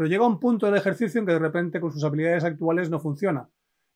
Pero 0.00 0.08
llega 0.08 0.26
un 0.26 0.40
punto 0.40 0.64
del 0.64 0.76
ejercicio 0.76 1.20
en 1.20 1.26
que 1.26 1.34
de 1.34 1.38
repente 1.38 1.78
con 1.78 1.92
sus 1.92 2.02
habilidades 2.04 2.42
actuales 2.42 2.88
no 2.88 3.00
funciona. 3.00 3.50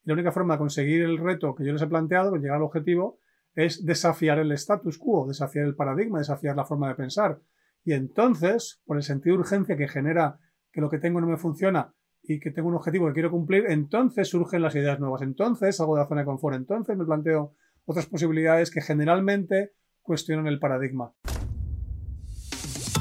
Y 0.05 0.09
la 0.09 0.13
única 0.13 0.33
forma 0.33 0.53
de 0.53 0.59
conseguir 0.59 1.01
el 1.01 1.17
reto 1.17 1.55
que 1.55 1.65
yo 1.65 1.73
les 1.73 1.81
he 1.81 1.87
planteado, 1.87 2.31
de 2.31 2.41
llegar 2.41 2.59
al 2.59 2.65
objetivo, 2.65 3.21
es 3.55 3.87
desafiar 3.87 4.39
el 4.39 4.53
status 4.53 4.99
quo, 4.99 5.27
desafiar 5.27 5.65
el 5.65 5.75
paradigma, 5.75 6.19
desafiar 6.19 6.57
la 6.57 6.67
forma 6.67 6.89
de 6.89 6.95
pensar. 6.97 7.41
Y 7.87 7.95
entonces, 7.95 8.83
por 8.85 8.99
el 8.99 9.03
sentido 9.03 9.37
de 9.37 9.41
urgencia 9.41 9.79
que 9.79 9.89
genera 9.89 10.39
que 10.71 10.83
lo 10.83 10.91
que 10.91 10.99
tengo 10.99 11.23
no 11.23 11.27
me 11.27 11.39
funciona 11.39 11.95
y 12.23 12.39
que 12.39 12.51
tengo 12.51 12.69
un 12.69 12.75
objetivo 12.75 13.07
que 13.07 13.15
quiero 13.15 13.31
cumplir, 13.31 13.65
entonces 13.71 14.29
surgen 14.29 14.61
las 14.61 14.75
ideas 14.75 15.01
nuevas. 15.01 15.23
Entonces 15.23 15.75
salgo 15.75 15.97
de 15.97 16.03
la 16.03 16.07
zona 16.07 16.21
de 16.21 16.27
confort. 16.27 16.57
Entonces 16.57 16.99
me 16.99 17.07
planteo 17.07 17.55
otras 17.87 18.05
posibilidades 18.05 18.71
que 18.71 18.83
generalmente 18.83 19.73
cuestionan 20.03 20.49
el 20.49 20.59
paradigma. 20.59 21.15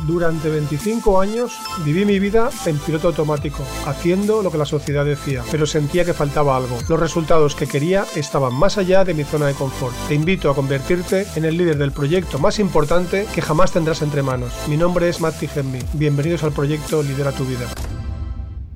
Durante 0.05 0.49
25 0.49 1.21
años 1.21 1.57
viví 1.85 2.03
mi 2.03 2.19
vida 2.19 2.49
en 2.65 2.77
piloto 2.77 3.07
automático, 3.07 3.63
haciendo 3.85 4.43
lo 4.43 4.51
que 4.51 4.57
la 4.57 4.65
sociedad 4.65 5.05
decía, 5.05 5.43
pero 5.49 5.65
sentía 5.65 6.03
que 6.03 6.13
faltaba 6.13 6.57
algo. 6.57 6.77
Los 6.89 6.99
resultados 6.99 7.55
que 7.55 7.67
quería 7.67 8.03
estaban 8.13 8.53
más 8.53 8.77
allá 8.77 9.05
de 9.05 9.13
mi 9.13 9.23
zona 9.23 9.47
de 9.47 9.53
confort. 9.53 9.95
Te 10.09 10.15
invito 10.15 10.49
a 10.49 10.55
convertirte 10.55 11.25
en 11.35 11.45
el 11.45 11.57
líder 11.57 11.77
del 11.77 11.93
proyecto 11.93 12.37
más 12.37 12.59
importante 12.59 13.25
que 13.33 13.41
jamás 13.41 13.71
tendrás 13.71 14.01
entre 14.01 14.23
manos. 14.23 14.51
Mi 14.67 14.75
nombre 14.75 15.07
es 15.07 15.21
Matti 15.21 15.47
Gemmi. 15.47 15.79
Bienvenidos 15.93 16.43
al 16.43 16.51
proyecto 16.51 17.01
Lidera 17.01 17.31
tu 17.31 17.45
vida. 17.45 17.67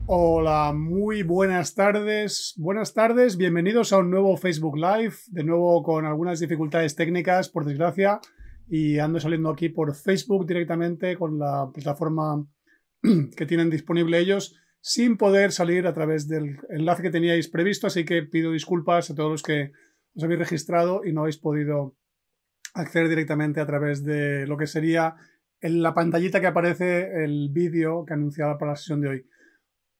Hola, 0.06 0.72
muy 0.74 1.24
buenas 1.24 1.76
tardes. 1.76 2.54
Buenas 2.56 2.94
tardes, 2.94 3.36
bienvenidos 3.36 3.92
a 3.92 3.98
un 3.98 4.10
nuevo 4.10 4.38
Facebook 4.38 4.78
Live, 4.78 5.16
de 5.28 5.44
nuevo 5.44 5.84
con 5.84 6.06
algunas 6.06 6.40
dificultades 6.40 6.96
técnicas, 6.96 7.50
por 7.50 7.66
desgracia 7.66 8.22
y 8.70 9.00
ando 9.00 9.20
saliendo 9.20 9.50
aquí 9.50 9.70
por 9.70 9.96
Facebook 9.96 10.46
directamente 10.46 11.16
con 11.18 11.40
la 11.40 11.70
plataforma 11.74 12.46
que 13.36 13.46
tienen 13.46 13.70
disponible 13.70 14.20
ellos 14.20 14.56
sin 14.82 15.18
poder 15.18 15.52
salir 15.52 15.88
a 15.88 15.94
través 15.94 16.28
del 16.28 16.60
enlace 16.70 17.04
que 17.04 17.10
teníais 17.10 17.50
previsto, 17.50 17.88
así 17.88 18.06
que 18.06 18.24
pido 18.24 18.52
disculpas 18.52 19.10
a 19.10 19.16
todos 19.16 19.32
los 19.32 19.44
que 19.44 19.72
os 20.16 20.24
habéis 20.24 20.40
registrado 20.40 21.04
y 21.04 21.14
no 21.14 21.22
habéis 21.22 21.38
podido 21.38 21.96
acceder 22.74 23.10
directamente 23.10 23.60
a 23.60 23.66
través 23.66 24.04
de 24.04 24.46
lo 24.48 24.58
que 24.58 24.68
sería 24.68 25.16
en 25.60 25.82
la 25.82 25.94
pantallita 25.94 26.40
que 26.40 26.48
aparece 26.48 27.24
el 27.24 27.50
vídeo 27.52 28.06
que 28.06 28.14
anunciaba 28.14 28.58
para 28.58 28.72
la 28.72 28.76
sesión 28.76 29.02
de 29.02 29.10
hoy. 29.10 29.30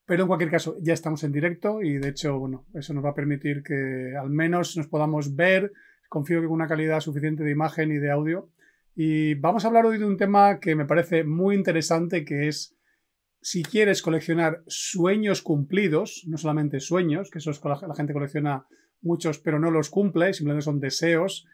Pero 0.06 0.24
en 0.24 0.28
cualquier 0.28 0.52
caso, 0.52 0.78
ya 0.82 0.94
estamos 0.94 1.24
en 1.24 1.34
directo 1.34 1.82
y 1.82 1.98
de 1.98 2.10
hecho, 2.10 2.40
bueno, 2.40 2.66
eso 2.74 2.94
nos 2.94 3.04
va 3.04 3.10
a 3.10 3.16
permitir 3.16 3.64
que 3.64 4.16
al 4.16 4.30
menos 4.30 4.78
nos 4.78 4.88
podamos 4.88 5.36
ver. 5.36 5.74
Confío 6.08 6.40
que 6.40 6.48
con 6.48 6.56
una 6.56 6.68
calidad 6.68 7.02
suficiente 7.02 7.44
de 7.44 7.52
imagen 7.52 7.92
y 7.92 7.98
de 7.98 8.12
audio 8.12 8.50
y 9.00 9.36
vamos 9.36 9.64
a 9.64 9.68
hablar 9.68 9.86
hoy 9.86 10.00
de 10.00 10.06
un 10.06 10.18
tema 10.18 10.60
que 10.60 10.76
me 10.76 10.88
parece 10.88 11.24
muy 11.24 11.54
interesante, 11.54 12.26
que 12.26 12.48
es 12.48 12.76
si 13.42 13.62
quieres 13.62 14.02
coleccionar 14.02 14.64
sueños 14.66 15.44
cumplidos, 15.44 16.24
no 16.28 16.40
solamente 16.40 16.80
sueños, 16.80 17.30
que 17.30 17.38
eso 17.38 17.52
es 17.52 17.62
la 17.64 17.96
gente 17.96 18.14
colecciona 18.14 18.66
muchos 19.02 19.38
pero 19.38 19.60
no 19.60 19.70
los 19.70 19.92
cumple, 19.92 20.34
simplemente 20.34 20.66
son 20.66 20.80
deseos, 20.80 21.46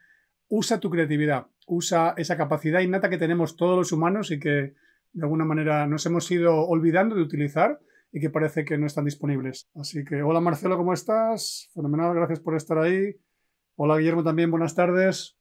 usa 0.48 0.80
tu 0.80 0.90
creatividad, 0.90 1.48
usa 1.68 2.14
esa 2.16 2.38
capacidad 2.38 2.80
innata 2.80 3.09
que 3.09 3.18
tenemos 3.18 3.58
todos 3.58 3.78
los 3.78 3.92
humanos 3.92 4.31
y 4.31 4.40
que 4.40 4.75
de 5.12 5.24
alguna 5.24 5.44
manera 5.44 5.86
nos 5.86 6.06
hemos 6.06 6.31
ido 6.31 6.66
olvidando 6.66 7.14
de 7.14 7.24
utilizar 7.24 7.81
y 8.14 8.22
que 8.22 8.30
parece 8.30 8.64
que 8.64 8.78
no 8.78 8.86
están 8.86 9.04
disponibles. 9.04 9.70
Así 9.75 10.06
que 10.06 10.24
hola 10.24 10.40
Marcelo, 10.40 10.78
¿cómo 10.78 10.94
estás? 10.94 11.70
Fenomenal, 11.74 12.16
gracias 12.16 12.40
por 12.40 12.56
estar 12.56 12.78
ahí. 12.78 13.18
Hola 13.75 13.98
Guillermo 13.98 14.24
también, 14.24 14.50
buenas 14.50 14.75
tardes. 14.75 15.38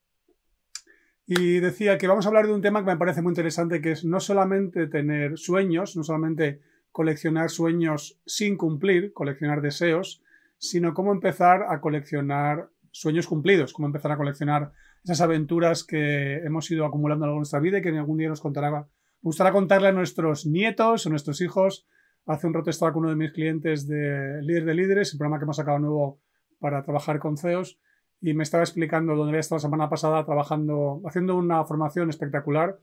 Y 1.27 1.61
decía 1.61 1.99
que 1.99 2.09
vamos 2.09 2.27
a 2.27 2.29
hablar 2.29 2.47
de 2.47 2.53
un 2.53 2.63
tema 2.63 2.81
que 2.81 2.91
me 2.91 2.97
parece 2.97 3.23
muy 3.23 3.31
interesante, 3.31 3.81
que 3.81 3.93
es 3.93 4.05
no 4.05 4.19
solamente 4.19 4.89
tener 4.89 5.39
sueños, 5.39 5.97
no 5.97 6.03
solamente 6.03 6.61
coleccionar 6.91 7.51
sueños 7.51 8.21
sin 8.27 8.57
cumplir, 8.57 9.13
coleccionar 9.13 9.63
deseos, 9.63 10.23
sino 10.59 10.95
cómo 10.95 11.13
empezar 11.13 11.65
a 11.69 11.81
coleccionar 11.81 12.69
sueños 12.91 13.27
cumplidos, 13.27 13.73
cómo 13.73 13.87
empezar 13.87 14.13
a 14.13 14.17
coleccionar 14.17 14.73
esas 15.03 15.21
aventuras 15.21 15.85
que 15.85 16.37
hemos 16.45 16.71
ido 16.71 16.85
acumulando 16.85 17.25
a 17.25 17.29
nuestra 17.29 17.61
vida 17.61 17.79
y 17.79 17.83
que 17.83 17.89
algún 17.89 18.19
día 18.19 18.29
nos 18.29 18.41
contará. 18.41 18.71
Me 18.71 18.87
gustará 19.23 19.53
contarle 19.53 19.89
a 19.89 19.93
nuestros 19.93 20.47
nietos 20.47 21.07
o 21.07 21.11
nuestros 21.11 21.41
hijos. 21.41 21.87
Hace 22.27 22.47
un 22.47 22.55
rato 22.55 22.71
estaba 22.71 22.93
con 22.93 23.03
uno 23.03 23.11
de 23.11 23.17
mis 23.17 23.33
clientes 23.33 23.89
de 23.89 24.41
Líder 24.43 24.65
de 24.65 24.75
Líderes, 24.75 25.13
el 25.13 25.19
programa 25.19 25.39
que 25.39 25.45
hemos 25.45 25.57
sacado 25.57 25.79
nuevo 25.79 26.21
para 26.61 26.83
trabajar 26.85 27.19
con 27.19 27.37
CEOs, 27.37 27.81
y 28.23 28.35
me 28.35 28.45
estaba 28.45 28.63
explicando 28.63 29.17
dónde 29.17 29.31
había 29.31 29.41
estado 29.41 29.57
la 29.57 29.63
semana 29.63 29.89
pasada 29.91 30.25
trabajando, 30.25 31.03
haciendo 31.05 31.37
una 31.37 31.65
formación 31.65 32.09
espectacular 32.09 32.79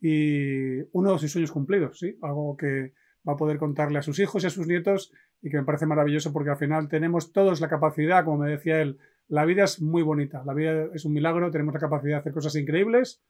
y 0.00 0.80
uno 0.92 1.12
de 1.12 1.18
sus 1.18 1.30
sueños 1.30 1.52
cumplidos, 1.52 1.98
¿sí? 1.98 2.18
Algo 2.22 2.56
que 2.56 2.94
va 3.28 3.34
a 3.34 3.36
poder 3.36 3.58
contarle 3.58 3.98
a 3.98 4.02
sus 4.02 4.18
hijos 4.18 4.42
y 4.42 4.46
a 4.46 4.50
sus 4.50 4.66
nietos 4.66 5.12
y 5.42 5.50
que 5.50 5.58
me 5.58 5.64
parece 5.64 5.84
maravilloso 5.84 6.32
porque 6.32 6.50
al 6.50 6.56
final 6.56 6.88
tenemos 6.88 7.32
todos 7.32 7.60
la 7.60 7.68
capacidad, 7.68 8.24
como 8.24 8.38
me 8.38 8.50
decía 8.50 8.80
él, 8.80 8.98
la 9.28 9.44
vida 9.44 9.64
es 9.64 9.82
muy 9.82 10.02
bonita, 10.02 10.42
la 10.46 10.54
vida 10.54 10.88
es 10.94 11.04
un 11.04 11.12
milagro, 11.12 11.50
tenemos 11.50 11.74
la 11.74 11.80
capacidad 11.80 12.16
de 12.16 12.20
hacer 12.20 12.32
cosas 12.32 12.56
increíbles, 12.56 13.22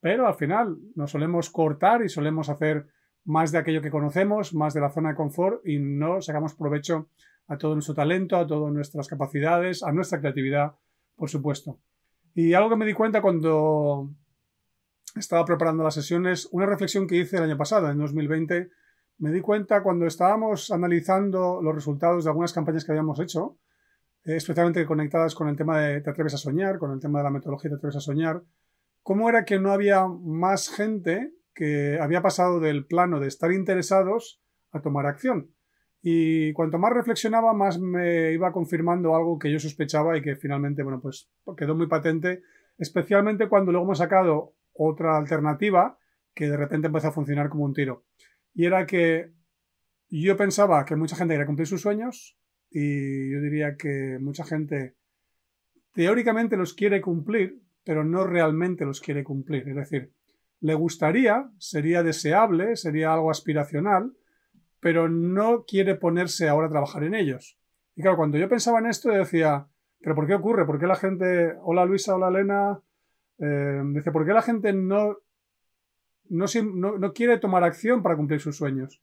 pero 0.00 0.26
al 0.26 0.34
final 0.34 0.78
nos 0.94 1.10
solemos 1.10 1.50
cortar 1.50 2.02
y 2.02 2.08
solemos 2.08 2.48
hacer 2.48 2.86
más 3.26 3.52
de 3.52 3.58
aquello 3.58 3.82
que 3.82 3.90
conocemos, 3.90 4.54
más 4.54 4.72
de 4.72 4.80
la 4.80 4.90
zona 4.90 5.10
de 5.10 5.16
confort 5.16 5.60
y 5.66 5.78
no 5.78 6.22
sacamos 6.22 6.54
provecho 6.54 7.10
a 7.48 7.58
todo 7.58 7.74
nuestro 7.74 7.94
talento, 7.94 8.36
a 8.36 8.46
todas 8.46 8.72
nuestras 8.72 9.08
capacidades, 9.08 9.82
a 9.82 9.92
nuestra 9.92 10.20
creatividad 10.20 10.72
por 11.16 11.28
supuesto. 11.30 11.78
Y 12.34 12.52
algo 12.52 12.70
que 12.70 12.76
me 12.76 12.86
di 12.86 12.92
cuenta 12.92 13.22
cuando 13.22 14.10
estaba 15.16 15.44
preparando 15.44 15.82
las 15.82 15.94
sesiones, 15.94 16.48
una 16.52 16.66
reflexión 16.66 17.06
que 17.06 17.16
hice 17.16 17.38
el 17.38 17.44
año 17.44 17.56
pasado, 17.56 17.90
en 17.90 17.98
2020, 17.98 18.68
me 19.18 19.32
di 19.32 19.40
cuenta 19.40 19.82
cuando 19.82 20.06
estábamos 20.06 20.70
analizando 20.70 21.60
los 21.62 21.74
resultados 21.74 22.24
de 22.24 22.30
algunas 22.30 22.52
campañas 22.52 22.84
que 22.84 22.92
habíamos 22.92 23.18
hecho, 23.18 23.56
eh, 24.24 24.36
especialmente 24.36 24.84
conectadas 24.84 25.34
con 25.34 25.48
el 25.48 25.56
tema 25.56 25.80
de 25.80 26.02
Te 26.02 26.10
atreves 26.10 26.34
a 26.34 26.38
soñar, 26.38 26.78
con 26.78 26.92
el 26.92 27.00
tema 27.00 27.20
de 27.20 27.24
la 27.24 27.30
metodología 27.30 27.70
Te 27.70 27.76
atreves 27.76 27.96
a 27.96 28.00
soñar, 28.00 28.42
cómo 29.02 29.28
era 29.28 29.44
que 29.44 29.58
no 29.58 29.72
había 29.72 30.06
más 30.06 30.68
gente 30.68 31.32
que 31.54 31.98
había 31.98 32.20
pasado 32.20 32.60
del 32.60 32.84
plano 32.84 33.18
de 33.18 33.28
estar 33.28 33.50
interesados 33.50 34.42
a 34.72 34.82
tomar 34.82 35.06
acción. 35.06 35.55
Y 36.02 36.52
cuanto 36.52 36.78
más 36.78 36.92
reflexionaba, 36.92 37.52
más 37.52 37.80
me 37.80 38.32
iba 38.32 38.52
confirmando 38.52 39.16
algo 39.16 39.38
que 39.38 39.50
yo 39.50 39.58
sospechaba 39.58 40.16
y 40.16 40.22
que 40.22 40.36
finalmente, 40.36 40.82
bueno, 40.82 41.00
pues 41.00 41.30
quedó 41.56 41.74
muy 41.74 41.88
patente, 41.88 42.42
especialmente 42.78 43.48
cuando 43.48 43.72
luego 43.72 43.86
hemos 43.86 43.98
sacado 43.98 44.54
otra 44.72 45.16
alternativa 45.16 45.98
que 46.34 46.48
de 46.48 46.56
repente 46.56 46.88
empezó 46.88 47.08
a 47.08 47.12
funcionar 47.12 47.48
como 47.48 47.64
un 47.64 47.72
tiro. 47.72 48.04
Y 48.54 48.66
era 48.66 48.86
que 48.86 49.32
yo 50.08 50.36
pensaba 50.36 50.84
que 50.84 50.96
mucha 50.96 51.16
gente 51.16 51.34
quería 51.34 51.46
cumplir 51.46 51.66
sus 51.66 51.80
sueños 51.80 52.38
y 52.70 53.32
yo 53.32 53.40
diría 53.40 53.76
que 53.76 54.18
mucha 54.20 54.44
gente 54.44 54.96
teóricamente 55.92 56.56
los 56.56 56.74
quiere 56.74 57.00
cumplir, 57.00 57.62
pero 57.84 58.04
no 58.04 58.26
realmente 58.26 58.84
los 58.84 59.00
quiere 59.00 59.24
cumplir. 59.24 59.68
Es 59.68 59.76
decir, 59.76 60.12
le 60.60 60.74
gustaría, 60.74 61.50
sería 61.58 62.02
deseable, 62.02 62.76
sería 62.76 63.14
algo 63.14 63.30
aspiracional, 63.30 64.12
pero 64.80 65.08
no 65.08 65.64
quiere 65.64 65.94
ponerse 65.94 66.48
ahora 66.48 66.66
a 66.66 66.70
trabajar 66.70 67.04
en 67.04 67.14
ellos. 67.14 67.58
Y 67.94 68.02
claro, 68.02 68.16
cuando 68.16 68.38
yo 68.38 68.48
pensaba 68.48 68.78
en 68.78 68.86
esto, 68.86 69.10
decía, 69.10 69.66
¿pero 70.00 70.14
por 70.14 70.26
qué 70.26 70.34
ocurre? 70.34 70.66
¿Por 70.66 70.78
qué 70.78 70.86
la 70.86 70.96
gente, 70.96 71.54
hola 71.62 71.84
Luisa, 71.84 72.14
hola 72.14 72.28
Elena, 72.28 72.80
eh, 73.38 73.82
dice, 73.86 74.12
¿por 74.12 74.26
qué 74.26 74.32
la 74.32 74.42
gente 74.42 74.72
no, 74.72 75.18
no, 76.28 76.46
no, 76.98 77.12
quiere 77.12 77.38
tomar 77.38 77.64
acción 77.64 78.02
para 78.02 78.16
cumplir 78.16 78.40
sus 78.40 78.56
sueños? 78.56 79.02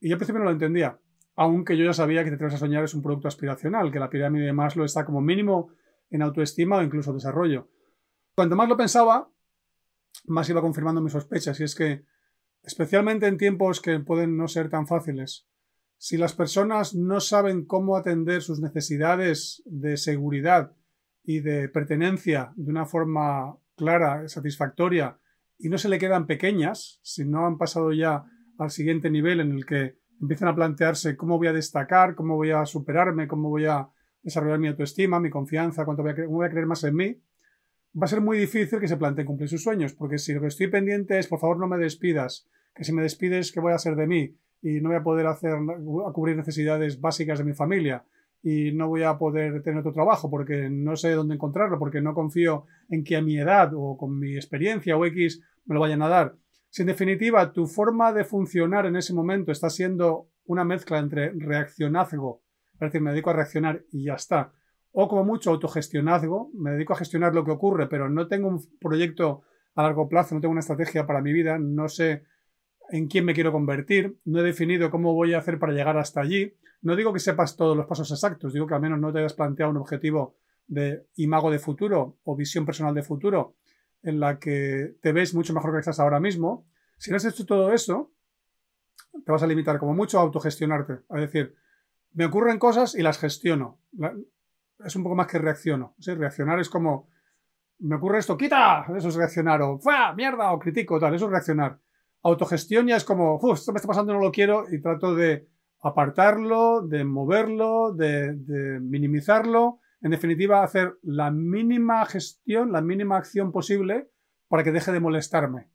Y 0.00 0.08
yo 0.08 0.14
al 0.14 0.18
principio 0.18 0.40
no 0.40 0.46
lo 0.46 0.52
entendía. 0.52 0.98
aunque 1.34 1.76
yo 1.76 1.84
ya 1.84 1.92
sabía 1.92 2.24
que 2.24 2.30
Te 2.30 2.36
atreves 2.36 2.54
a 2.54 2.58
soñar 2.58 2.84
es 2.84 2.94
un 2.94 3.02
producto 3.02 3.28
aspiracional, 3.28 3.90
que 3.92 3.98
la 3.98 4.08
pirámide 4.08 4.46
de 4.46 4.52
Maslow 4.52 4.84
está 4.84 5.04
como 5.04 5.20
mínimo 5.20 5.70
en 6.10 6.22
autoestima 6.22 6.78
o 6.78 6.82
incluso 6.82 7.12
desarrollo. 7.12 7.68
Cuanto 8.34 8.56
más 8.56 8.68
lo 8.68 8.76
pensaba, 8.76 9.28
más 10.26 10.48
iba 10.48 10.60
confirmando 10.60 11.00
mis 11.00 11.12
sospechas, 11.12 11.58
y 11.60 11.64
es 11.64 11.74
que, 11.74 12.04
especialmente 12.66 13.26
en 13.26 13.38
tiempos 13.38 13.80
que 13.80 13.98
pueden 14.00 14.36
no 14.36 14.48
ser 14.48 14.68
tan 14.68 14.86
fáciles, 14.86 15.46
si 15.98 16.18
las 16.18 16.34
personas 16.34 16.94
no 16.94 17.20
saben 17.20 17.64
cómo 17.64 17.96
atender 17.96 18.42
sus 18.42 18.60
necesidades 18.60 19.62
de 19.64 19.96
seguridad 19.96 20.72
y 21.22 21.40
de 21.40 21.68
pertenencia 21.68 22.52
de 22.56 22.70
una 22.70 22.84
forma 22.84 23.56
clara, 23.76 24.28
satisfactoria, 24.28 25.18
y 25.58 25.68
no 25.68 25.78
se 25.78 25.88
le 25.88 25.98
quedan 25.98 26.26
pequeñas, 26.26 26.98
si 27.02 27.24
no 27.24 27.46
han 27.46 27.56
pasado 27.56 27.92
ya 27.92 28.24
al 28.58 28.70
siguiente 28.70 29.10
nivel 29.10 29.40
en 29.40 29.52
el 29.52 29.64
que 29.64 29.98
empiezan 30.20 30.48
a 30.48 30.54
plantearse 30.54 31.16
cómo 31.16 31.38
voy 31.38 31.46
a 31.46 31.52
destacar, 31.52 32.14
cómo 32.14 32.34
voy 32.34 32.50
a 32.50 32.66
superarme, 32.66 33.28
cómo 33.28 33.48
voy 33.48 33.66
a 33.66 33.88
desarrollar 34.22 34.58
mi 34.58 34.68
autoestima, 34.68 35.20
mi 35.20 35.30
confianza, 35.30 35.84
cuánto 35.84 36.02
voy 36.02 36.12
a, 36.12 36.16
cómo 36.16 36.40
creer 36.40 36.66
más 36.66 36.82
en 36.84 36.96
mí, 36.96 37.22
va 37.94 38.04
a 38.04 38.08
ser 38.08 38.20
muy 38.20 38.38
difícil 38.38 38.80
que 38.80 38.88
se 38.88 38.96
planteen 38.96 39.26
cumplir 39.26 39.48
sus 39.48 39.62
sueños, 39.62 39.94
porque 39.94 40.18
si 40.18 40.34
lo 40.34 40.40
que 40.40 40.48
estoy 40.48 40.66
pendiente 40.66 41.18
es, 41.18 41.28
por 41.28 41.38
favor, 41.38 41.58
no 41.58 41.68
me 41.68 41.78
despidas, 41.78 42.48
que 42.76 42.84
si 42.84 42.92
me 42.92 43.02
despides, 43.02 43.50
¿qué 43.50 43.60
voy 43.60 43.72
a 43.72 43.76
hacer 43.76 43.96
de 43.96 44.06
mí? 44.06 44.36
Y 44.62 44.80
no 44.80 44.90
voy 44.90 44.98
a 44.98 45.02
poder 45.02 45.26
hacer, 45.26 45.54
a 45.54 46.12
cubrir 46.12 46.36
necesidades 46.36 47.00
básicas 47.00 47.38
de 47.38 47.44
mi 47.44 47.54
familia, 47.54 48.04
y 48.42 48.70
no 48.72 48.88
voy 48.88 49.02
a 49.02 49.18
poder 49.18 49.62
tener 49.62 49.80
otro 49.80 49.92
trabajo 49.92 50.30
porque 50.30 50.70
no 50.70 50.94
sé 50.94 51.10
dónde 51.12 51.34
encontrarlo, 51.34 51.80
porque 51.80 52.00
no 52.00 52.14
confío 52.14 52.66
en 52.88 53.02
que 53.02 53.16
a 53.16 53.22
mi 53.22 53.38
edad 53.38 53.72
o 53.74 53.96
con 53.96 54.18
mi 54.18 54.36
experiencia 54.36 54.96
o 54.96 55.04
X 55.06 55.42
me 55.64 55.74
lo 55.74 55.80
vayan 55.80 56.02
a 56.02 56.08
dar. 56.08 56.36
Si 56.68 56.82
en 56.82 56.88
definitiva 56.88 57.52
tu 57.52 57.66
forma 57.66 58.12
de 58.12 58.24
funcionar 58.24 58.86
en 58.86 58.94
ese 58.94 59.14
momento 59.14 59.50
está 59.50 59.68
siendo 59.68 60.28
una 60.44 60.64
mezcla 60.64 60.98
entre 60.98 61.32
reaccionazgo, 61.32 62.42
es 62.74 62.80
decir, 62.80 63.00
me 63.00 63.10
dedico 63.10 63.30
a 63.30 63.32
reaccionar 63.32 63.82
y 63.90 64.04
ya 64.04 64.14
está, 64.14 64.52
o 64.92 65.08
como 65.08 65.24
mucho 65.24 65.50
autogestionazgo, 65.50 66.50
me 66.54 66.70
dedico 66.70 66.92
a 66.92 66.96
gestionar 66.96 67.34
lo 67.34 67.44
que 67.44 67.50
ocurre, 67.50 67.88
pero 67.88 68.08
no 68.08 68.28
tengo 68.28 68.48
un 68.48 68.60
proyecto 68.78 69.42
a 69.74 69.82
largo 69.82 70.08
plazo, 70.08 70.34
no 70.34 70.40
tengo 70.40 70.52
una 70.52 70.60
estrategia 70.60 71.06
para 71.06 71.20
mi 71.20 71.32
vida, 71.32 71.58
no 71.58 71.88
sé 71.88 72.22
en 72.90 73.08
quién 73.08 73.24
me 73.24 73.34
quiero 73.34 73.52
convertir, 73.52 74.18
no 74.24 74.40
he 74.40 74.42
definido 74.42 74.90
cómo 74.90 75.14
voy 75.14 75.34
a 75.34 75.38
hacer 75.38 75.58
para 75.58 75.72
llegar 75.72 75.96
hasta 75.98 76.20
allí. 76.20 76.54
No 76.82 76.96
digo 76.96 77.12
que 77.12 77.20
sepas 77.20 77.56
todos 77.56 77.76
los 77.76 77.86
pasos 77.86 78.10
exactos, 78.10 78.52
digo 78.52 78.66
que 78.66 78.74
al 78.74 78.80
menos 78.80 78.98
no 78.98 79.12
te 79.12 79.18
hayas 79.18 79.34
planteado 79.34 79.70
un 79.70 79.78
objetivo 79.78 80.36
de 80.66 81.06
imago 81.16 81.50
de 81.50 81.58
futuro 81.58 82.18
o 82.24 82.36
visión 82.36 82.64
personal 82.64 82.94
de 82.94 83.02
futuro 83.02 83.54
en 84.02 84.20
la 84.20 84.38
que 84.38 84.96
te 85.00 85.12
ves 85.12 85.34
mucho 85.34 85.52
mejor 85.52 85.72
que 85.72 85.80
estás 85.80 86.00
ahora 86.00 86.20
mismo. 86.20 86.66
Si 86.98 87.10
no 87.10 87.16
has 87.16 87.24
hecho 87.24 87.44
todo 87.46 87.72
eso, 87.72 88.12
te 89.24 89.32
vas 89.32 89.42
a 89.42 89.46
limitar 89.46 89.78
como 89.78 89.94
mucho 89.94 90.18
a 90.18 90.22
autogestionarte. 90.22 91.00
Es 91.10 91.20
decir, 91.20 91.56
me 92.12 92.26
ocurren 92.26 92.58
cosas 92.58 92.94
y 92.94 93.02
las 93.02 93.18
gestiono 93.18 93.80
es 94.84 94.96
un 94.96 95.02
poco 95.02 95.14
más 95.14 95.26
que 95.26 95.38
reacciono. 95.38 95.94
Reaccionar 95.98 96.60
es 96.60 96.68
como, 96.68 97.08
me 97.78 97.96
ocurre 97.96 98.18
esto, 98.18 98.36
quita, 98.36 98.86
eso 98.96 99.08
es 99.08 99.14
reaccionar, 99.14 99.62
o 99.62 99.78
¡fua! 99.78 100.14
mierda, 100.14 100.52
o 100.52 100.58
critico, 100.58 100.98
tal, 100.98 101.14
eso 101.14 101.26
es 101.26 101.30
reaccionar. 101.30 101.78
Autogestión 102.26 102.88
ya 102.88 102.96
es 102.96 103.04
como, 103.04 103.38
esto 103.54 103.72
me 103.72 103.76
está 103.76 103.86
pasando, 103.86 104.12
no 104.12 104.20
lo 104.20 104.32
quiero, 104.32 104.64
y 104.68 104.80
trato 104.80 105.14
de 105.14 105.48
apartarlo, 105.80 106.82
de 106.82 107.04
moverlo, 107.04 107.92
de, 107.92 108.34
de 108.34 108.80
minimizarlo. 108.80 109.78
En 110.00 110.10
definitiva, 110.10 110.64
hacer 110.64 110.98
la 111.02 111.30
mínima 111.30 112.04
gestión, 112.04 112.72
la 112.72 112.80
mínima 112.80 113.16
acción 113.16 113.52
posible 113.52 114.10
para 114.48 114.64
que 114.64 114.72
deje 114.72 114.90
de 114.90 114.98
molestarme. 114.98 115.68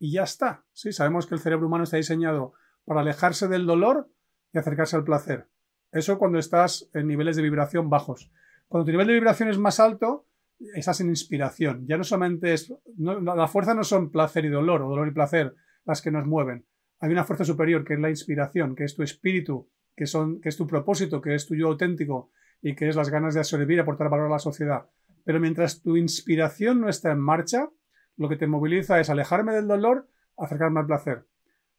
Y 0.00 0.12
ya 0.12 0.24
está. 0.24 0.64
Sí, 0.72 0.92
sabemos 0.92 1.26
que 1.26 1.36
el 1.36 1.40
cerebro 1.40 1.68
humano 1.68 1.84
está 1.84 1.96
diseñado 1.96 2.54
para 2.84 3.02
alejarse 3.02 3.46
del 3.46 3.64
dolor 3.64 4.10
y 4.52 4.58
acercarse 4.58 4.96
al 4.96 5.04
placer. 5.04 5.48
Eso 5.92 6.18
cuando 6.18 6.40
estás 6.40 6.90
en 6.92 7.06
niveles 7.06 7.36
de 7.36 7.42
vibración 7.42 7.88
bajos. 7.88 8.32
Cuando 8.66 8.84
tu 8.84 8.90
nivel 8.90 9.06
de 9.06 9.14
vibración 9.14 9.48
es 9.48 9.58
más 9.58 9.78
alto, 9.78 10.26
estás 10.74 11.00
en 11.00 11.08
inspiración. 11.08 11.86
Ya 11.86 11.96
no 11.96 12.04
solamente 12.04 12.52
es. 12.52 12.72
la 12.96 13.46
fuerza 13.46 13.74
no 13.74 13.84
son 13.84 14.10
placer 14.10 14.44
y 14.44 14.48
dolor, 14.48 14.82
o 14.82 14.88
dolor 14.88 15.06
y 15.06 15.12
placer, 15.12 15.54
las 15.84 16.02
que 16.02 16.10
nos 16.10 16.26
mueven. 16.26 16.66
Hay 17.00 17.10
una 17.10 17.24
fuerza 17.24 17.44
superior 17.44 17.84
que 17.84 17.94
es 17.94 18.00
la 18.00 18.10
inspiración, 18.10 18.74
que 18.74 18.84
es 18.84 18.94
tu 18.94 19.02
espíritu, 19.02 19.68
que, 19.96 20.06
son, 20.06 20.40
que 20.40 20.48
es 20.48 20.56
tu 20.56 20.66
propósito, 20.66 21.20
que 21.20 21.34
es 21.34 21.46
tu 21.46 21.54
yo 21.54 21.68
auténtico 21.68 22.30
y 22.60 22.74
que 22.74 22.88
es 22.88 22.96
las 22.96 23.10
ganas 23.10 23.34
de 23.34 23.44
sobrevivir 23.44 23.80
aportar 23.80 24.08
valor 24.08 24.26
a 24.26 24.30
la 24.30 24.38
sociedad. 24.38 24.86
Pero 25.24 25.40
mientras 25.40 25.82
tu 25.82 25.96
inspiración 25.96 26.80
no 26.80 26.88
está 26.88 27.12
en 27.12 27.20
marcha, 27.20 27.68
lo 28.16 28.28
que 28.28 28.36
te 28.36 28.46
moviliza 28.46 28.98
es 29.00 29.10
alejarme 29.10 29.52
del 29.52 29.68
dolor, 29.68 30.08
acercarme 30.36 30.80
al 30.80 30.86
placer. 30.86 31.26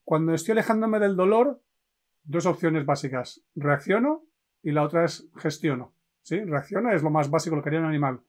Cuando 0.04 0.34
estoy 0.34 0.54
alejándome 0.54 1.00
del 1.00 1.16
dolor, 1.16 1.62
dos 2.24 2.46
opciones 2.46 2.86
básicas. 2.86 3.42
Reacciono 3.56 4.24
y 4.64 4.72
la 4.72 4.84
otra 4.84 5.06
es 5.06 5.28
gestiono. 5.38 5.94
¿Sí? 6.22 6.40
Reacciona 6.40 6.94
es 6.94 7.04
lo 7.04 7.10
más 7.10 7.30
básico, 7.30 7.56
lo 7.56 7.64
que 7.64 7.70
haría 7.70 7.80
un 7.80 7.88
animal. 7.88 8.22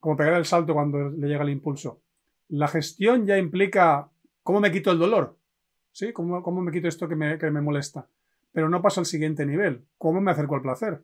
Como 0.00 0.16
pegar 0.16 0.34
el 0.34 0.44
salto 0.44 0.74
cuando 0.74 1.10
le 1.10 1.26
llega 1.26 1.42
el 1.42 1.50
impulso. 1.50 2.02
La 2.48 2.68
gestión 2.68 3.26
ya 3.26 3.36
implica 3.36 4.10
cómo 4.48 4.60
me 4.60 4.72
quito 4.72 4.90
el 4.90 4.98
dolor. 4.98 5.36
¿Sí? 5.92 6.10
¿Cómo, 6.14 6.42
cómo 6.42 6.62
me 6.62 6.72
quito 6.72 6.88
esto 6.88 7.06
que 7.06 7.14
me, 7.14 7.36
que 7.36 7.50
me 7.50 7.60
molesta? 7.60 8.08
Pero 8.50 8.70
no 8.70 8.80
paso 8.80 9.00
al 9.00 9.04
siguiente 9.04 9.44
nivel. 9.44 9.84
¿Cómo 9.98 10.22
me 10.22 10.30
acerco 10.30 10.54
al 10.54 10.62
placer? 10.62 11.02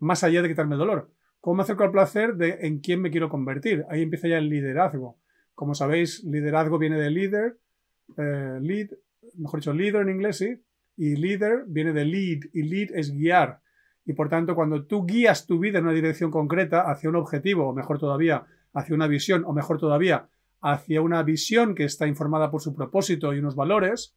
Más 0.00 0.24
allá 0.24 0.42
de 0.42 0.48
quitarme 0.48 0.74
el 0.74 0.80
dolor. 0.80 1.08
¿Cómo 1.40 1.54
me 1.54 1.62
acerco 1.62 1.84
al 1.84 1.92
placer 1.92 2.34
de 2.34 2.58
en 2.62 2.80
quién 2.80 3.00
me 3.00 3.12
quiero 3.12 3.28
convertir? 3.28 3.84
Ahí 3.90 4.02
empieza 4.02 4.26
ya 4.26 4.38
el 4.38 4.48
liderazgo. 4.48 5.20
Como 5.54 5.76
sabéis, 5.76 6.24
liderazgo 6.24 6.76
viene 6.76 6.98
de 6.98 7.10
líder, 7.12 7.58
eh, 8.16 8.58
lead, 8.60 8.88
mejor 9.38 9.60
dicho, 9.60 9.72
líder 9.72 10.02
en 10.02 10.10
inglés, 10.10 10.38
sí, 10.38 10.60
y 10.96 11.14
líder 11.14 11.66
viene 11.68 11.92
de 11.92 12.04
lead 12.06 12.40
y 12.52 12.62
lead 12.64 12.88
es 12.96 13.12
guiar. 13.12 13.60
Y 14.04 14.14
por 14.14 14.28
tanto, 14.28 14.56
cuando 14.56 14.84
tú 14.84 15.06
guías 15.06 15.46
tu 15.46 15.60
vida 15.60 15.78
en 15.78 15.84
una 15.84 15.94
dirección 15.94 16.32
concreta 16.32 16.90
hacia 16.90 17.08
un 17.08 17.14
objetivo, 17.14 17.68
o 17.68 17.72
mejor 17.72 18.00
todavía, 18.00 18.46
hacia 18.72 18.96
una 18.96 19.06
visión, 19.06 19.44
o 19.46 19.52
mejor 19.52 19.78
todavía, 19.78 20.28
hacia 20.66 21.02
una 21.02 21.22
visión 21.22 21.74
que 21.74 21.84
está 21.84 22.06
informada 22.06 22.50
por 22.50 22.62
su 22.62 22.74
propósito 22.74 23.34
y 23.34 23.38
unos 23.38 23.54
valores, 23.54 24.16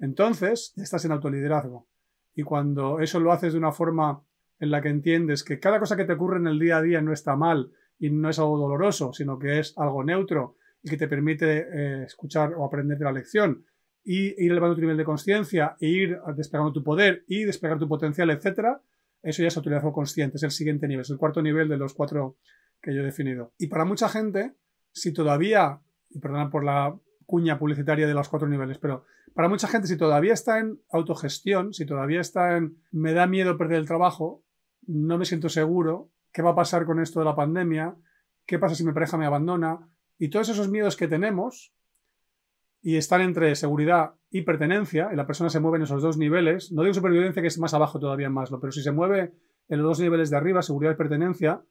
entonces 0.00 0.74
estás 0.76 1.04
en 1.04 1.12
autoliderazgo. 1.12 1.86
Y 2.34 2.42
cuando 2.42 2.98
eso 2.98 3.20
lo 3.20 3.30
haces 3.30 3.52
de 3.52 3.60
una 3.60 3.70
forma 3.70 4.24
en 4.58 4.72
la 4.72 4.82
que 4.82 4.88
entiendes 4.88 5.44
que 5.44 5.60
cada 5.60 5.78
cosa 5.78 5.96
que 5.96 6.04
te 6.04 6.14
ocurre 6.14 6.38
en 6.38 6.48
el 6.48 6.58
día 6.58 6.78
a 6.78 6.82
día 6.82 7.00
no 7.00 7.12
está 7.12 7.36
mal 7.36 7.70
y 7.96 8.10
no 8.10 8.28
es 8.28 8.40
algo 8.40 8.58
doloroso, 8.58 9.12
sino 9.12 9.38
que 9.38 9.60
es 9.60 9.72
algo 9.78 10.02
neutro 10.02 10.56
y 10.82 10.90
que 10.90 10.96
te 10.96 11.06
permite 11.06 11.58
eh, 11.58 12.04
escuchar 12.04 12.54
o 12.54 12.64
aprender 12.64 12.98
de 12.98 13.04
la 13.04 13.12
lección 13.12 13.64
y 14.02 14.44
ir 14.44 14.50
elevando 14.50 14.74
tu 14.74 14.80
nivel 14.80 14.96
de 14.96 15.04
conciencia 15.04 15.76
e 15.80 15.86
ir 15.86 16.18
desplegando 16.36 16.72
tu 16.72 16.82
poder 16.82 17.24
y 17.28 17.44
desplegar 17.44 17.78
tu 17.78 17.86
potencial, 17.86 18.30
etcétera, 18.30 18.82
eso 19.22 19.42
ya 19.42 19.48
es 19.48 19.56
autoridad 19.56 19.92
consciente, 19.92 20.38
es 20.38 20.42
el 20.42 20.50
siguiente 20.50 20.88
nivel, 20.88 21.02
es 21.02 21.10
el 21.10 21.18
cuarto 21.18 21.40
nivel 21.40 21.68
de 21.68 21.76
los 21.76 21.94
cuatro 21.94 22.36
que 22.82 22.92
yo 22.92 23.00
he 23.00 23.04
definido. 23.04 23.52
Y 23.58 23.68
para 23.68 23.84
mucha 23.84 24.08
gente, 24.08 24.54
si 24.94 25.12
todavía, 25.12 25.80
y 26.08 26.20
perdonad 26.20 26.50
por 26.50 26.64
la 26.64 26.96
cuña 27.26 27.58
publicitaria 27.58 28.06
de 28.06 28.14
los 28.14 28.28
cuatro 28.28 28.48
niveles, 28.48 28.78
pero 28.78 29.04
para 29.34 29.48
mucha 29.48 29.66
gente, 29.66 29.88
si 29.88 29.96
todavía 29.96 30.32
está 30.32 30.60
en 30.60 30.80
autogestión, 30.90 31.74
si 31.74 31.84
todavía 31.84 32.20
está 32.20 32.56
en 32.56 32.78
me 32.92 33.12
da 33.12 33.26
miedo 33.26 33.58
perder 33.58 33.78
el 33.78 33.86
trabajo, 33.86 34.44
no 34.86 35.18
me 35.18 35.24
siento 35.24 35.48
seguro, 35.48 36.10
¿qué 36.32 36.42
va 36.42 36.50
a 36.50 36.54
pasar 36.54 36.86
con 36.86 37.00
esto 37.00 37.18
de 37.18 37.26
la 37.26 37.34
pandemia? 37.34 37.96
¿Qué 38.46 38.58
pasa 38.58 38.76
si 38.76 38.84
mi 38.84 38.92
pareja 38.92 39.18
me 39.18 39.26
abandona? 39.26 39.88
Y 40.18 40.28
todos 40.28 40.48
esos 40.48 40.68
miedos 40.68 40.96
que 40.96 41.08
tenemos, 41.08 41.74
y 42.80 42.96
están 42.96 43.22
entre 43.22 43.56
seguridad 43.56 44.14
y 44.30 44.42
pertenencia, 44.42 45.08
y 45.12 45.16
la 45.16 45.26
persona 45.26 45.50
se 45.50 45.58
mueve 45.58 45.78
en 45.78 45.84
esos 45.84 46.02
dos 46.02 46.16
niveles, 46.16 46.70
no 46.70 46.82
digo 46.82 46.94
supervivencia 46.94 47.42
que 47.42 47.48
es 47.48 47.58
más 47.58 47.74
abajo 47.74 47.98
todavía 47.98 48.30
Maslow, 48.30 48.60
pero 48.60 48.70
si 48.70 48.82
se 48.82 48.92
mueve 48.92 49.32
en 49.68 49.78
los 49.78 49.86
dos 49.88 50.00
niveles 50.00 50.30
de 50.30 50.36
arriba, 50.36 50.62
seguridad 50.62 50.92
y 50.92 50.96
pertenencia, 50.96 51.64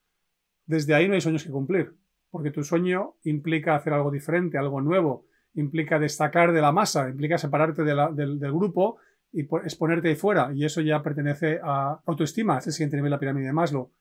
desde 0.66 0.96
ahí 0.96 1.08
no 1.08 1.14
hay 1.14 1.22
sueños 1.22 1.44
que 1.44 1.52
cumplir, 1.52 1.96
porque 2.34 2.50
tu 2.50 2.64
sueño 2.64 3.14
implica 3.26 3.76
hacer 3.76 3.94
algo 3.94 4.10
diferente, 4.10 4.58
algo 4.58 4.82
nuevo, 4.82 5.28
implica 5.54 6.00
destacar 6.00 6.52
de 6.52 6.62
la 6.62 6.72
masa, 6.72 7.08
implica 7.08 7.38
separarte 7.38 7.84
del, 7.84 8.40
grupo 8.40 8.98
y 9.32 9.42
exponerte 9.42 10.08
ahí 10.08 10.16
fuera, 10.16 10.52
y 10.52 10.66
eso 10.66 10.82
ya 10.82 11.04
pertenece 11.04 11.60
a 11.64 12.02
autoestima, 12.08 12.58
es 12.58 12.66
el 12.66 12.74
siguiente 12.74 12.96
nivel 12.96 13.12
de 13.12 13.16
la 13.18 13.20
pirámide 13.20 13.46
de 13.46 13.54
Maslow. 13.54 13.92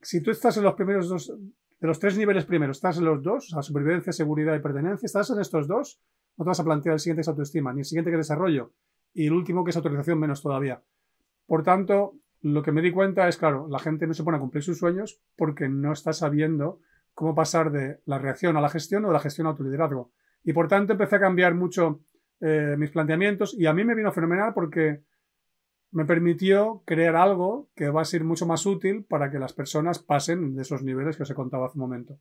Si 0.00 0.22
tú 0.22 0.30
estás 0.30 0.56
en 0.58 0.62
los 0.62 0.74
primeros 0.74 1.08
dos, 1.08 1.36
de 1.80 1.88
los 1.88 1.98
tres 1.98 2.16
niveles 2.16 2.44
primeros, 2.44 2.76
estás 2.76 2.98
en 2.98 3.04
los 3.04 3.20
dos, 3.20 3.48
o 3.48 3.50
sea, 3.50 3.62
supervivencia, 3.62 4.12
seguridad 4.12 4.54
y 4.54 4.60
pertenencia, 4.60 5.04
estás 5.04 5.30
en 5.30 5.40
estos 5.40 5.66
dos, 5.66 6.00
no 6.36 6.44
te 6.44 6.50
vas 6.50 6.60
a 6.60 6.64
plantear 6.64 6.92
el 6.92 7.00
siguiente 7.00 7.22
es 7.22 7.28
autoestima, 7.28 7.72
ni 7.72 7.80
el 7.80 7.84
siguiente 7.84 8.12
que 8.12 8.16
desarrollo, 8.16 8.74
y 9.12 9.26
el 9.26 9.32
último 9.32 9.64
que 9.64 9.70
es 9.70 9.76
autorización 9.76 10.20
menos 10.20 10.40
todavía. 10.40 10.84
Por 11.46 11.64
tanto, 11.64 12.14
lo 12.42 12.62
que 12.62 12.70
me 12.70 12.80
di 12.80 12.92
cuenta 12.92 13.26
es, 13.26 13.38
claro, 13.38 13.66
la 13.68 13.80
gente 13.80 14.06
no 14.06 14.14
se 14.14 14.22
pone 14.22 14.36
a 14.36 14.40
cumplir 14.40 14.62
sus 14.62 14.78
sueños 14.78 15.20
porque 15.34 15.68
no 15.68 15.92
está 15.92 16.12
sabiendo 16.12 16.78
cómo 17.14 17.34
pasar 17.34 17.70
de 17.70 18.00
la 18.04 18.18
reacción 18.18 18.56
a 18.56 18.60
la 18.60 18.68
gestión 18.68 19.04
o 19.04 19.08
de 19.08 19.14
la 19.14 19.20
gestión 19.20 19.46
a 19.46 19.50
autoliderazgo. 19.50 20.12
Y 20.44 20.52
por 20.52 20.68
tanto 20.68 20.92
empecé 20.92 21.16
a 21.16 21.20
cambiar 21.20 21.54
mucho 21.54 22.00
eh, 22.40 22.74
mis 22.78 22.90
planteamientos 22.90 23.54
y 23.58 23.66
a 23.66 23.72
mí 23.72 23.84
me 23.84 23.94
vino 23.94 24.12
fenomenal 24.12 24.52
porque 24.54 25.04
me 25.92 26.06
permitió 26.06 26.82
crear 26.86 27.16
algo 27.16 27.70
que 27.76 27.90
va 27.90 28.00
a 28.00 28.06
ser 28.06 28.24
mucho 28.24 28.46
más 28.46 28.64
útil 28.66 29.04
para 29.04 29.30
que 29.30 29.38
las 29.38 29.52
personas 29.52 29.98
pasen 29.98 30.54
de 30.54 30.62
esos 30.62 30.82
niveles 30.82 31.16
que 31.16 31.22
os 31.22 31.30
he 31.30 31.34
contado 31.34 31.64
hace 31.64 31.78
un 31.78 31.82
momento. 31.82 32.18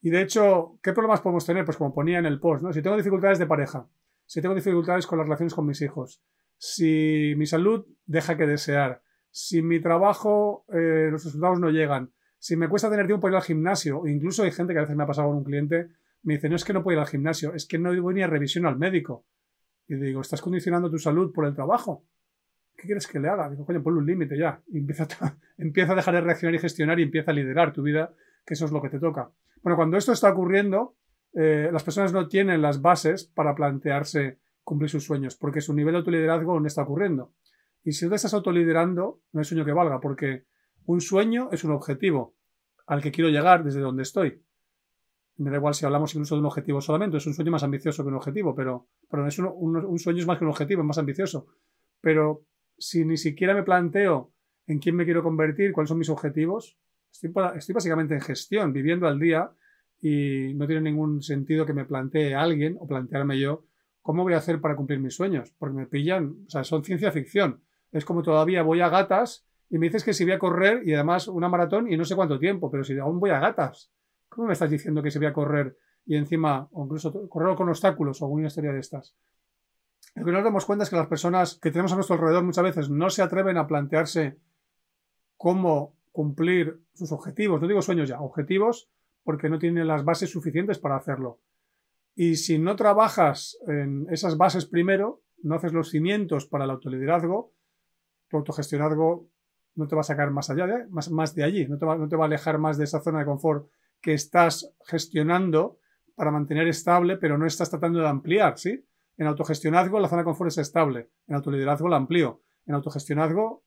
Y 0.00 0.10
de 0.10 0.22
hecho, 0.22 0.78
¿qué 0.82 0.92
problemas 0.92 1.20
podemos 1.20 1.44
tener? 1.44 1.64
Pues 1.64 1.76
como 1.76 1.92
ponía 1.92 2.18
en 2.18 2.26
el 2.26 2.38
post, 2.38 2.62
¿no? 2.62 2.72
Si 2.72 2.82
tengo 2.82 2.96
dificultades 2.96 3.38
de 3.38 3.46
pareja, 3.46 3.88
si 4.26 4.40
tengo 4.40 4.54
dificultades 4.54 5.06
con 5.06 5.18
las 5.18 5.26
relaciones 5.26 5.54
con 5.54 5.66
mis 5.66 5.82
hijos, 5.82 6.22
si 6.56 7.34
mi 7.36 7.46
salud 7.46 7.86
deja 8.06 8.36
que 8.36 8.46
desear, 8.46 9.02
si 9.30 9.62
mi 9.62 9.80
trabajo, 9.80 10.64
eh, 10.68 11.08
los 11.10 11.24
resultados 11.24 11.58
no 11.58 11.70
llegan, 11.70 12.12
si 12.44 12.56
me 12.56 12.68
cuesta 12.68 12.90
tener 12.90 13.06
tiempo 13.06 13.22
para 13.22 13.32
ir 13.32 13.36
al 13.36 13.42
gimnasio, 13.42 14.06
incluso 14.06 14.42
hay 14.42 14.50
gente 14.50 14.74
que 14.74 14.78
a 14.78 14.82
veces 14.82 14.94
me 14.94 15.04
ha 15.04 15.06
pasado 15.06 15.28
con 15.28 15.38
un 15.38 15.44
cliente, 15.44 15.88
me 16.24 16.34
dice, 16.34 16.50
no 16.50 16.56
es 16.56 16.64
que 16.66 16.74
no 16.74 16.82
puedo 16.82 16.94
ir 16.94 17.00
al 17.00 17.06
gimnasio, 17.06 17.54
es 17.54 17.64
que 17.64 17.78
no 17.78 17.98
voy 18.02 18.12
ni 18.12 18.22
a 18.22 18.26
revisión 18.26 18.66
al 18.66 18.76
médico. 18.76 19.24
Y 19.88 19.94
digo, 19.94 20.20
estás 20.20 20.42
condicionando 20.42 20.90
tu 20.90 20.98
salud 20.98 21.32
por 21.32 21.46
el 21.46 21.54
trabajo. 21.54 22.04
¿Qué 22.76 22.82
quieres 22.82 23.06
que 23.06 23.18
le 23.18 23.30
haga? 23.30 23.48
Digo, 23.48 23.64
coño, 23.64 23.82
ponle 23.82 24.00
un 24.00 24.06
límite 24.06 24.36
ya. 24.36 24.60
empieza, 24.70 25.08
a, 25.20 25.38
empieza 25.56 25.92
a 25.92 25.96
dejar 25.96 26.16
de 26.16 26.20
reaccionar 26.20 26.54
y 26.54 26.58
gestionar 26.58 27.00
y 27.00 27.04
empieza 27.04 27.30
a 27.30 27.34
liderar 27.34 27.72
tu 27.72 27.80
vida, 27.80 28.12
que 28.44 28.52
eso 28.52 28.66
es 28.66 28.72
lo 28.72 28.82
que 28.82 28.90
te 28.90 28.98
toca. 28.98 29.30
Bueno, 29.62 29.76
cuando 29.76 29.96
esto 29.96 30.12
está 30.12 30.30
ocurriendo, 30.30 30.96
eh, 31.32 31.70
las 31.72 31.82
personas 31.82 32.12
no 32.12 32.28
tienen 32.28 32.60
las 32.60 32.82
bases 32.82 33.24
para 33.24 33.54
plantearse 33.54 34.38
cumplir 34.64 34.90
sus 34.90 35.04
sueños, 35.04 35.34
porque 35.34 35.62
su 35.62 35.72
nivel 35.72 35.94
de 35.94 35.98
autoliderazgo 36.00 36.60
no 36.60 36.66
está 36.66 36.82
ocurriendo. 36.82 37.32
Y 37.82 37.92
si 37.92 38.06
tú 38.06 38.14
estás 38.14 38.34
autoliderando, 38.34 39.22
no 39.32 39.40
hay 39.40 39.46
sueño 39.46 39.64
que 39.64 39.72
valga, 39.72 39.98
porque 39.98 40.44
un 40.86 41.00
sueño 41.00 41.48
es 41.52 41.64
un 41.64 41.72
objetivo 41.72 42.34
al 42.86 43.02
que 43.02 43.12
quiero 43.12 43.30
llegar 43.30 43.64
desde 43.64 43.80
donde 43.80 44.02
estoy. 44.02 44.42
Me 45.36 45.50
da 45.50 45.56
igual 45.56 45.74
si 45.74 45.84
hablamos 45.84 46.14
incluso 46.14 46.36
de 46.36 46.40
un 46.40 46.46
objetivo 46.46 46.80
solamente, 46.80 47.16
es 47.16 47.26
un 47.26 47.34
sueño 47.34 47.50
más 47.50 47.62
ambicioso 47.62 48.02
que 48.02 48.08
un 48.08 48.14
objetivo, 48.14 48.54
pero, 48.54 48.86
pero 49.10 49.24
un, 49.24 49.98
sueño 49.98 50.20
es 50.20 50.26
más 50.26 50.38
que 50.38 50.44
un 50.44 50.50
objetivo, 50.50 50.82
es 50.82 50.86
más 50.86 50.98
ambicioso. 50.98 51.46
Pero 52.00 52.44
si 52.78 53.04
ni 53.04 53.16
siquiera 53.16 53.54
me 53.54 53.62
planteo 53.62 54.32
en 54.66 54.78
quién 54.78 54.94
me 54.94 55.04
quiero 55.04 55.22
convertir, 55.22 55.72
cuáles 55.72 55.88
son 55.88 55.98
mis 55.98 56.10
objetivos, 56.10 56.78
estoy, 57.10 57.32
estoy 57.56 57.72
básicamente 57.74 58.14
en 58.14 58.20
gestión, 58.20 58.72
viviendo 58.72 59.08
al 59.08 59.18
día 59.18 59.50
y 60.00 60.54
no 60.54 60.66
tiene 60.66 60.82
ningún 60.82 61.22
sentido 61.22 61.66
que 61.66 61.72
me 61.72 61.84
plantee 61.84 62.34
alguien 62.34 62.76
o 62.78 62.86
plantearme 62.86 63.38
yo 63.38 63.64
cómo 64.04 64.22
voy 64.22 64.34
a 64.34 64.36
hacer 64.36 64.60
para 64.60 64.76
cumplir 64.76 65.00
mis 65.00 65.14
sueños, 65.14 65.54
porque 65.58 65.74
me 65.74 65.86
pillan, 65.86 66.44
o 66.46 66.50
sea, 66.50 66.62
son 66.62 66.84
ciencia 66.84 67.10
ficción. 67.10 67.62
Es 67.90 68.04
como 68.04 68.22
todavía 68.22 68.62
voy 68.62 68.82
a 68.82 68.90
gatas 68.90 69.46
y 69.74 69.78
me 69.78 69.88
dices 69.88 70.04
que 70.04 70.14
si 70.14 70.22
voy 70.22 70.34
a 70.34 70.38
correr 70.38 70.86
y 70.86 70.94
además 70.94 71.26
una 71.26 71.48
maratón 71.48 71.90
y 71.90 71.96
no 71.96 72.04
sé 72.04 72.14
cuánto 72.14 72.38
tiempo, 72.38 72.70
pero 72.70 72.84
si 72.84 72.96
aún 72.96 73.18
voy 73.18 73.30
a 73.30 73.40
gatas, 73.40 73.90
¿cómo 74.28 74.46
me 74.46 74.52
estás 74.52 74.70
diciendo 74.70 75.02
que 75.02 75.10
si 75.10 75.18
voy 75.18 75.26
a 75.26 75.32
correr 75.32 75.76
y 76.06 76.14
encima, 76.14 76.68
o 76.70 76.84
incluso 76.84 77.28
correr 77.28 77.56
con 77.56 77.68
obstáculos 77.68 78.22
o 78.22 78.26
alguna 78.26 78.46
historia 78.46 78.72
de 78.72 78.78
estas? 78.78 79.16
Lo 80.14 80.24
que 80.24 80.30
nos 80.30 80.44
damos 80.44 80.64
cuenta 80.64 80.84
es 80.84 80.90
que 80.90 80.94
las 80.94 81.08
personas 81.08 81.58
que 81.60 81.72
tenemos 81.72 81.90
a 81.90 81.96
nuestro 81.96 82.14
alrededor 82.14 82.44
muchas 82.44 82.62
veces 82.62 82.88
no 82.88 83.10
se 83.10 83.22
atreven 83.22 83.56
a 83.56 83.66
plantearse 83.66 84.38
cómo 85.36 85.96
cumplir 86.12 86.80
sus 86.92 87.10
objetivos, 87.10 87.60
no 87.60 87.66
digo 87.66 87.82
sueños 87.82 88.08
ya, 88.08 88.20
objetivos, 88.20 88.88
porque 89.24 89.48
no 89.48 89.58
tienen 89.58 89.88
las 89.88 90.04
bases 90.04 90.30
suficientes 90.30 90.78
para 90.78 90.94
hacerlo. 90.94 91.40
Y 92.14 92.36
si 92.36 92.60
no 92.60 92.76
trabajas 92.76 93.58
en 93.66 94.06
esas 94.08 94.36
bases 94.36 94.66
primero, 94.66 95.22
no 95.42 95.56
haces 95.56 95.72
los 95.72 95.90
cimientos 95.90 96.46
para 96.46 96.62
el 96.62 96.70
autoliderazgo, 96.70 97.50
tu 98.28 98.36
autogestionazgo 98.36 99.33
no 99.74 99.86
te 99.86 99.94
va 99.94 100.02
a 100.02 100.04
sacar 100.04 100.30
más 100.30 100.50
allá 100.50 100.66
de, 100.66 100.86
más, 100.88 101.10
más 101.10 101.34
de 101.34 101.44
allí, 101.44 101.66
no 101.66 101.78
te, 101.78 101.86
va, 101.86 101.96
no 101.96 102.08
te 102.08 102.16
va 102.16 102.24
a 102.24 102.26
alejar 102.26 102.58
más 102.58 102.78
de 102.78 102.84
esa 102.84 103.00
zona 103.00 103.20
de 103.20 103.24
confort 103.24 103.68
que 104.00 104.12
estás 104.12 104.72
gestionando 104.86 105.78
para 106.14 106.30
mantener 106.30 106.68
estable, 106.68 107.16
pero 107.16 107.38
no 107.38 107.46
estás 107.46 107.70
tratando 107.70 108.00
de 108.00 108.08
ampliar, 108.08 108.58
¿sí? 108.58 108.84
En 109.16 109.26
autogestionazgo 109.26 110.00
la 110.00 110.08
zona 110.08 110.22
de 110.22 110.26
confort 110.26 110.48
es 110.48 110.58
estable, 110.58 111.10
en 111.26 111.34
autoliderazgo 111.34 111.88
la 111.88 111.96
amplío, 111.96 112.42
en 112.66 112.74
autogestionazgo 112.74 113.64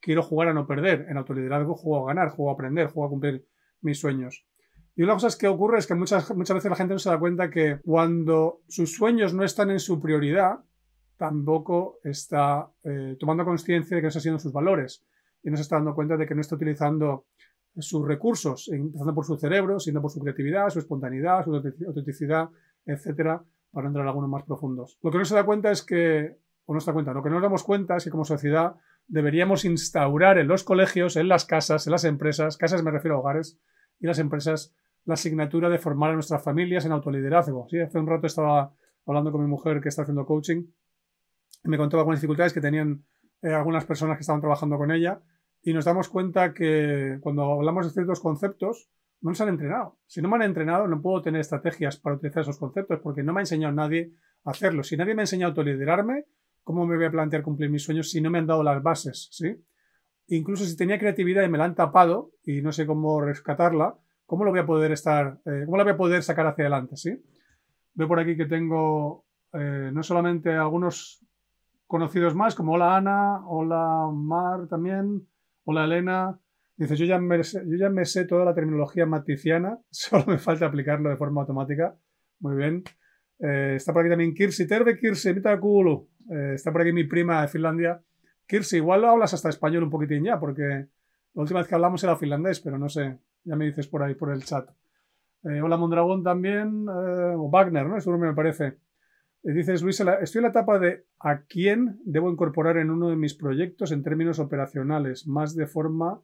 quiero 0.00 0.22
jugar 0.22 0.48
a 0.48 0.54
no 0.54 0.66
perder, 0.66 1.06
en 1.08 1.16
autoliderazgo 1.16 1.74
juego 1.74 2.04
a 2.04 2.14
ganar, 2.14 2.30
juego 2.30 2.50
a 2.50 2.54
aprender, 2.54 2.88
juego 2.88 3.06
a 3.06 3.10
cumplir 3.10 3.46
mis 3.80 4.00
sueños. 4.00 4.46
Y 4.94 5.02
una 5.02 5.14
cosa 5.14 5.28
es 5.28 5.36
que 5.36 5.48
ocurre 5.48 5.78
es 5.78 5.86
que 5.86 5.94
muchas, 5.94 6.34
muchas 6.36 6.56
veces 6.56 6.70
la 6.70 6.76
gente 6.76 6.94
no 6.94 6.98
se 6.98 7.08
da 7.08 7.18
cuenta 7.18 7.50
que 7.50 7.78
cuando 7.82 8.60
sus 8.68 8.94
sueños 8.94 9.32
no 9.32 9.44
están 9.44 9.70
en 9.70 9.80
su 9.80 10.00
prioridad, 10.00 10.58
tampoco 11.16 11.98
está 12.02 12.68
eh, 12.82 13.16
tomando 13.18 13.44
conciencia 13.44 13.94
de 13.94 14.00
que 14.00 14.06
no 14.06 14.08
está 14.08 14.18
haciendo 14.18 14.38
sus 14.38 14.52
valores 14.52 15.04
y 15.42 15.50
no 15.50 15.56
se 15.56 15.62
está 15.62 15.76
dando 15.76 15.94
cuenta 15.94 16.16
de 16.16 16.26
que 16.26 16.34
no 16.34 16.40
está 16.40 16.56
utilizando 16.56 17.26
sus 17.76 18.06
recursos, 18.06 18.68
empezando 18.68 19.14
por 19.14 19.24
su 19.24 19.36
cerebro, 19.36 19.80
sino 19.80 20.02
por 20.02 20.10
su 20.10 20.20
creatividad, 20.20 20.68
su 20.68 20.78
espontaneidad, 20.78 21.44
su 21.44 21.54
autenticidad, 21.54 22.50
etcétera, 22.84 23.42
para 23.70 23.88
entrar 23.88 24.06
a 24.06 24.10
algunos 24.10 24.28
más 24.28 24.44
profundos. 24.44 24.98
Lo 25.02 25.10
que 25.10 25.18
no 25.18 25.24
se 25.24 25.34
da 25.34 25.44
cuenta 25.44 25.70
es 25.70 25.82
que, 25.82 26.36
o 26.66 26.74
no 26.74 26.80
se 26.80 26.86
da 26.86 26.92
cuenta, 26.92 27.12
lo 27.12 27.22
que 27.22 27.30
no 27.30 27.36
nos 27.36 27.42
damos 27.42 27.64
cuenta 27.64 27.96
es 27.96 28.04
que 28.04 28.10
como 28.10 28.24
sociedad 28.24 28.74
deberíamos 29.08 29.64
instaurar 29.64 30.38
en 30.38 30.48
los 30.48 30.64
colegios, 30.64 31.16
en 31.16 31.28
las 31.28 31.44
casas, 31.44 31.86
en 31.86 31.92
las 31.92 32.04
empresas, 32.04 32.56
casas 32.56 32.82
me 32.82 32.90
refiero 32.90 33.16
a 33.16 33.20
hogares, 33.20 33.58
y 34.00 34.06
las 34.06 34.18
empresas, 34.18 34.74
la 35.04 35.14
asignatura 35.14 35.68
de 35.70 35.78
formar 35.78 36.10
a 36.10 36.14
nuestras 36.14 36.42
familias 36.42 36.84
en 36.84 36.92
autoliderazgo. 36.92 37.66
¿sí? 37.70 37.80
Hace 37.80 37.98
un 37.98 38.06
rato 38.06 38.26
estaba 38.26 38.74
hablando 39.06 39.32
con 39.32 39.40
mi 39.40 39.48
mujer 39.48 39.80
que 39.80 39.88
está 39.88 40.02
haciendo 40.02 40.26
coaching 40.26 40.64
y 41.64 41.68
me 41.68 41.76
contaba 41.78 42.02
algunas 42.02 42.20
dificultades 42.20 42.52
que 42.52 42.60
tenían 42.60 43.04
eh, 43.42 43.52
algunas 43.52 43.84
personas 43.84 44.16
que 44.16 44.20
estaban 44.20 44.40
trabajando 44.40 44.76
con 44.76 44.90
ella 44.92 45.20
y 45.62 45.72
nos 45.72 45.84
damos 45.84 46.08
cuenta 46.08 46.52
que 46.52 47.18
cuando 47.20 47.52
hablamos 47.52 47.86
de 47.86 47.92
ciertos 47.92 48.20
conceptos 48.20 48.88
no 49.20 49.30
nos 49.30 49.40
han 49.40 49.48
entrenado. 49.48 49.98
Si 50.06 50.20
no 50.20 50.28
me 50.28 50.36
han 50.36 50.42
entrenado 50.42 50.88
no 50.88 51.00
puedo 51.00 51.22
tener 51.22 51.40
estrategias 51.40 51.96
para 51.96 52.16
utilizar 52.16 52.42
esos 52.42 52.58
conceptos 52.58 53.00
porque 53.00 53.22
no 53.22 53.32
me 53.32 53.40
ha 53.40 53.42
enseñado 53.42 53.72
nadie 53.72 54.12
a 54.44 54.50
hacerlo. 54.50 54.82
Si 54.82 54.96
nadie 54.96 55.14
me 55.14 55.22
ha 55.22 55.24
enseñado 55.24 55.50
a 55.50 55.52
autoliderarme, 55.52 56.24
¿cómo 56.64 56.86
me 56.86 56.96
voy 56.96 57.04
a 57.04 57.10
plantear 57.10 57.42
cumplir 57.42 57.70
mis 57.70 57.84
sueños 57.84 58.10
si 58.10 58.20
no 58.20 58.30
me 58.30 58.38
han 58.38 58.46
dado 58.46 58.64
las 58.64 58.82
bases? 58.82 59.28
¿sí? 59.30 59.64
Incluso 60.28 60.64
si 60.64 60.76
tenía 60.76 60.98
creatividad 60.98 61.44
y 61.44 61.48
me 61.48 61.58
la 61.58 61.64
han 61.64 61.76
tapado 61.76 62.32
y 62.42 62.60
no 62.62 62.72
sé 62.72 62.86
cómo 62.86 63.20
rescatarla, 63.20 63.94
¿cómo 64.26 64.44
lo 64.44 64.50
voy 64.50 64.60
a 64.60 64.66
poder 64.66 64.90
estar, 64.90 65.40
eh, 65.44 65.62
cómo 65.64 65.76
la 65.76 65.84
voy 65.84 65.92
a 65.92 65.96
poder 65.96 66.22
sacar 66.24 66.46
hacia 66.46 66.64
adelante? 66.64 66.96
¿sí? 66.96 67.22
Veo 67.94 68.08
por 68.08 68.18
aquí 68.18 68.36
que 68.36 68.46
tengo 68.46 69.26
eh, 69.52 69.90
no 69.92 70.02
solamente 70.02 70.50
algunos 70.50 71.24
conocidos 71.86 72.34
más, 72.34 72.54
como 72.54 72.72
hola 72.72 72.96
Ana, 72.96 73.46
hola 73.46 74.08
Mar 74.12 74.66
también, 74.66 75.28
hola 75.64 75.84
Elena. 75.84 76.38
Dice, 76.76 76.96
yo 76.96 77.04
ya, 77.04 77.18
me, 77.18 77.42
yo 77.42 77.76
ya 77.78 77.90
me 77.90 78.04
sé 78.04 78.24
toda 78.24 78.44
la 78.44 78.54
terminología 78.54 79.06
maticiana, 79.06 79.78
solo 79.90 80.24
me 80.26 80.38
falta 80.38 80.66
aplicarlo 80.66 81.10
de 81.10 81.16
forma 81.16 81.42
automática. 81.42 81.96
Muy 82.40 82.56
bien. 82.56 82.82
Eh, 83.38 83.74
está 83.76 83.92
por 83.92 84.02
aquí 84.02 84.10
también 84.10 84.34
Kirsi, 84.34 84.66
Terve 84.66 84.98
Kirsi, 84.98 85.34
mita 85.34 85.58
culo. 85.58 86.08
está 86.54 86.72
por 86.72 86.80
aquí 86.80 86.92
mi 86.92 87.04
prima 87.04 87.42
de 87.42 87.48
Finlandia. 87.48 88.02
Kirsi, 88.46 88.76
igual 88.76 89.04
hablas 89.04 89.34
hasta 89.34 89.48
español 89.48 89.84
un 89.84 89.90
poquitín 89.90 90.24
ya, 90.24 90.38
porque 90.38 90.62
la 91.34 91.42
última 91.42 91.60
vez 91.60 91.68
que 91.68 91.74
hablamos 91.74 92.04
era 92.04 92.16
finlandés, 92.16 92.60
pero 92.60 92.78
no 92.78 92.88
sé, 92.88 93.18
ya 93.44 93.56
me 93.56 93.64
dices 93.64 93.86
por 93.88 94.02
ahí, 94.02 94.14
por 94.14 94.32
el 94.32 94.44
chat. 94.44 94.68
Eh, 95.44 95.60
hola 95.62 95.76
Mondragón 95.76 96.22
también, 96.22 96.86
eh, 96.88 97.34
o 97.36 97.48
Wagner, 97.50 97.86
¿no? 97.86 97.96
Eso 97.96 98.10
nombre 98.10 98.30
me 98.30 98.36
parece. 98.36 98.78
Dices, 99.44 99.82
Luis, 99.82 99.98
estoy 99.98 100.38
en 100.38 100.42
la 100.42 100.50
etapa 100.50 100.78
de 100.78 101.04
a 101.18 101.42
quién 101.42 102.00
debo 102.04 102.30
incorporar 102.30 102.76
en 102.76 102.90
uno 102.90 103.08
de 103.08 103.16
mis 103.16 103.34
proyectos 103.34 103.90
en 103.90 104.04
términos 104.04 104.38
operacionales, 104.38 105.26
más 105.26 105.56
de 105.56 105.66
forma, 105.66 106.20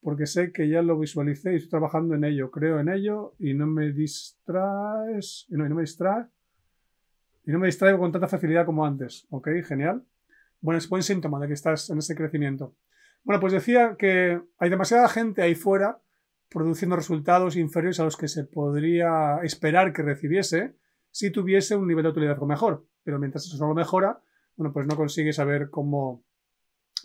porque 0.00 0.26
sé 0.26 0.50
que 0.50 0.68
ya 0.68 0.82
lo 0.82 0.98
visualicé 0.98 1.52
y 1.52 1.56
estoy 1.56 1.70
trabajando 1.70 2.14
en 2.14 2.24
ello, 2.24 2.50
creo 2.50 2.80
en 2.80 2.88
ello 2.88 3.34
y 3.38 3.54
no 3.54 3.68
me 3.68 3.92
distraes, 3.92 5.46
y 5.48 5.54
no, 5.54 5.64
y 5.64 5.68
no 5.68 5.76
me 5.76 5.82
distrae, 5.82 6.26
y 7.46 7.52
no 7.52 7.60
me 7.60 7.66
distraigo 7.66 8.00
con 8.00 8.10
tanta 8.10 8.26
facilidad 8.26 8.66
como 8.66 8.84
antes. 8.84 9.28
Ok, 9.30 9.48
genial. 9.64 10.02
Bueno, 10.60 10.78
es 10.78 10.88
buen 10.88 11.04
síntoma 11.04 11.38
de 11.38 11.46
que 11.46 11.54
estás 11.54 11.88
en 11.90 11.98
ese 11.98 12.16
crecimiento. 12.16 12.74
Bueno, 13.22 13.40
pues 13.40 13.52
decía 13.52 13.94
que 13.96 14.42
hay 14.58 14.70
demasiada 14.70 15.08
gente 15.08 15.42
ahí 15.42 15.54
fuera 15.54 16.00
produciendo 16.48 16.96
resultados 16.96 17.56
inferiores 17.56 18.00
a 18.00 18.04
los 18.04 18.16
que 18.16 18.26
se 18.26 18.42
podría 18.42 19.38
esperar 19.44 19.92
que 19.92 20.02
recibiese 20.02 20.74
si 21.10 21.30
tuviese 21.30 21.76
un 21.76 21.86
nivel 21.86 22.04
de 22.04 22.10
utilidad 22.10 22.38
mejor. 22.38 22.86
Pero 23.02 23.18
mientras 23.18 23.46
eso 23.46 23.56
no 23.58 23.68
lo 23.68 23.74
mejora, 23.74 24.20
bueno, 24.56 24.72
pues 24.72 24.86
no 24.86 24.96
consigue 24.96 25.32
saber 25.32 25.70
cómo 25.70 26.22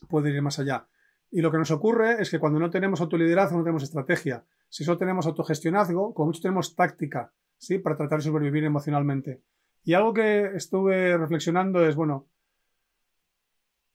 puede 0.10 0.30
ir 0.30 0.42
más 0.42 0.60
allá. 0.60 0.88
Y 1.32 1.42
lo 1.42 1.52
que 1.52 1.58
nos 1.58 1.72
ocurre 1.72 2.22
es 2.22 2.30
que 2.30 2.40
cuando 2.40 2.60
no 2.60 2.70
tenemos 2.70 3.02
autoliderazgo 3.02 3.58
no 3.58 3.64
tenemos 3.64 3.84
estrategia. 3.84 4.46
Si 4.70 4.84
solo 4.84 4.98
tenemos 4.98 5.26
autogestionazgo, 5.26 6.14
como 6.14 6.28
mucho 6.28 6.42
tenemos 6.42 6.76
táctica, 6.76 7.34
¿sí? 7.58 7.80
Para 7.80 7.98
tratar 7.98 8.20
de 8.20 8.26
sobrevivir 8.26 8.64
emocionalmente. 8.64 9.42
Y 9.84 9.94
algo 9.94 10.14
que 10.14 10.52
estuve 10.56 11.18
reflexionando 11.18 11.86
es, 11.86 11.96
bueno, 11.96 12.28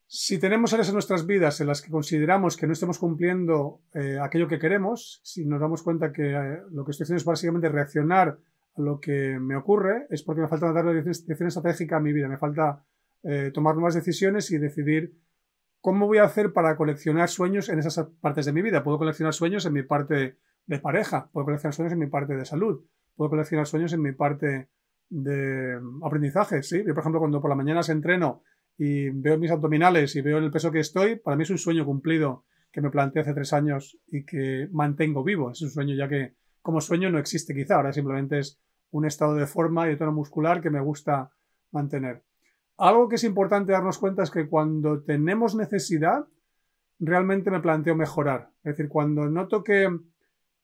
si 0.06 0.38
tenemos 0.38 0.72
áreas 0.72 0.88
en 0.88 0.94
nuestras 0.94 1.24
vidas 1.24 1.60
en 1.60 1.68
las 1.68 1.82
que 1.82 1.90
consideramos 1.90 2.56
que 2.56 2.66
no 2.66 2.72
estamos 2.72 2.98
cumpliendo 2.98 3.80
eh, 3.94 4.18
aquello 4.20 4.48
que 4.48 4.58
queremos, 4.58 5.20
si 5.22 5.46
nos 5.46 5.60
damos 5.60 5.82
cuenta 5.82 6.12
que 6.12 6.32
eh, 6.32 6.58
lo 6.70 6.84
que 6.84 6.90
estoy 6.90 7.04
haciendo 7.04 7.18
es 7.18 7.24
básicamente 7.24 7.68
reaccionar 7.68 8.38
lo 8.76 9.00
que 9.00 9.38
me 9.38 9.56
ocurre, 9.56 10.06
es 10.10 10.22
porque 10.22 10.42
me 10.42 10.48
falta 10.48 10.72
darle 10.72 11.02
dirección 11.02 11.48
estratégica 11.48 11.96
a 11.96 12.00
mi 12.00 12.12
vida, 12.12 12.28
me 12.28 12.38
falta 12.38 12.84
eh, 13.22 13.50
tomar 13.52 13.74
nuevas 13.74 13.94
decisiones 13.94 14.50
y 14.50 14.58
decidir 14.58 15.14
cómo 15.80 16.06
voy 16.06 16.18
a 16.18 16.24
hacer 16.24 16.52
para 16.52 16.76
coleccionar 16.76 17.28
sueños 17.28 17.68
en 17.68 17.78
esas 17.78 17.98
partes 18.20 18.46
de 18.46 18.52
mi 18.52 18.62
vida. 18.62 18.82
Puedo 18.82 18.98
coleccionar 18.98 19.34
sueños 19.34 19.66
en 19.66 19.72
mi 19.72 19.82
parte 19.82 20.36
de 20.66 20.78
pareja, 20.78 21.30
puedo 21.32 21.46
coleccionar 21.46 21.74
sueños 21.74 21.92
en 21.92 21.98
mi 21.98 22.06
parte 22.06 22.34
de 22.34 22.44
salud, 22.44 22.84
puedo 23.16 23.30
coleccionar 23.30 23.66
sueños 23.66 23.92
en 23.92 24.02
mi 24.02 24.12
parte 24.12 24.68
de 25.08 25.78
aprendizaje. 26.02 26.62
¿sí? 26.62 26.84
Yo, 26.86 26.94
por 26.94 27.02
ejemplo, 27.02 27.20
cuando 27.20 27.40
por 27.40 27.50
la 27.50 27.56
mañana 27.56 27.82
se 27.82 27.92
entreno 27.92 28.42
y 28.78 29.10
veo 29.10 29.36
mis 29.38 29.50
abdominales 29.50 30.14
y 30.16 30.22
veo 30.22 30.38
el 30.38 30.50
peso 30.50 30.70
que 30.70 30.80
estoy, 30.80 31.16
para 31.16 31.36
mí 31.36 31.42
es 31.42 31.50
un 31.50 31.58
sueño 31.58 31.84
cumplido 31.84 32.44
que 32.72 32.80
me 32.80 32.90
planteé 32.90 33.22
hace 33.22 33.34
tres 33.34 33.52
años 33.52 33.98
y 34.06 34.24
que 34.24 34.68
mantengo 34.70 35.24
vivo. 35.24 35.50
Es 35.50 35.60
un 35.62 35.70
sueño 35.70 35.94
ya 35.94 36.08
que 36.08 36.34
como 36.62 36.80
sueño 36.80 37.10
no 37.10 37.18
existe 37.18 37.54
quizá, 37.54 37.76
ahora 37.76 37.92
simplemente 37.92 38.38
es 38.38 38.58
un 38.90 39.06
estado 39.06 39.34
de 39.34 39.46
forma 39.46 39.86
y 39.86 39.90
de 39.90 39.96
tono 39.96 40.12
muscular 40.12 40.60
que 40.60 40.70
me 40.70 40.80
gusta 40.80 41.30
mantener. 41.70 42.22
algo 42.78 43.08
que 43.08 43.16
es 43.16 43.24
importante 43.24 43.72
darnos 43.72 43.98
cuenta 43.98 44.22
es 44.22 44.30
que 44.30 44.48
cuando 44.48 45.02
tenemos 45.02 45.54
necesidad, 45.54 46.26
realmente 46.98 47.50
me 47.50 47.60
planteo 47.60 47.94
mejorar. 47.94 48.50
Es 48.64 48.76
decir, 48.76 48.88
cuando 48.88 49.28
noto 49.28 49.62
que 49.62 49.88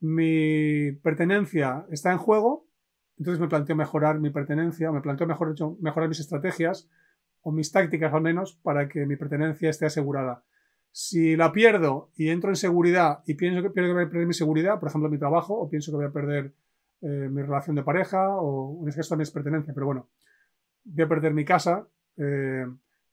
mi 0.01 0.93
pertenencia 0.93 1.87
está 1.91 2.13
en 2.13 2.19
juego, 2.19 2.67
entonces 3.19 3.41
me 3.41 3.49
planteo 3.49 3.77
mejorar 3.77 4.19
mi 4.19 4.31
pertenencia, 4.31 4.93
me 4.93 5.01
planteo 5.01 5.27
mejor, 5.27 5.55
mejorar 5.81 6.09
mis 6.09 6.21
estrategias 6.21 6.89
o 7.43 7.53
mis 7.53 7.73
tácticas 7.73 8.13
al 8.13 8.23
menos 8.23 8.55
para 8.63 8.89
que 8.89 9.07
mi 9.07 9.17
pertenencia 9.17 9.71
esté 9.71 9.87
asegurada. 9.87 10.43
Si 10.99 11.37
la 11.37 11.53
pierdo 11.53 12.11
y 12.17 12.31
entro 12.31 12.49
en 12.49 12.57
seguridad 12.57 13.19
y 13.27 13.35
pienso 13.35 13.61
que, 13.61 13.69
pierdo 13.69 13.91
que 13.91 13.95
voy 13.97 14.05
a 14.05 14.09
perder 14.09 14.27
mi 14.27 14.33
seguridad, 14.33 14.81
por 14.81 14.89
ejemplo, 14.89 15.11
mi 15.11 15.19
trabajo, 15.19 15.53
o 15.53 15.69
pienso 15.69 15.93
que 15.93 15.97
voy 15.97 16.07
a 16.07 16.11
perder 16.11 16.55
eh, 17.03 17.29
mi 17.31 17.43
relación 17.43 17.77
de 17.77 17.83
pareja, 17.83 18.35
o 18.39 18.81
en 18.81 18.89
este 18.89 19.01
caso 19.01 19.11
también 19.11 19.25
es 19.25 19.31
pertenencia, 19.31 19.75
pero 19.75 19.85
bueno, 19.85 20.09
voy 20.85 21.05
a 21.05 21.07
perder 21.07 21.35
mi 21.35 21.45
casa, 21.45 21.87
eh, 22.17 22.65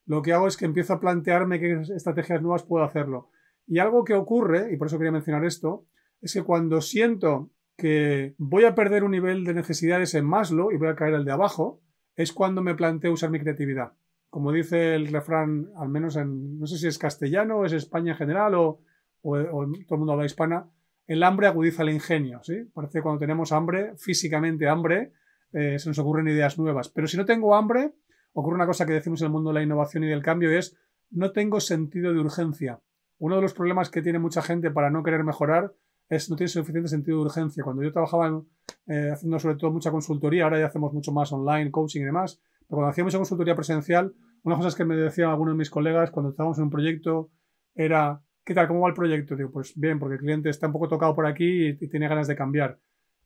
lo 0.05 0.21
que 0.21 0.31
hago 0.31 0.47
es 0.47 0.55
que 0.55 0.63
empiezo 0.63 0.93
a 0.93 1.01
plantearme 1.01 1.59
qué 1.59 1.81
estrategias 1.93 2.41
nuevas 2.41 2.63
puedo 2.63 2.85
hacerlo. 2.85 3.31
Y 3.67 3.79
algo 3.79 4.05
que 4.05 4.13
ocurre, 4.13 4.71
y 4.71 4.77
por 4.77 4.87
eso 4.87 4.97
quería 4.97 5.11
mencionar 5.11 5.43
esto, 5.43 5.85
es 6.21 6.31
que 6.31 6.43
cuando 6.43 6.79
siento 6.79 7.49
que 7.75 8.33
voy 8.37 8.63
a 8.63 8.75
perder 8.75 9.03
un 9.03 9.11
nivel 9.11 9.43
de 9.43 9.55
necesidades 9.55 10.13
en 10.13 10.23
Maslow 10.23 10.71
y 10.71 10.77
voy 10.77 10.87
a 10.87 10.95
caer 10.95 11.15
al 11.15 11.25
de 11.25 11.33
abajo, 11.33 11.81
es 12.15 12.31
cuando 12.31 12.63
me 12.63 12.75
planteo 12.75 13.11
usar 13.11 13.29
mi 13.29 13.41
creatividad. 13.41 13.91
Como 14.33 14.51
dice 14.51 14.95
el 14.95 15.09
refrán, 15.09 15.69
al 15.77 15.89
menos 15.89 16.15
en, 16.15 16.57
no 16.57 16.65
sé 16.65 16.79
si 16.79 16.87
es 16.87 16.97
castellano 16.97 17.65
es 17.65 17.71
España 17.71 18.13
en 18.13 18.17
general 18.17 18.55
o, 18.55 18.79
todo 19.21 19.61
el 19.61 19.97
mundo 19.99 20.13
habla 20.13 20.25
hispana, 20.25 20.65
el 21.05 21.21
hambre 21.21 21.45
agudiza 21.45 21.83
el 21.83 21.91
ingenio, 21.91 22.41
¿sí? 22.41 22.63
Parece 22.73 22.97
que 22.97 23.03
cuando 23.03 23.19
tenemos 23.19 23.51
hambre, 23.51 23.93
físicamente 23.95 24.67
hambre, 24.67 25.13
eh, 25.51 25.77
se 25.77 25.87
nos 25.87 25.99
ocurren 25.99 26.27
ideas 26.29 26.57
nuevas. 26.57 26.89
Pero 26.89 27.05
si 27.05 27.15
no 27.15 27.25
tengo 27.25 27.53
hambre, 27.53 27.93
ocurre 28.33 28.55
una 28.55 28.65
cosa 28.65 28.87
que 28.87 28.93
decimos 28.93 29.21
en 29.21 29.27
el 29.27 29.33
mundo 29.33 29.51
de 29.51 29.53
la 29.53 29.61
innovación 29.61 30.03
y 30.03 30.07
del 30.07 30.23
cambio 30.23 30.49
es 30.49 30.75
no 31.11 31.31
tengo 31.31 31.59
sentido 31.59 32.11
de 32.11 32.19
urgencia. 32.19 32.81
Uno 33.19 33.35
de 33.35 33.43
los 33.43 33.53
problemas 33.53 33.91
que 33.91 34.01
tiene 34.01 34.17
mucha 34.17 34.41
gente 34.41 34.71
para 34.71 34.89
no 34.89 35.03
querer 35.03 35.23
mejorar 35.23 35.75
es 36.09 36.31
no 36.31 36.35
tiene 36.35 36.47
suficiente 36.47 36.89
sentido 36.89 37.19
de 37.19 37.25
urgencia. 37.25 37.63
Cuando 37.63 37.83
yo 37.83 37.91
trabajaba 37.91 38.41
eh, 38.87 39.11
haciendo 39.13 39.37
sobre 39.37 39.57
todo 39.57 39.69
mucha 39.69 39.91
consultoría, 39.91 40.45
ahora 40.45 40.59
ya 40.59 40.65
hacemos 40.65 40.91
mucho 40.91 41.11
más 41.11 41.31
online, 41.31 41.69
coaching 41.69 42.01
y 42.01 42.05
demás, 42.05 42.41
cuando 42.75 42.89
hacía 42.89 43.03
mucha 43.03 43.17
consultoría 43.17 43.55
presencial, 43.55 44.13
una 44.43 44.55
de 44.55 44.57
las 44.57 44.65
cosas 44.65 44.75
que 44.75 44.85
me 44.85 44.95
decían 44.95 45.29
algunos 45.29 45.53
de 45.53 45.57
mis 45.57 45.69
colegas 45.69 46.11
cuando 46.11 46.31
estábamos 46.31 46.57
en 46.57 46.65
un 46.65 46.69
proyecto 46.69 47.31
era, 47.75 48.21
¿qué 48.43 48.53
tal? 48.53 48.67
¿Cómo 48.67 48.81
va 48.81 48.89
el 48.89 48.95
proyecto? 48.95 49.35
Digo, 49.35 49.51
pues 49.51 49.73
bien, 49.75 49.99
porque 49.99 50.15
el 50.15 50.19
cliente 50.19 50.49
está 50.49 50.67
un 50.67 50.73
poco 50.73 50.87
tocado 50.87 51.15
por 51.15 51.25
aquí 51.25 51.69
y, 51.69 51.77
y 51.79 51.89
tiene 51.89 52.07
ganas 52.07 52.27
de 52.27 52.35
cambiar. 52.35 52.79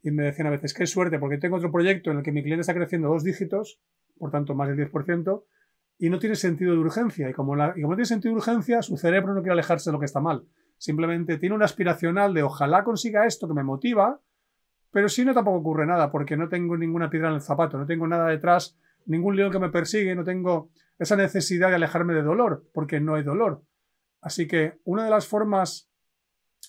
Y 0.04 0.12
me 0.12 0.24
decían 0.24 0.48
a 0.48 0.52
veces, 0.52 0.74
qué 0.74 0.86
suerte, 0.86 1.20
porque 1.20 1.38
tengo 1.38 1.58
otro 1.58 1.72
proyecto 1.72 2.12
en 2.12 2.18
el 2.18 2.24
que 2.24 2.32
mi 2.32 2.44
cliente 2.44 2.62
está 2.62 2.74
creciendo 2.74 3.10
dos 3.10 3.24
dígitos 3.24 3.80
por 4.18 4.32
tanto 4.32 4.56
más 4.56 4.68
del 4.70 4.78
10%, 4.78 5.44
y 6.00 6.10
no 6.10 6.20
tiene 6.20 6.36
sentido 6.36 6.74
de 6.74 6.80
urgencia. 6.80 7.30
Y 7.30 7.34
como, 7.34 7.56
no 7.56 7.74
tiene 7.74 8.06
sentido 8.06 8.34
de 8.34 8.38
urgencia, 8.38 8.82
su 8.82 8.98
cerebro 8.98 9.34
no 9.34 9.42
quiere 9.42 9.54
alejarse 9.54 9.90
de 9.90 9.94
lo 9.94 10.00
que 10.00 10.06
está 10.06 10.20
mal. 10.20 10.46
Simplemente 10.78 11.38
tiene 11.38 11.56
un 11.56 11.64
aspiracional 11.64 12.34
de 12.34 12.44
ojalá 12.44 12.84
consiga 12.84 13.26
esto 13.26 13.48
que 13.48 13.54
me 13.54 13.64
motiva, 13.64 14.20
pero 14.92 15.10
si 15.10 15.26
no 15.26 15.34
tampoco 15.34 15.58
ocurre 15.58 15.86
nada, 15.86 16.12
porque 16.12 16.38
no 16.38 16.50
tengo 16.50 16.78
ninguna 16.78 17.10
piedra 17.10 17.30
en 17.30 17.36
el 17.36 17.42
zapato, 17.42 17.78
no 17.78 17.86
tengo 17.86 18.08
nada 18.08 18.28
detrás, 18.28 18.78
ningún 19.08 19.36
león 19.36 19.52
que 19.52 19.60
me 19.60 19.70
persigue, 19.70 20.16
no 20.16 20.24
tengo 20.24 20.70
esa 21.00 21.16
necesidad 21.16 21.70
de 21.70 21.76
alejarme 21.76 22.14
de 22.14 22.24
dolor, 22.24 22.68
porque 22.74 23.00
no 23.00 23.16
hay 23.16 23.24
dolor. 23.24 23.64
Así 24.22 24.48
que 24.48 24.80
una 24.84 25.06
de 25.06 25.10
las 25.10 25.28
formas 25.28 25.90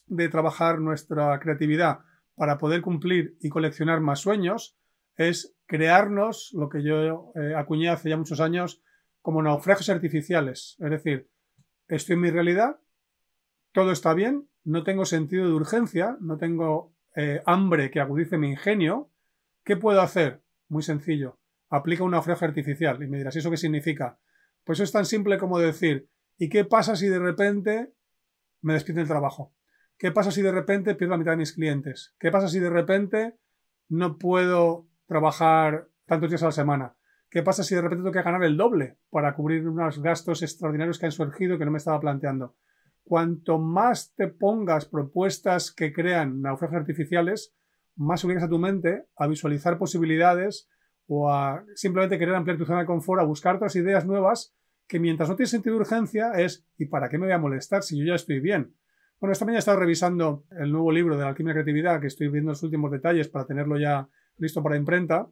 de 0.06 0.28
trabajar 0.28 0.80
nuestra 0.80 1.38
creatividad 1.40 2.00
para 2.34 2.58
poder 2.58 2.82
cumplir 2.82 3.36
y 3.40 3.48
coleccionar 3.48 4.00
más 4.00 4.20
sueños 4.20 4.76
es 5.16 5.56
crearnos 5.66 6.50
lo 6.54 6.68
que 6.68 6.82
yo 6.82 7.32
eh, 7.34 7.54
acuñé 7.56 7.88
hace 7.88 8.10
ya 8.10 8.16
muchos 8.16 8.40
años 8.40 8.80
como 9.20 9.42
naufragios 9.42 9.90
artificiales. 9.90 10.76
Es 10.78 10.90
decir, 10.90 11.28
estoy 11.88 12.14
en 12.14 12.20
mi 12.20 12.30
realidad, 12.30 12.78
todo 13.72 13.90
está 13.90 14.14
bien, 14.14 14.48
no 14.64 14.84
tengo 14.84 15.04
sentido 15.04 15.46
de 15.46 15.52
urgencia, 15.52 16.16
no 16.20 16.38
tengo 16.38 16.94
eh, 17.16 17.42
hambre 17.46 17.90
que 17.90 18.00
agudice 18.00 18.38
mi 18.38 18.50
ingenio. 18.50 19.10
¿Qué 19.64 19.76
puedo 19.76 20.00
hacer? 20.00 20.42
Muy 20.68 20.82
sencillo. 20.82 21.37
Aplica 21.70 22.04
un 22.04 22.12
naufragio 22.12 22.46
artificial. 22.46 23.02
Y 23.02 23.08
me 23.08 23.18
dirás, 23.18 23.36
¿eso 23.36 23.50
qué 23.50 23.56
significa? 23.56 24.18
Pues 24.64 24.80
es 24.80 24.92
tan 24.92 25.04
simple 25.04 25.38
como 25.38 25.58
decir, 25.58 26.08
¿y 26.36 26.48
qué 26.48 26.64
pasa 26.64 26.96
si 26.96 27.08
de 27.08 27.18
repente 27.18 27.92
me 28.62 28.74
despiden 28.74 29.02
el 29.02 29.08
trabajo? 29.08 29.54
¿Qué 29.96 30.12
pasa 30.12 30.30
si 30.30 30.42
de 30.42 30.52
repente 30.52 30.94
pierdo 30.94 31.12
la 31.12 31.18
mitad 31.18 31.32
de 31.32 31.38
mis 31.38 31.52
clientes? 31.52 32.14
¿Qué 32.18 32.30
pasa 32.30 32.48
si 32.48 32.60
de 32.60 32.70
repente 32.70 33.36
no 33.88 34.18
puedo 34.18 34.86
trabajar 35.06 35.88
tantos 36.06 36.30
días 36.30 36.42
a 36.42 36.46
la 36.46 36.52
semana. 36.52 36.96
¿Qué 37.30 37.42
pasa 37.42 37.62
si 37.62 37.74
de 37.74 37.82
repente 37.82 38.02
tengo 38.02 38.12
que 38.12 38.22
ganar 38.22 38.42
el 38.44 38.56
doble 38.56 38.98
para 39.10 39.34
cubrir 39.34 39.68
unos 39.68 40.00
gastos 40.00 40.42
extraordinarios 40.42 40.98
que 40.98 41.06
han 41.06 41.12
surgido 41.12 41.58
que 41.58 41.64
no 41.64 41.70
me 41.70 41.78
estaba 41.78 42.00
planteando? 42.00 42.56
Cuanto 43.04 43.58
más 43.58 44.14
te 44.14 44.28
pongas 44.28 44.86
propuestas 44.86 45.72
que 45.72 45.92
crean 45.92 46.42
naufragios 46.42 46.80
artificiales, 46.80 47.54
más 47.96 48.24
obligas 48.24 48.44
a 48.44 48.48
tu 48.48 48.58
mente 48.58 49.06
a 49.16 49.26
visualizar 49.26 49.78
posibilidades 49.78 50.68
o 51.08 51.30
a 51.32 51.64
simplemente 51.74 52.18
querer 52.18 52.34
ampliar 52.34 52.58
tu 52.58 52.66
zona 52.66 52.80
de 52.80 52.86
confort, 52.86 53.20
a 53.20 53.24
buscar 53.24 53.56
otras 53.56 53.74
ideas 53.76 54.06
nuevas 54.06 54.54
que 54.86 55.00
mientras 55.00 55.28
no 55.28 55.36
tienes 55.36 55.50
sentido 55.50 55.74
de 55.74 55.80
urgencia 55.80 56.32
es 56.32 56.66
¿y 56.76 56.86
para 56.86 57.08
qué 57.08 57.18
me 57.18 57.26
voy 57.26 57.34
a 57.34 57.38
molestar 57.38 57.82
si 57.82 57.98
yo 57.98 58.04
ya 58.04 58.14
estoy 58.14 58.40
bien? 58.40 58.74
Bueno, 59.20 59.32
esta 59.32 59.44
mañana 59.44 59.58
he 59.58 59.60
estado 59.60 59.80
revisando 59.80 60.44
el 60.50 60.70
nuevo 60.70 60.92
libro 60.92 61.16
de 61.16 61.22
la 61.22 61.30
alquimia 61.30 61.52
creatividad 61.52 62.00
que 62.00 62.06
estoy 62.06 62.28
viendo 62.28 62.50
los 62.50 62.62
últimos 62.62 62.90
detalles 62.92 63.28
para 63.28 63.46
tenerlo 63.46 63.78
ya 63.78 64.08
listo 64.36 64.62
para 64.62 64.76
imprenta. 64.76 65.28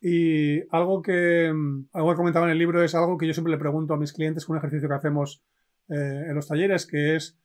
Y 0.00 0.62
algo 0.74 1.02
que, 1.02 1.52
mm, 1.52 1.88
algo 1.92 2.10
que 2.10 2.16
comentaba 2.16 2.46
en 2.46 2.52
el 2.52 2.58
libro 2.58 2.82
es 2.82 2.94
algo 2.94 3.18
que 3.18 3.26
yo 3.26 3.34
siempre 3.34 3.50
le 3.50 3.58
pregunto 3.58 3.94
a 3.94 3.98
mis 3.98 4.12
clientes 4.12 4.46
con 4.46 4.54
un 4.54 4.58
ejercicio 4.58 4.88
que 4.88 4.94
hacemos 4.94 5.42
eh, 5.88 6.24
en 6.28 6.34
los 6.34 6.48
talleres, 6.48 6.86
que 6.86 7.16
es, 7.16 7.38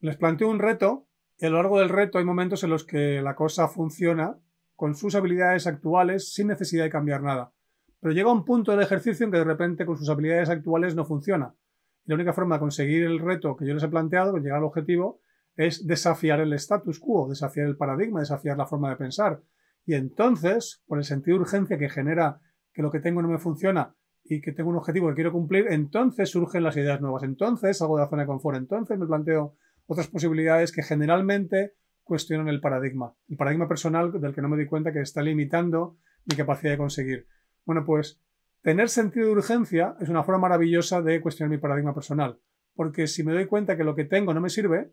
les 0.00 0.16
planteo 0.16 0.48
un 0.48 0.58
reto 0.58 1.06
y 1.38 1.46
a 1.46 1.50
lo 1.50 1.56
largo 1.56 1.78
del 1.78 1.88
reto 1.88 2.18
hay 2.18 2.24
momentos 2.24 2.64
en 2.64 2.70
los 2.70 2.84
que 2.84 3.20
la 3.20 3.34
cosa 3.34 3.68
funciona 3.68 4.36
con 4.82 4.96
sus 4.96 5.14
habilidades 5.14 5.68
actuales 5.68 6.34
sin 6.34 6.48
necesidad 6.48 6.82
de 6.82 6.90
cambiar 6.90 7.22
nada. 7.22 7.52
Pero 8.00 8.12
llega 8.12 8.32
un 8.32 8.44
punto 8.44 8.72
del 8.72 8.80
ejercicio 8.80 9.24
en 9.24 9.30
que 9.30 9.38
de 9.38 9.44
repente 9.44 9.86
con 9.86 9.96
sus 9.96 10.08
habilidades 10.08 10.48
actuales 10.48 10.96
no 10.96 11.04
funciona. 11.04 11.54
Y 12.04 12.08
la 12.08 12.16
única 12.16 12.32
forma 12.32 12.56
de 12.56 12.62
conseguir 12.62 13.04
el 13.04 13.20
reto 13.20 13.56
que 13.56 13.64
yo 13.64 13.74
les 13.74 13.84
he 13.84 13.88
planteado, 13.88 14.32
de 14.32 14.40
llegar 14.40 14.58
al 14.58 14.64
objetivo, 14.64 15.20
es 15.54 15.86
desafiar 15.86 16.40
el 16.40 16.52
status 16.54 16.98
quo, 16.98 17.28
desafiar 17.28 17.68
el 17.68 17.76
paradigma, 17.76 18.18
desafiar 18.18 18.58
la 18.58 18.66
forma 18.66 18.90
de 18.90 18.96
pensar. 18.96 19.40
Y 19.86 19.94
entonces, 19.94 20.82
por 20.88 20.98
el 20.98 21.04
sentido 21.04 21.36
de 21.36 21.42
urgencia 21.42 21.78
que 21.78 21.88
genera 21.88 22.40
que 22.72 22.82
lo 22.82 22.90
que 22.90 22.98
tengo 22.98 23.22
no 23.22 23.28
me 23.28 23.38
funciona 23.38 23.94
y 24.24 24.40
que 24.40 24.50
tengo 24.50 24.70
un 24.70 24.78
objetivo 24.78 25.10
que 25.10 25.14
quiero 25.14 25.30
cumplir, 25.30 25.66
entonces 25.70 26.28
surgen 26.28 26.64
las 26.64 26.76
ideas 26.76 27.00
nuevas. 27.00 27.22
Entonces 27.22 27.78
salgo 27.78 27.98
de 27.98 28.02
la 28.02 28.08
zona 28.08 28.22
de 28.22 28.26
confort. 28.26 28.58
Entonces 28.58 28.98
me 28.98 29.06
planteo 29.06 29.54
otras 29.86 30.08
posibilidades 30.08 30.72
que 30.72 30.82
generalmente 30.82 31.74
cuestionan 32.02 32.48
el 32.48 32.60
paradigma. 32.60 33.14
El 33.28 33.36
paradigma 33.36 33.68
personal 33.68 34.12
del 34.20 34.34
que 34.34 34.42
no 34.42 34.48
me 34.48 34.56
di 34.56 34.66
cuenta 34.66 34.92
que 34.92 35.00
está 35.00 35.22
limitando 35.22 35.96
mi 36.24 36.36
capacidad 36.36 36.72
de 36.72 36.78
conseguir. 36.78 37.26
Bueno, 37.64 37.84
pues 37.84 38.20
tener 38.62 38.88
sentido 38.88 39.26
de 39.26 39.32
urgencia 39.32 39.96
es 40.00 40.08
una 40.08 40.22
forma 40.22 40.42
maravillosa 40.42 41.02
de 41.02 41.20
cuestionar 41.20 41.50
mi 41.50 41.58
paradigma 41.58 41.94
personal. 41.94 42.38
Porque 42.74 43.06
si 43.06 43.22
me 43.22 43.32
doy 43.32 43.46
cuenta 43.46 43.76
que 43.76 43.84
lo 43.84 43.94
que 43.94 44.04
tengo 44.04 44.32
no 44.32 44.40
me 44.40 44.48
sirve, 44.48 44.92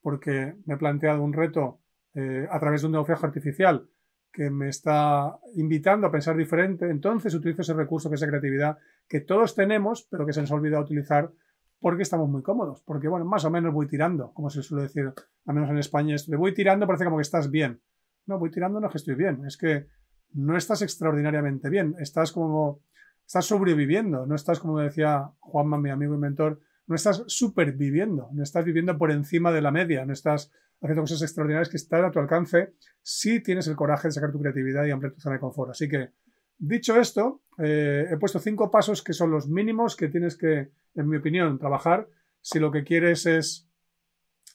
porque 0.00 0.54
me 0.64 0.74
he 0.74 0.78
planteado 0.78 1.22
un 1.22 1.32
reto 1.32 1.80
eh, 2.14 2.46
a 2.50 2.58
través 2.60 2.82
de 2.82 2.86
un 2.86 2.92
naufragio 2.92 3.26
artificial 3.26 3.88
que 4.32 4.50
me 4.50 4.68
está 4.68 5.38
invitando 5.54 6.06
a 6.06 6.12
pensar 6.12 6.36
diferente, 6.36 6.88
entonces 6.88 7.34
utilizo 7.34 7.62
ese 7.62 7.74
recurso 7.74 8.08
que 8.08 8.14
es 8.14 8.20
la 8.20 8.28
creatividad 8.28 8.78
que 9.08 9.20
todos 9.20 9.54
tenemos, 9.54 10.06
pero 10.10 10.26
que 10.26 10.32
se 10.32 10.40
nos 10.40 10.52
ha 10.52 10.54
olvidado 10.54 10.84
utilizar 10.84 11.32
porque 11.80 12.02
estamos 12.02 12.28
muy 12.28 12.42
cómodos, 12.42 12.82
porque 12.82 13.08
bueno, 13.08 13.24
más 13.24 13.44
o 13.44 13.50
menos 13.50 13.72
voy 13.72 13.86
tirando, 13.86 14.32
como 14.32 14.50
se 14.50 14.62
suele 14.62 14.84
decir, 14.84 15.12
al 15.46 15.54
menos 15.54 15.70
en 15.70 15.78
España, 15.78 16.14
esto 16.14 16.30
de 16.30 16.36
voy 16.36 16.52
tirando 16.52 16.86
parece 16.86 17.04
como 17.04 17.18
que 17.18 17.22
estás 17.22 17.50
bien. 17.50 17.80
No, 18.26 18.38
voy 18.38 18.50
tirando 18.50 18.80
no 18.80 18.86
es 18.86 18.92
que 18.92 18.98
estoy 18.98 19.14
bien, 19.14 19.44
es 19.46 19.56
que 19.56 19.86
no 20.32 20.56
estás 20.56 20.82
extraordinariamente 20.82 21.70
bien, 21.70 21.94
estás 21.98 22.32
como, 22.32 22.82
estás 23.26 23.46
sobreviviendo, 23.46 24.26
no 24.26 24.34
estás 24.34 24.58
como 24.58 24.80
decía 24.80 25.30
Juanma, 25.38 25.78
mi 25.78 25.90
amigo 25.90 26.14
y 26.14 26.18
mentor, 26.18 26.60
no 26.86 26.94
estás 26.94 27.22
superviviendo, 27.26 28.28
no 28.32 28.42
estás 28.42 28.64
viviendo 28.64 28.98
por 28.98 29.10
encima 29.10 29.52
de 29.52 29.62
la 29.62 29.70
media, 29.70 30.04
no 30.04 30.12
estás 30.12 30.50
haciendo 30.80 31.02
cosas 31.02 31.22
extraordinarias 31.22 31.68
que 31.68 31.76
están 31.76 32.04
a 32.04 32.10
tu 32.10 32.18
alcance 32.18 32.74
si 33.02 33.42
tienes 33.42 33.66
el 33.68 33.76
coraje 33.76 34.08
de 34.08 34.12
sacar 34.12 34.32
tu 34.32 34.40
creatividad 34.40 34.84
y 34.84 34.90
ampliar 34.90 35.12
tu 35.12 35.20
zona 35.20 35.34
de 35.34 35.40
confort. 35.40 35.70
Así 35.70 35.88
que, 35.88 36.10
dicho 36.58 36.96
esto, 36.96 37.42
eh, 37.58 38.06
he 38.10 38.16
puesto 38.16 38.38
cinco 38.38 38.70
pasos 38.70 39.02
que 39.02 39.12
son 39.12 39.30
los 39.30 39.48
mínimos 39.48 39.96
que 39.96 40.08
tienes 40.08 40.36
que, 40.36 40.70
en 40.94 41.08
mi 41.08 41.16
opinión, 41.16 41.58
trabajar 41.58 42.08
si 42.40 42.58
lo 42.58 42.70
que 42.70 42.84
quieres 42.84 43.26
es 43.26 43.68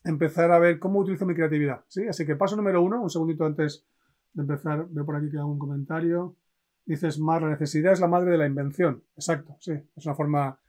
empezar 0.04 0.52
a 0.52 0.60
ver 0.60 0.80
cómo 0.80 1.00
utilizo 1.00 1.26
mi 1.26 1.36
creatividad. 1.36 1.84
¿sí? 1.88 2.08
Así 2.08 2.26
que 2.26 2.36
paso 2.36 2.56
número 2.56 2.82
uno, 2.82 3.02
un 3.02 3.10
segundito 3.10 3.46
antes 3.46 3.86
de 4.34 4.42
empezar, 4.42 4.88
veo 4.90 5.06
por 5.06 5.16
aquí 5.16 5.30
que 5.30 5.38
hago 5.38 5.52
un 5.52 5.60
comentario. 5.60 6.36
Dices, 6.86 7.20
más 7.20 7.42
la 7.42 7.50
necesidad 7.50 7.94
es 7.94 8.00
la 8.00 8.08
madre 8.08 8.32
de 8.32 8.38
la 8.38 8.46
invención. 8.46 9.04
Exacto, 9.16 9.56
sí. 9.60 9.74
Es 9.96 10.06
una 10.06 10.16
forma 10.16 10.60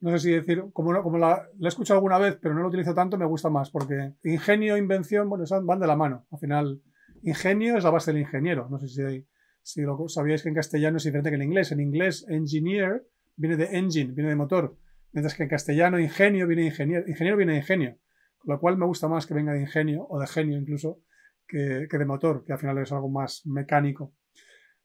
no 0.00 0.10
sé 0.10 0.18
si 0.18 0.30
decir, 0.32 0.64
como, 0.72 1.02
como 1.02 1.18
la, 1.18 1.48
he 1.60 1.68
escuchado 1.68 1.98
alguna 1.98 2.18
vez, 2.18 2.38
pero 2.40 2.54
no 2.54 2.62
lo 2.62 2.68
utilizo 2.68 2.94
tanto, 2.94 3.16
me 3.16 3.24
gusta 3.24 3.48
más, 3.48 3.70
porque 3.70 4.14
ingenio 4.24 4.76
e 4.76 4.78
invención, 4.78 5.28
bueno, 5.28 5.44
van 5.62 5.80
de 5.80 5.86
la 5.86 5.96
mano. 5.96 6.26
Al 6.30 6.38
final, 6.38 6.82
ingenio 7.22 7.76
es 7.76 7.84
la 7.84 7.90
base 7.90 8.12
del 8.12 8.22
ingeniero. 8.22 8.68
No 8.70 8.78
sé 8.78 8.88
si, 8.88 9.26
si 9.62 9.82
lo 9.82 10.08
sabíais 10.08 10.42
que 10.42 10.48
en 10.48 10.54
castellano 10.54 10.96
es 10.96 11.04
diferente 11.04 11.30
que 11.30 11.36
en 11.36 11.42
inglés. 11.42 11.72
En 11.72 11.80
inglés, 11.80 12.26
engineer 12.28 13.06
viene 13.36 13.56
de 13.56 13.76
engine, 13.76 14.12
viene 14.12 14.30
de 14.30 14.36
motor, 14.36 14.76
mientras 15.12 15.34
que 15.34 15.44
en 15.44 15.48
castellano 15.48 15.98
ingenio 15.98 16.46
viene 16.46 16.62
de 16.62 16.68
ingeniero, 16.68 17.08
ingeniero 17.08 17.36
viene 17.36 17.52
de 17.52 17.58
ingenio, 17.58 17.98
con 18.38 18.54
lo 18.54 18.60
cual 18.60 18.76
me 18.76 18.86
gusta 18.86 19.08
más 19.08 19.26
que 19.26 19.34
venga 19.34 19.52
de 19.52 19.60
ingenio 19.60 20.06
o 20.08 20.20
de 20.20 20.26
genio 20.26 20.58
incluso 20.58 21.00
que, 21.46 21.86
que 21.90 21.98
de 21.98 22.04
motor, 22.04 22.44
que 22.44 22.52
al 22.52 22.58
final 22.58 22.78
es 22.78 22.92
algo 22.92 23.08
más 23.08 23.46
mecánico. 23.46 24.14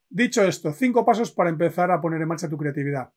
Dicho 0.10 0.44
esto, 0.44 0.72
cinco 0.72 1.06
pasos 1.06 1.32
para 1.32 1.50
empezar 1.50 1.92
a 1.92 2.00
poner 2.00 2.22
en 2.22 2.28
marcha 2.28 2.50
tu 2.50 2.58
creatividad. 2.58 3.12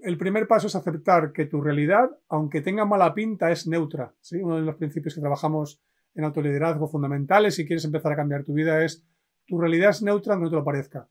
El 0.00 0.16
primer 0.16 0.48
paso 0.48 0.68
es 0.68 0.74
aceptar 0.74 1.32
que 1.32 1.44
tu 1.44 1.60
realidad, 1.60 2.08
aunque 2.28 2.62
tenga 2.62 2.86
mala 2.86 3.12
pinta, 3.12 3.50
es 3.50 3.66
neutra. 3.66 4.14
Uno 4.40 4.56
de 4.56 4.62
los 4.62 4.76
principios 4.76 5.14
que 5.14 5.20
trabajamos 5.20 5.82
en 6.14 6.24
autoliderazgo 6.24 6.88
fundamentales 6.88 7.54
si 7.54 7.66
quieres 7.66 7.84
empezar 7.84 8.12
a 8.12 8.16
cambiar 8.16 8.44
tu 8.44 8.54
vida 8.54 8.82
es 8.84 9.04
tu 9.46 9.60
realidad 9.60 9.90
es 9.90 10.02
neutra 10.02 10.34
aunque 10.34 10.44
no 10.44 10.50
te 10.50 10.56
lo 10.56 10.64
parezca. 10.64 11.08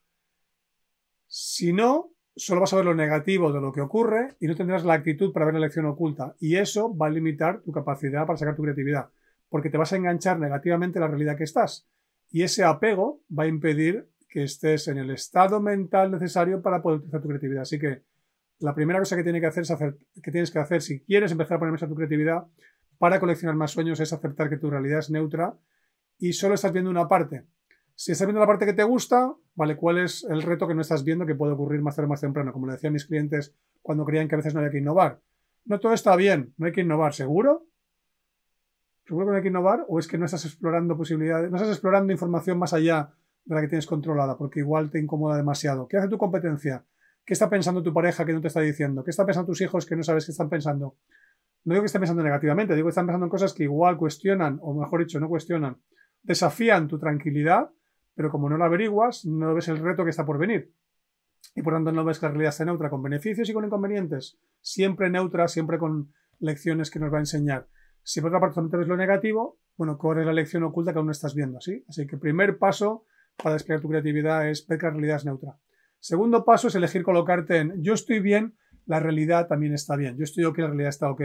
Si 1.28 1.72
no, 1.72 2.12
solo 2.36 2.62
vas 2.62 2.74
a 2.74 2.78
ver 2.78 2.86
lo 2.86 2.96
negativo 2.96 3.52
de 3.52 3.62
lo 3.62 3.72
que 3.72 3.82
ocurre 3.82 4.36
y 4.39 4.48
no 4.48 4.56
tendrás 4.56 4.84
la 4.84 4.94
actitud 4.94 5.32
para 5.32 5.46
ver 5.46 5.56
la 5.56 5.62
lección 5.62 5.86
oculta. 5.86 6.36
Y 6.39 6.56
eso 6.56 6.96
va 6.96 7.08
a 7.08 7.10
limitar 7.10 7.62
tu 7.62 7.72
capacidad 7.72 8.26
para 8.26 8.38
sacar 8.38 8.56
tu 8.56 8.63
creatividad, 8.63 9.10
porque 9.50 9.70
te 9.70 9.78
vas 9.78 9.94
a 9.94 9.98
enganchar 9.98 10.39
negativamente 10.39 11.00
a 11.00 11.02
la 11.02 11.08
realidad 11.08 11.38
que 11.38 11.44
estás. 11.44 11.88
Y 12.30 12.44
ese 12.44 12.63
apego 12.63 13.22
va 13.38 13.44
a 13.44 13.48
impedir 13.48 14.08
que 14.30 14.44
estés 14.44 14.88
en 14.88 14.98
el 14.98 15.10
estado 15.10 15.60
mental 15.60 16.12
necesario 16.12 16.62
para 16.62 16.82
poder 16.82 17.00
utilizar 17.00 17.22
tu 17.22 17.28
creatividad. 17.28 17.62
Así 17.63 17.78
que 17.78 18.04
la 18.60 18.74
primera 18.74 19.00
cosa 19.00 19.17
que, 19.17 19.24
que 19.24 20.32
tienes 20.32 20.52
que 20.52 20.60
hacer 20.60 20.82
si 20.82 21.02
quieres 21.02 21.32
empezar 21.32 21.58
a 21.58 21.60
poner 21.60 21.74
mesa 21.74 21.88
tu 21.88 21.96
creatividad 21.96 22.46
para 22.98 23.20
coleccionar 23.20 23.56
más 23.56 23.72
sueños 23.72 24.00
es 24.00 24.13
aceptar 24.13 24.50
que 24.50 24.58
tu 24.58 24.70
realidad 24.70 25.00
es 25.00 25.10
neutra 25.10 25.58
y 26.20 26.34
solo 26.34 26.56
estás 26.56 26.72
viendo 26.72 26.91
una 26.91 27.08
parte. 27.08 27.46
Si 27.96 28.12
estás 28.12 28.28
viendo 28.28 28.40
la 28.40 28.48
parte 28.48 28.66
que 28.66 28.74
te 28.74 28.84
gusta, 28.84 29.34
¿vale? 29.56 29.76
¿Cuál 29.76 30.00
es 30.00 30.24
el 30.24 30.42
reto 30.42 30.68
que 30.68 30.74
no 30.74 30.82
estás 30.82 31.04
viendo 31.04 31.26
que 31.26 31.36
puede 31.36 31.54
ocurrir 31.54 31.82
más 31.82 31.96
tarde 31.96 32.08
más 32.08 32.22
temprano? 32.22 32.52
Como 32.52 32.66
le 32.66 32.74
decía 32.74 32.90
a 32.90 32.94
mis 32.94 33.06
clientes 33.06 33.54
cuando 33.82 34.06
creían 34.06 34.28
que 34.28 34.36
a 34.36 34.38
veces 34.38 34.54
no 34.54 34.60
había 34.60 34.72
que 34.72 34.80
innovar. 34.80 35.20
No 35.66 35.80
todo 35.80 35.94
está 35.94 36.16
bien, 36.16 36.54
no 36.58 36.66
hay 36.66 36.72
que 36.72 36.82
innovar, 36.82 37.14
¿seguro? 37.14 37.66
¿Seguro 39.06 39.28
que 39.28 39.32
no 39.32 39.38
hay 39.38 39.44
que 39.44 39.50
innovar? 39.50 39.86
¿O 39.88 40.00
es 40.00 40.08
que 40.08 40.18
no 40.18 40.26
estás 40.26 40.46
explorando 40.46 40.98
posibilidades, 40.98 41.52
no 41.52 41.58
estás 41.58 41.72
explorando 41.72 42.12
información 42.12 42.58
más 42.58 42.74
allá 42.74 43.12
de 43.46 43.56
la 43.56 43.62
que 43.62 43.68
tienes 43.68 43.86
controlada 43.86 44.38
porque 44.38 44.60
igual 44.60 44.90
te 44.90 45.00
incomoda 45.00 45.38
demasiado? 45.38 45.88
¿Qué 45.88 45.98
hace 45.98 46.08
tu 46.08 46.18
competencia? 46.18 46.86
¿Qué 47.26 47.34
está 47.34 47.50
pensando 47.50 47.84
tu 47.84 47.94
pareja 47.94 48.26
que 48.26 48.34
no 48.34 48.42
te 48.42 48.48
está 48.48 48.62
diciendo? 48.62 49.04
¿Qué 49.04 49.12
están 49.12 49.26
pensando 49.26 49.48
tus 49.48 49.62
hijos 49.62 49.86
que 49.86 49.96
no 49.96 50.04
sabes 50.04 50.26
qué 50.26 50.32
están 50.32 50.50
pensando? 50.50 50.96
No 51.64 51.74
digo 51.74 51.84
que 51.84 51.88
estén 51.88 52.02
pensando 52.02 52.24
negativamente, 52.24 52.74
digo 52.74 52.88
que 52.88 52.92
están 52.92 53.06
pensando 53.06 53.26
en 53.26 53.30
cosas 53.30 53.54
que 53.54 53.64
igual 53.64 53.98
cuestionan, 53.98 54.60
o 54.62 54.74
mejor 54.74 55.02
dicho, 55.02 55.20
no 55.20 55.30
cuestionan, 55.30 55.78
desafían 56.24 56.88
tu 56.88 56.98
tranquilidad, 56.98 57.70
pero 58.15 58.30
como 58.30 58.50
no 58.50 58.58
la 58.58 58.65
averiguas, 58.65 59.26
no 59.26 59.54
ves 59.54 59.67
el 59.67 59.78
reto 59.78 60.04
que 60.04 60.10
está 60.10 60.26
por 60.26 60.38
venir. 60.38 60.74
Y 61.56 61.62
por 61.62 61.74
tanto 61.74 61.91
no 61.91 62.06
ves 62.06 62.19
que 62.19 62.26
la 62.26 62.32
realidad 62.32 62.50
está 62.50 62.65
neutra 62.65 62.89
con 62.89 63.02
beneficios 63.02 63.50
y 63.50 63.54
con 63.54 63.65
inconvenientes. 63.65 64.39
Siempre 64.62 65.10
neutra, 65.10 65.47
siempre 65.47 65.78
con 65.78 66.13
lecciones 66.39 66.91
que 66.91 67.00
nos 67.00 67.12
va 67.12 67.17
a 67.17 67.21
enseñar. 67.21 67.67
Si 68.04 68.21
por 68.21 68.34
otra 68.34 68.39
parte 68.39 68.78
ves 68.78 68.88
lo 68.88 68.97
negativo, 68.97 69.60
bueno, 69.78 69.97
corre 69.97 70.26
la 70.26 70.34
lección 70.34 70.63
oculta 70.63 70.91
que 70.91 71.00
aún 71.00 71.08
no 71.08 71.12
estás 71.12 71.36
viendo, 71.36 71.60
¿sí? 71.62 71.84
Así 71.88 72.08
que 72.08 72.17
primer 72.17 72.58
paso 72.58 73.06
para 73.38 73.54
desplegar 73.54 73.82
tu 73.82 73.89
creatividad 73.89 74.50
es 74.50 74.65
ver 74.67 74.80
que 74.80 74.86
la 74.86 74.91
realidad 74.91 75.17
es 75.17 75.26
neutra. 75.26 75.58
Segundo 76.00 76.43
paso 76.45 76.67
es 76.67 76.76
elegir 76.76 77.04
colocarte 77.04 77.58
en 77.58 77.82
yo 77.84 77.93
estoy 77.93 78.19
bien, 78.19 78.56
la 78.86 79.00
realidad 79.00 79.47
también 79.47 79.74
está 79.74 79.95
bien. 79.95 80.17
Yo 80.17 80.24
estoy 80.24 80.45
ok, 80.45 80.58
la 80.60 80.67
realidad 80.67 80.89
está 80.89 81.12
ok. 81.12 81.21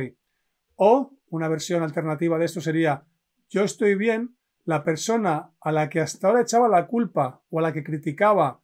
O 0.76 1.16
una 1.28 1.48
versión 1.48 1.82
alternativa 1.82 2.38
de 2.38 2.44
esto 2.44 2.60
sería, 2.60 3.04
yo 3.48 3.64
estoy 3.64 3.94
bien, 3.94 4.36
la 4.66 4.82
persona 4.82 5.52
a 5.60 5.72
la 5.72 5.88
que 5.88 6.00
hasta 6.00 6.26
ahora 6.26 6.42
echaba 6.42 6.68
la 6.68 6.86
culpa 6.86 7.42
o 7.48 7.60
a 7.60 7.62
la 7.62 7.72
que 7.72 7.84
criticaba 7.84 8.60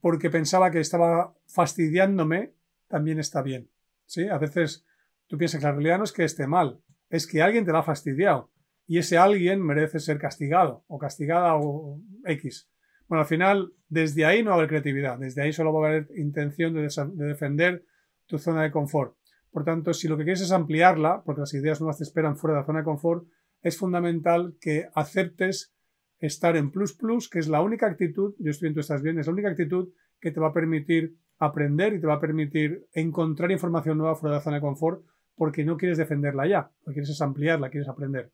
porque 0.00 0.30
pensaba 0.30 0.70
que 0.70 0.80
estaba 0.80 1.34
fastidiándome, 1.46 2.54
también 2.88 3.18
está 3.18 3.40
bien. 3.40 3.70
¿Sí? 4.04 4.28
A 4.28 4.36
veces 4.36 4.84
tú 5.26 5.38
piensas 5.38 5.60
que 5.60 5.66
la 5.66 5.72
realidad 5.72 5.98
no 5.98 6.04
es 6.04 6.12
que 6.12 6.24
esté 6.24 6.46
mal, 6.46 6.80
es 7.08 7.26
que 7.26 7.40
alguien 7.40 7.64
te 7.64 7.72
la 7.72 7.78
ha 7.78 7.82
fastidiado 7.82 8.50
y 8.86 8.98
ese 8.98 9.16
alguien 9.16 9.62
merece 9.62 10.00
ser 10.00 10.18
castigado 10.18 10.84
o 10.86 10.98
castigada 10.98 11.54
o 11.56 12.00
X. 12.26 12.68
Bueno, 13.08 13.22
al 13.22 13.28
final, 13.28 13.72
desde 13.88 14.26
ahí 14.26 14.42
no 14.42 14.50
va 14.50 14.56
a 14.56 14.58
haber 14.58 14.68
creatividad, 14.68 15.18
desde 15.18 15.42
ahí 15.42 15.52
solo 15.52 15.72
va 15.72 15.86
a 15.86 15.90
haber 15.90 16.08
intención 16.16 16.74
de, 16.74 16.82
de 16.82 17.24
defender 17.24 17.86
tu 18.26 18.38
zona 18.38 18.62
de 18.62 18.70
confort. 18.70 19.16
Por 19.50 19.64
tanto, 19.64 19.94
si 19.94 20.08
lo 20.08 20.18
que 20.18 20.24
quieres 20.24 20.42
es 20.42 20.52
ampliarla, 20.52 21.22
porque 21.24 21.40
las 21.40 21.54
ideas 21.54 21.80
nuevas 21.80 21.98
te 21.98 22.04
esperan 22.04 22.36
fuera 22.36 22.54
de 22.54 22.60
la 22.60 22.66
zona 22.66 22.78
de 22.80 22.84
confort, 22.84 23.26
es 23.62 23.78
fundamental 23.78 24.56
que 24.60 24.88
aceptes 24.94 25.72
estar 26.18 26.56
en 26.56 26.70
plus 26.70 26.94
plus, 26.94 27.28
que 27.28 27.38
es 27.38 27.48
la 27.48 27.62
única 27.62 27.86
actitud, 27.86 28.34
yo 28.38 28.50
estoy 28.50 28.68
en 28.68 28.74
tú 28.74 28.80
estás 28.80 29.02
bien, 29.02 29.18
es 29.18 29.26
la 29.26 29.32
única 29.32 29.48
actitud 29.48 29.88
que 30.20 30.30
te 30.30 30.40
va 30.40 30.48
a 30.48 30.52
permitir 30.52 31.16
aprender 31.38 31.94
y 31.94 32.00
te 32.00 32.06
va 32.06 32.14
a 32.14 32.20
permitir 32.20 32.86
encontrar 32.92 33.50
información 33.50 33.98
nueva 33.98 34.14
fuera 34.14 34.34
de 34.34 34.38
la 34.38 34.44
zona 34.44 34.56
de 34.56 34.62
confort, 34.62 35.04
porque 35.34 35.64
no 35.64 35.76
quieres 35.76 35.98
defenderla 35.98 36.46
ya, 36.46 36.70
lo 36.84 36.92
quieres 36.92 37.10
es 37.10 37.20
ampliarla, 37.20 37.70
quieres 37.70 37.88
aprender. 37.88 38.30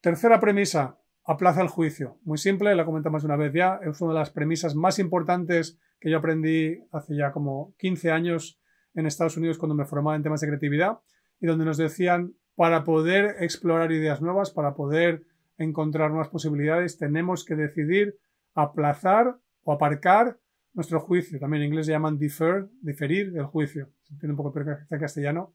Tercera 0.00 0.40
premisa, 0.40 0.98
aplaza 1.24 1.62
el 1.62 1.68
juicio. 1.68 2.18
Muy 2.22 2.38
simple, 2.38 2.74
la 2.74 2.84
comentamos 2.84 3.22
una 3.22 3.36
vez 3.36 3.52
ya, 3.52 3.78
es 3.82 4.00
una 4.00 4.14
de 4.14 4.18
las 4.18 4.30
premisas 4.30 4.74
más 4.74 4.98
importantes 4.98 5.78
que 6.00 6.10
yo 6.10 6.18
aprendí 6.18 6.78
hace 6.90 7.16
ya 7.16 7.32
como 7.32 7.74
15 7.78 8.10
años 8.10 8.60
en 8.94 9.06
Estados 9.06 9.36
Unidos 9.36 9.58
cuando 9.58 9.74
me 9.74 9.84
formaba 9.84 10.16
en 10.16 10.22
temas 10.22 10.40
de 10.40 10.48
creatividad 10.48 10.98
y 11.40 11.46
donde 11.46 11.64
nos 11.64 11.76
decían 11.76 12.34
para 12.58 12.82
poder 12.82 13.36
explorar 13.38 13.92
ideas 13.92 14.20
nuevas, 14.20 14.50
para 14.50 14.74
poder 14.74 15.22
encontrar 15.58 16.10
nuevas 16.10 16.28
posibilidades, 16.28 16.98
tenemos 16.98 17.44
que 17.44 17.54
decidir 17.54 18.18
aplazar 18.52 19.38
o 19.62 19.70
aparcar 19.70 20.40
nuestro 20.74 20.98
juicio. 20.98 21.38
También 21.38 21.62
en 21.62 21.68
inglés 21.68 21.86
se 21.86 21.92
llaman 21.92 22.18
defer, 22.18 22.66
diferir 22.80 23.32
el 23.36 23.44
juicio. 23.44 23.90
Se 24.02 24.14
entiende 24.14 24.32
un 24.32 24.38
poco 24.38 24.52
peor 24.52 24.88
que 24.88 24.98
castellano. 24.98 25.54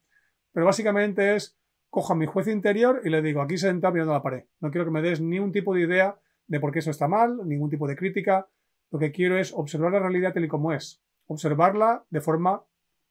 Pero 0.54 0.66
básicamente 0.66 1.36
es, 1.36 1.58
cojo 1.90 2.14
a 2.14 2.16
mi 2.16 2.26
juez 2.26 2.48
interior 2.48 3.02
y 3.04 3.10
le 3.10 3.22
digo, 3.22 3.42
aquí 3.42 3.58
sentado 3.58 3.94
mirando 3.94 4.14
la 4.14 4.24
pared. 4.24 4.46
No 4.62 4.72
quiero 4.72 4.86
que 4.86 4.92
me 4.92 5.02
des 5.02 5.20
ni 5.20 5.40
un 5.40 5.52
tipo 5.52 5.76
de 5.76 5.82
idea 5.82 6.18
de 6.48 6.62
por 6.62 6.72
qué 6.72 6.80
eso 6.80 6.92
está 6.92 7.10
mal, 7.10 7.38
ningún 7.46 7.70
tipo 7.70 7.86
de 7.86 7.98
crítica. 7.98 8.48
Lo 8.92 9.00
que 9.00 9.12
quiero 9.12 9.38
es 9.38 9.52
observar 9.54 9.92
la 9.92 10.00
realidad 10.00 10.34
tal 10.34 10.46
y 10.46 10.48
como 10.48 10.72
es. 10.72 11.04
Observarla 11.28 12.06
de 12.10 12.22
forma 12.22 12.64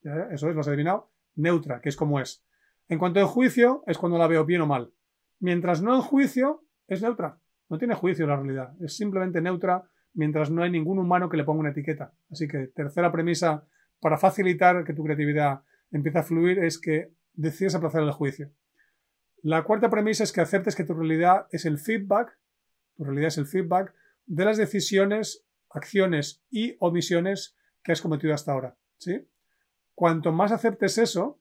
eso 0.03 0.49
es, 0.49 0.55
lo 0.55 0.61
has 0.63 0.69
adivinado, 0.69 1.11
neutra, 1.35 1.83
que 1.83 1.91
es 1.91 1.97
como 1.97 2.21
es. 2.21 2.43
En 2.89 2.99
cuanto 2.99 3.21
a 3.21 3.27
juicio, 3.27 3.83
es 3.87 3.99
cuando 3.99 4.19
la 4.19 4.27
veo 4.27 4.45
bien 4.45 4.61
o 4.61 4.67
mal. 4.67 4.93
Mientras 5.41 5.83
no 5.83 5.95
en 5.95 6.03
juicio, 6.03 6.65
es 6.87 7.03
neutra. 7.03 7.39
No 7.69 7.79
tiene 7.79 7.95
juicio 7.95 8.27
la 8.27 8.37
realidad. 8.37 8.75
Es 8.83 8.97
simplemente 8.97 9.41
neutra 9.41 9.85
mientras 10.15 10.51
no 10.51 10.63
hay 10.63 10.71
ningún 10.71 10.99
humano 10.99 11.29
que 11.29 11.37
le 11.37 11.45
ponga 11.45 11.61
una 11.61 11.71
etiqueta. 11.71 12.13
Así 12.31 12.47
que 12.47 12.67
tercera 12.69 13.11
premisa 13.11 13.67
para 14.01 14.19
facilitar 14.19 14.85
que 14.85 14.93
tu 14.93 15.05
creatividad 15.05 15.63
empiece 15.91 16.19
a 16.19 16.23
fluir 16.23 16.59
es 16.59 16.79
que 16.79 17.13
decides 17.35 17.75
aplazar 17.75 18.03
el 18.03 18.13
juicio. 18.13 18.51
La 19.43 19.65
cuarta 19.65 19.91
premisa 19.91 20.25
es 20.25 20.33
que 20.33 20.41
aceptes 20.41 20.77
que 20.77 20.85
tu 20.85 20.95
realidad 20.95 21.47
es 21.51 21.65
el 21.65 21.79
feedback, 21.79 22.39
tu 22.97 23.05
realidad 23.05 23.29
es 23.29 23.39
el 23.39 23.47
feedback 23.47 23.95
de 24.27 24.45
las 24.45 24.57
decisiones, 24.57 25.45
acciones 25.71 26.45
y 26.51 26.77
omisiones 26.79 27.57
que 27.83 27.93
has 27.93 28.01
cometido 28.01 28.35
hasta 28.35 28.53
ahora. 28.53 28.77
¿sí? 28.99 29.27
Cuanto 29.95 30.33
más 30.33 30.53
aceptes 30.53 30.99
eso, 30.99 31.41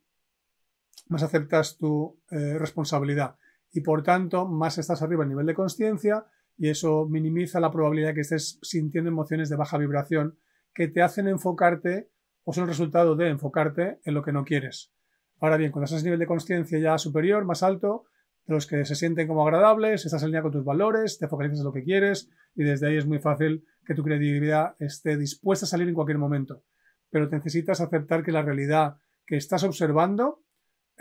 más 1.07 1.23
aceptas 1.23 1.77
tu 1.77 2.19
eh, 2.29 2.57
responsabilidad 2.57 3.35
y 3.71 3.81
por 3.81 4.03
tanto 4.03 4.47
más 4.47 4.77
estás 4.77 5.01
arriba 5.01 5.23
a 5.23 5.27
nivel 5.27 5.45
de 5.45 5.53
conciencia 5.53 6.25
y 6.57 6.69
eso 6.69 7.07
minimiza 7.09 7.59
la 7.59 7.71
probabilidad 7.71 8.13
que 8.13 8.21
estés 8.21 8.59
sintiendo 8.61 9.09
emociones 9.09 9.49
de 9.49 9.55
baja 9.55 9.77
vibración 9.77 10.37
que 10.73 10.87
te 10.87 11.01
hacen 11.01 11.27
enfocarte 11.27 12.09
o 12.43 12.53
son 12.53 12.63
el 12.63 12.69
resultado 12.69 13.15
de 13.15 13.29
enfocarte 13.29 13.99
en 14.03 14.13
lo 14.13 14.23
que 14.23 14.31
no 14.31 14.43
quieres. 14.43 14.93
Ahora 15.39 15.57
bien, 15.57 15.71
cuando 15.71 15.85
estás 15.85 16.01
a 16.01 16.03
nivel 16.03 16.19
de 16.19 16.27
conciencia 16.27 16.79
ya 16.79 16.97
superior, 16.97 17.45
más 17.45 17.63
alto, 17.63 18.05
de 18.45 18.53
los 18.55 18.67
que 18.67 18.85
se 18.85 18.95
sienten 18.95 19.27
como 19.27 19.43
agradables, 19.43 20.05
estás 20.05 20.23
alineado 20.23 20.45
con 20.45 20.51
tus 20.53 20.65
valores, 20.65 21.17
te 21.19 21.27
focalizas 21.27 21.59
en 21.59 21.65
lo 21.65 21.73
que 21.73 21.83
quieres 21.83 22.29
y 22.55 22.63
desde 22.63 22.87
ahí 22.87 22.97
es 22.97 23.05
muy 23.05 23.19
fácil 23.19 23.65
que 23.85 23.95
tu 23.95 24.03
credibilidad 24.03 24.75
esté 24.79 25.17
dispuesta 25.17 25.65
a 25.65 25.69
salir 25.69 25.87
en 25.87 25.95
cualquier 25.95 26.17
momento 26.17 26.63
pero 27.11 27.29
necesitas 27.29 27.81
aceptar 27.81 28.23
que 28.23 28.31
la 28.31 28.41
realidad 28.41 28.97
que 29.27 29.35
estás 29.35 29.63
observando 29.63 30.41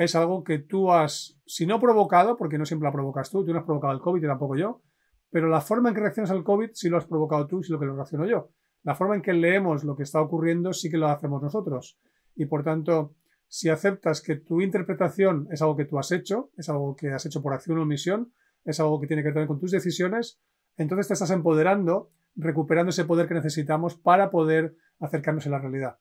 es 0.04 0.16
algo 0.16 0.42
que 0.44 0.58
tú 0.58 0.90
has, 0.92 1.38
si 1.44 1.66
no 1.66 1.78
provocado, 1.78 2.38
porque 2.38 2.56
no 2.56 2.64
siempre 2.64 2.88
la 2.88 2.92
provocas 2.92 3.30
tú, 3.30 3.44
tú 3.44 3.52
no 3.52 3.58
has 3.58 3.66
provocado 3.66 3.92
el 3.92 4.00
COVID 4.00 4.22
y 4.22 4.26
tampoco 4.26 4.56
yo, 4.56 4.80
pero 5.30 5.48
la 5.48 5.60
forma 5.60 5.90
en 5.90 5.94
que 5.94 6.00
reaccionas 6.00 6.30
al 6.30 6.42
COVID 6.42 6.70
sí 6.72 6.88
lo 6.88 6.96
has 6.96 7.04
provocado 7.04 7.46
tú, 7.46 7.62
sí 7.62 7.70
lo 7.70 7.78
que 7.78 7.84
lo 7.84 7.94
reacciono 7.94 8.24
yo. 8.24 8.50
La 8.82 8.94
forma 8.94 9.14
en 9.14 9.20
que 9.20 9.34
leemos 9.34 9.84
lo 9.84 9.94
que 9.94 10.04
está 10.04 10.22
ocurriendo 10.22 10.72
sí 10.72 10.90
que 10.90 10.96
lo 10.96 11.08
hacemos 11.08 11.42
nosotros. 11.42 11.98
Y 12.34 12.46
por 12.46 12.64
tanto, 12.64 13.14
si 13.46 13.68
aceptas 13.68 14.22
que 14.22 14.36
tu 14.36 14.62
interpretación 14.62 15.48
es 15.50 15.60
algo 15.60 15.76
que 15.76 15.84
tú 15.84 15.98
has 15.98 16.12
hecho, 16.12 16.50
es 16.56 16.70
algo 16.70 16.96
que 16.96 17.10
has 17.10 17.26
hecho 17.26 17.42
por 17.42 17.52
acción 17.52 17.78
o 17.78 17.82
omisión, 17.82 18.32
es 18.64 18.80
algo 18.80 19.00
que 19.00 19.06
tiene 19.06 19.22
que 19.22 19.32
ver 19.32 19.46
con 19.46 19.60
tus 19.60 19.70
decisiones, 19.70 20.40
entonces 20.78 21.08
te 21.08 21.12
estás 21.12 21.30
empoderando, 21.30 22.10
recuperando 22.36 22.88
ese 22.88 23.04
poder 23.04 23.28
que 23.28 23.34
necesitamos 23.34 23.96
para 23.96 24.30
poder 24.30 24.76
acercarnos 24.98 25.46
a 25.46 25.50
la 25.50 25.58
realidad. 25.58 25.98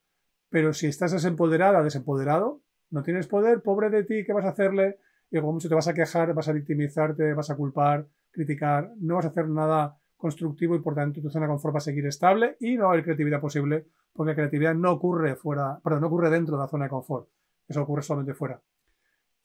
Pero 0.50 0.72
si 0.72 0.88
estás 0.88 1.12
desempoderada, 1.12 1.84
desempoderado, 1.84 2.62
no 2.92 3.04
tienes 3.04 3.28
poder, 3.28 3.62
pobre 3.62 3.90
de 3.90 4.04
ti, 4.04 4.24
¿qué 4.26 4.34
vas 4.34 4.46
a 4.46 4.50
hacerle? 4.50 5.00
Y 5.32 5.40
como 5.40 5.54
mucho 5.54 5.70
te 5.70 5.76
vas 5.76 5.88
a 5.88 5.94
quejar, 5.94 6.34
vas 6.34 6.50
a 6.50 6.54
victimizarte, 6.54 7.34
vas 7.34 7.50
a 7.50 7.56
culpar, 7.56 8.08
criticar, 8.32 8.92
no 9.00 9.16
vas 9.16 9.26
a 9.26 9.30
hacer 9.30 9.48
nada 9.48 9.98
constructivo 10.18 10.76
y 10.76 10.80
por 10.80 10.96
tanto 10.96 11.22
tu 11.22 11.30
zona 11.30 11.46
de 11.46 11.52
confort 11.52 11.76
va 11.76 11.78
a 11.78 11.82
seguir 11.82 12.06
estable 12.06 12.58
y 12.60 12.76
no 12.76 12.84
va 12.84 12.90
a 12.90 12.94
haber 12.94 13.06
creatividad 13.06 13.40
posible 13.40 13.88
porque 14.14 14.32
la 14.32 14.36
creatividad 14.36 14.76
no 14.76 14.92
ocurre 14.92 15.36
fuera, 15.36 15.80
perdón, 15.84 16.02
no 16.02 16.08
ocurre 16.08 16.30
dentro 16.30 16.58
de 16.58 16.64
la 16.64 16.68
zona 16.68 16.86
de 16.86 16.90
confort. 16.90 17.30
Eso 17.68 17.82
ocurre 17.82 18.02
solamente 18.02 18.34
fuera. 18.34 18.62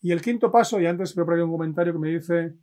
Y 0.00 0.12
el 0.12 0.20
quinto 0.20 0.50
paso, 0.50 0.80
y 0.80 0.87
antes 0.87 1.14
veo 1.14 1.24
por 1.24 1.35
ahí 1.35 1.40
un 1.40 1.52
comentario 1.52 1.92
que 1.92 1.98
me 1.98 2.09
dice, 2.09 2.54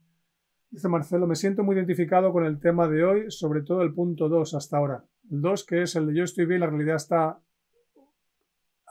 dice 0.69 0.89
Marcelo, 0.89 1.25
me 1.25 1.35
siento 1.35 1.63
muy 1.63 1.75
identificado 1.75 2.33
con 2.33 2.45
el 2.45 2.59
tema 2.59 2.87
de 2.87 3.03
hoy, 3.03 3.31
sobre 3.31 3.61
todo 3.61 3.81
el 3.81 3.93
punto 3.93 4.29
2 4.29 4.53
hasta 4.55 4.77
ahora. 4.77 5.05
El 5.31 5.41
2 5.41 5.65
que 5.65 5.83
es 5.83 5.95
el 5.95 6.07
de 6.07 6.15
yo 6.15 6.23
estoy 6.23 6.45
bien, 6.45 6.59
la 6.59 6.67
realidad 6.67 6.95
está... 6.97 7.39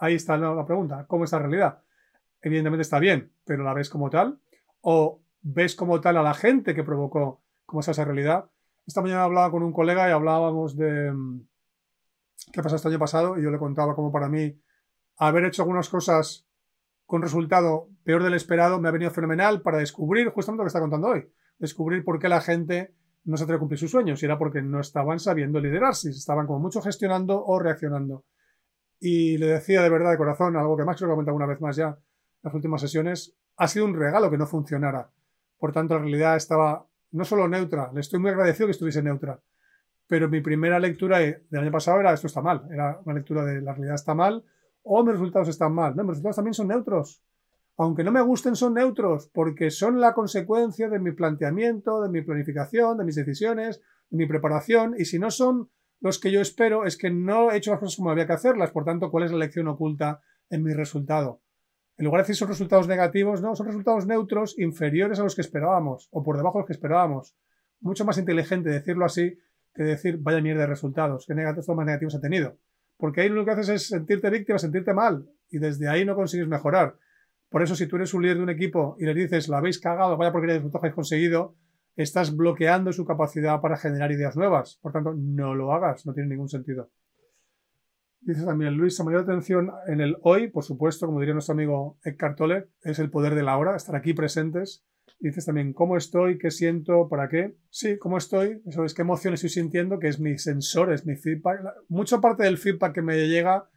Ahí 0.00 0.14
está 0.14 0.38
la 0.38 0.64
pregunta, 0.64 1.04
¿cómo 1.06 1.24
está 1.24 1.36
la 1.36 1.42
realidad? 1.42 1.82
Evidentemente 2.40 2.80
está 2.80 2.98
bien, 2.98 3.34
pero 3.44 3.62
¿la 3.64 3.74
ves 3.74 3.90
como 3.90 4.08
tal? 4.08 4.40
¿O 4.80 5.20
ves 5.42 5.76
como 5.76 6.00
tal 6.00 6.16
a 6.16 6.22
la 6.22 6.32
gente 6.32 6.74
que 6.74 6.82
provocó 6.82 7.42
cómo 7.66 7.80
está 7.80 7.92
esa 7.92 8.06
realidad? 8.06 8.46
Esta 8.86 9.02
mañana 9.02 9.24
hablaba 9.24 9.50
con 9.50 9.62
un 9.62 9.74
colega 9.74 10.08
y 10.08 10.12
hablábamos 10.12 10.74
de 10.74 11.12
mm, 11.12 11.46
qué 12.50 12.62
pasó 12.62 12.76
este 12.76 12.88
año 12.88 12.98
pasado 12.98 13.38
y 13.38 13.42
yo 13.42 13.50
le 13.50 13.58
contaba 13.58 13.94
cómo 13.94 14.10
para 14.10 14.30
mí 14.30 14.58
haber 15.18 15.44
hecho 15.44 15.62
algunas 15.62 15.90
cosas 15.90 16.46
con 17.04 17.20
resultado 17.20 17.90
peor 18.02 18.22
del 18.22 18.32
esperado 18.32 18.80
me 18.80 18.88
ha 18.88 18.92
venido 18.92 19.10
fenomenal 19.10 19.60
para 19.60 19.76
descubrir 19.76 20.30
justamente 20.30 20.62
lo 20.62 20.64
que 20.64 20.68
está 20.68 20.80
contando 20.80 21.08
hoy. 21.08 21.30
Descubrir 21.58 22.04
por 22.04 22.18
qué 22.18 22.30
la 22.30 22.40
gente 22.40 22.94
no 23.24 23.36
se 23.36 23.44
atreve 23.44 23.56
a 23.56 23.60
cumplir 23.60 23.78
sus 23.78 23.90
sueños 23.90 24.22
y 24.22 24.24
era 24.24 24.38
porque 24.38 24.62
no 24.62 24.80
estaban 24.80 25.18
sabiendo 25.18 25.60
liderarse, 25.60 26.08
estaban 26.08 26.46
como 26.46 26.58
mucho 26.58 26.80
gestionando 26.80 27.44
o 27.44 27.58
reaccionando. 27.58 28.24
Y 29.00 29.38
le 29.38 29.46
decía 29.46 29.82
de 29.82 29.88
verdad 29.88 30.10
de 30.10 30.18
corazón, 30.18 30.56
algo 30.56 30.76
que 30.76 30.84
Max 30.84 31.00
lo 31.00 31.08
ha 31.08 31.10
comentado 31.10 31.36
una 31.36 31.46
vez 31.46 31.60
más 31.60 31.74
ya 31.74 31.88
en 31.88 31.96
las 32.42 32.54
últimas 32.54 32.80
sesiones, 32.80 33.34
ha 33.56 33.66
sido 33.66 33.86
un 33.86 33.98
regalo 33.98 34.30
que 34.30 34.38
no 34.38 34.46
funcionara. 34.46 35.10
Por 35.58 35.72
tanto, 35.72 35.94
la 35.94 36.00
realidad 36.00 36.36
estaba 36.36 36.86
no 37.12 37.24
solo 37.24 37.48
neutra, 37.48 37.90
le 37.92 38.00
estoy 38.00 38.20
muy 38.20 38.30
agradecido 38.30 38.66
que 38.66 38.72
estuviese 38.72 39.02
neutra, 39.02 39.40
pero 40.06 40.28
mi 40.28 40.40
primera 40.40 40.78
lectura 40.78 41.18
del 41.18 41.44
año 41.50 41.72
pasado 41.72 42.00
era 42.00 42.12
esto 42.12 42.26
está 42.26 42.40
mal, 42.40 42.68
era 42.70 43.00
una 43.04 43.14
lectura 43.14 43.44
de 43.44 43.60
la 43.60 43.72
realidad 43.72 43.94
está 43.94 44.14
mal 44.14 44.44
o 44.82 45.02
mis 45.04 45.12
resultados 45.12 45.48
están 45.48 45.74
mal. 45.74 45.94
No, 45.96 46.02
mis 46.02 46.10
resultados 46.10 46.36
también 46.36 46.54
son 46.54 46.68
neutros. 46.68 47.22
Aunque 47.76 48.04
no 48.04 48.12
me 48.12 48.20
gusten, 48.20 48.56
son 48.56 48.74
neutros, 48.74 49.30
porque 49.32 49.70
son 49.70 50.00
la 50.00 50.12
consecuencia 50.12 50.88
de 50.88 50.98
mi 50.98 51.12
planteamiento, 51.12 52.02
de 52.02 52.10
mi 52.10 52.22
planificación, 52.22 52.98
de 52.98 53.04
mis 53.04 53.16
decisiones, 53.16 53.80
de 54.10 54.18
mi 54.18 54.26
preparación, 54.26 54.94
y 54.98 55.06
si 55.06 55.18
no 55.18 55.30
son 55.30 55.70
los 56.00 56.18
que 56.18 56.30
yo 56.30 56.40
espero, 56.40 56.86
es 56.86 56.96
que 56.96 57.10
no 57.10 57.50
he 57.50 57.56
hecho 57.56 57.70
las 57.70 57.80
cosas 57.80 57.96
como 57.96 58.10
había 58.10 58.26
que 58.26 58.32
hacerlas, 58.32 58.70
por 58.70 58.84
tanto, 58.84 59.10
¿cuál 59.10 59.24
es 59.24 59.32
la 59.32 59.38
lección 59.38 59.68
oculta 59.68 60.20
en 60.48 60.62
mi 60.62 60.72
resultado? 60.72 61.42
En 61.98 62.06
lugar 62.06 62.20
de 62.20 62.22
decir 62.22 62.36
son 62.36 62.48
resultados 62.48 62.88
negativos, 62.88 63.42
no, 63.42 63.54
son 63.54 63.66
resultados 63.66 64.06
neutros 64.06 64.58
inferiores 64.58 65.20
a 65.20 65.22
los 65.22 65.34
que 65.34 65.42
esperábamos 65.42 66.08
o 66.10 66.22
por 66.22 66.38
debajo 66.38 66.56
de 66.56 66.62
los 66.62 66.66
que 66.66 66.72
esperábamos. 66.72 67.36
Mucho 67.80 68.06
más 68.06 68.16
inteligente 68.16 68.70
decirlo 68.70 69.04
así 69.04 69.38
que 69.74 69.82
decir 69.82 70.16
vaya 70.18 70.40
mierda 70.40 70.62
de 70.62 70.68
resultados, 70.68 71.26
qué 71.26 71.34
negativos 71.34 71.68
más 71.68 71.84
negativos 71.84 72.14
ha 72.14 72.20
tenido. 72.22 72.56
Porque 72.96 73.20
ahí 73.20 73.28
lo 73.28 73.44
que 73.44 73.50
haces 73.50 73.68
es 73.68 73.88
sentirte 73.88 74.30
víctima, 74.30 74.58
sentirte 74.58 74.94
mal 74.94 75.26
y 75.50 75.58
desde 75.58 75.88
ahí 75.88 76.06
no 76.06 76.14
consigues 76.14 76.48
mejorar. 76.48 76.96
Por 77.50 77.62
eso 77.62 77.76
si 77.76 77.86
tú 77.86 77.96
eres 77.96 78.14
un 78.14 78.22
líder 78.22 78.38
de 78.38 78.42
un 78.44 78.50
equipo 78.50 78.96
y 78.98 79.04
le 79.04 79.12
dices 79.12 79.48
la 79.48 79.58
habéis 79.58 79.78
cagado, 79.78 80.16
vaya 80.16 80.32
porque 80.32 80.46
de 80.46 80.54
resultados 80.54 80.84
habéis 80.84 80.94
conseguido, 80.94 81.54
estás 81.96 82.36
bloqueando 82.36 82.92
su 82.92 83.04
capacidad 83.04 83.60
para 83.60 83.76
generar 83.76 84.12
ideas 84.12 84.36
nuevas. 84.36 84.78
Por 84.82 84.92
tanto, 84.92 85.14
no 85.14 85.54
lo 85.54 85.72
hagas, 85.72 86.06
no 86.06 86.12
tiene 86.12 86.30
ningún 86.30 86.48
sentido. 86.48 86.90
Dice 88.22 88.44
también 88.44 88.74
Luis, 88.74 88.98
la 88.98 89.06
mayor 89.06 89.22
atención 89.22 89.70
en 89.86 90.00
el 90.00 90.16
hoy, 90.22 90.48
por 90.48 90.62
supuesto, 90.62 91.06
como 91.06 91.20
diría 91.20 91.32
nuestro 91.32 91.54
amigo 91.54 91.98
Eckhart 92.04 92.36
Tolle, 92.36 92.68
es 92.82 92.98
el 92.98 93.10
poder 93.10 93.34
de 93.34 93.42
la 93.42 93.56
hora, 93.56 93.74
estar 93.74 93.96
aquí 93.96 94.12
presentes. 94.12 94.84
Dices 95.18 95.46
también 95.46 95.72
cómo 95.72 95.96
estoy, 95.96 96.38
qué 96.38 96.50
siento, 96.50 97.08
para 97.08 97.28
qué. 97.28 97.56
Sí, 97.70 97.98
cómo 97.98 98.18
estoy, 98.18 98.62
eso 98.66 98.84
es 98.84 98.94
qué 98.94 99.02
emociones 99.02 99.42
estoy 99.42 99.62
sintiendo, 99.62 99.98
que 99.98 100.08
es 100.08 100.20
mi 100.20 100.36
sensor, 100.38 100.92
es 100.92 101.06
mi 101.06 101.16
feedback. 101.16 101.60
Mucha 101.88 102.20
parte 102.20 102.44
del 102.44 102.58
feedback 102.58 102.94
que 102.94 103.02
me 103.02 103.26
llega, 103.26 103.68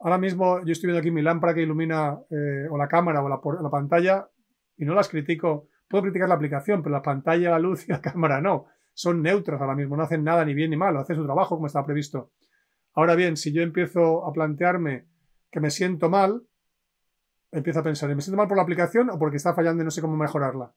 ahora 0.00 0.18
mismo 0.18 0.64
yo 0.64 0.72
estoy 0.72 0.88
viendo 0.88 1.00
aquí 1.00 1.10
mi 1.10 1.22
lámpara 1.22 1.54
que 1.54 1.62
ilumina 1.62 2.18
eh, 2.30 2.66
o 2.70 2.76
la 2.76 2.88
cámara 2.88 3.22
o 3.22 3.28
la, 3.28 3.40
la 3.62 3.70
pantalla 3.70 4.28
y 4.76 4.84
no 4.84 4.94
las 4.94 5.08
critico. 5.08 5.68
Puedo 5.92 6.04
criticar 6.04 6.26
la 6.26 6.36
aplicación, 6.36 6.82
pero 6.82 6.94
la 6.94 7.02
pantalla, 7.02 7.50
la 7.50 7.58
luz 7.58 7.86
y 7.86 7.92
la 7.92 8.00
cámara 8.00 8.40
no. 8.40 8.64
Son 8.94 9.20
neutros 9.20 9.60
ahora 9.60 9.74
mismo, 9.74 9.94
no 9.94 10.04
hacen 10.04 10.24
nada 10.24 10.42
ni 10.42 10.54
bien 10.54 10.70
ni 10.70 10.76
mal, 10.78 10.96
hacen 10.96 11.16
su 11.16 11.24
trabajo 11.26 11.56
como 11.56 11.66
estaba 11.66 11.84
previsto. 11.84 12.30
Ahora 12.94 13.14
bien, 13.14 13.36
si 13.36 13.52
yo 13.52 13.60
empiezo 13.60 14.26
a 14.26 14.32
plantearme 14.32 15.06
que 15.50 15.60
me 15.60 15.70
siento 15.70 16.08
mal, 16.08 16.44
empiezo 17.50 17.80
a 17.80 17.82
pensar, 17.82 18.08
¿me 18.14 18.22
siento 18.22 18.38
mal 18.38 18.48
por 18.48 18.56
la 18.56 18.62
aplicación 18.62 19.10
o 19.10 19.18
porque 19.18 19.36
está 19.36 19.52
fallando 19.52 19.82
y 19.82 19.84
no 19.84 19.90
sé 19.90 20.00
cómo 20.00 20.16
mejorarla? 20.16 20.72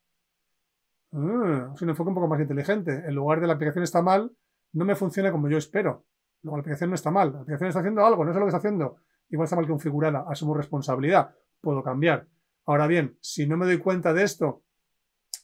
Ah, 1.13 1.71
es 1.73 1.81
un 1.81 1.89
enfoque 1.89 2.09
un 2.09 2.15
poco 2.15 2.27
más 2.27 2.41
inteligente. 2.41 3.03
En 3.07 3.15
lugar 3.15 3.39
de 3.39 3.47
la 3.47 3.53
aplicación 3.53 3.85
está 3.85 4.01
mal, 4.01 4.33
no 4.73 4.83
me 4.83 4.95
funciona 4.95 5.31
como 5.31 5.47
yo 5.47 5.57
espero. 5.57 6.03
Luego 6.41 6.57
la 6.57 6.61
aplicación 6.61 6.89
no 6.89 6.95
está 6.95 7.09
mal, 7.09 7.31
la 7.31 7.39
aplicación 7.39 7.69
está 7.69 7.79
haciendo 7.79 8.05
algo, 8.05 8.25
no 8.25 8.33
sé 8.33 8.39
lo 8.39 8.47
que 8.47 8.49
está 8.49 8.57
haciendo. 8.57 8.97
Igual 9.29 9.45
está 9.45 9.55
mal 9.55 9.67
configurada, 9.67 10.25
asumo 10.27 10.55
responsabilidad, 10.55 11.33
puedo 11.61 11.81
cambiar. 11.83 12.27
Ahora 12.65 12.85
bien, 12.85 13.17
si 13.21 13.47
no 13.47 13.55
me 13.55 13.65
doy 13.65 13.77
cuenta 13.77 14.11
de 14.11 14.23
esto 14.23 14.64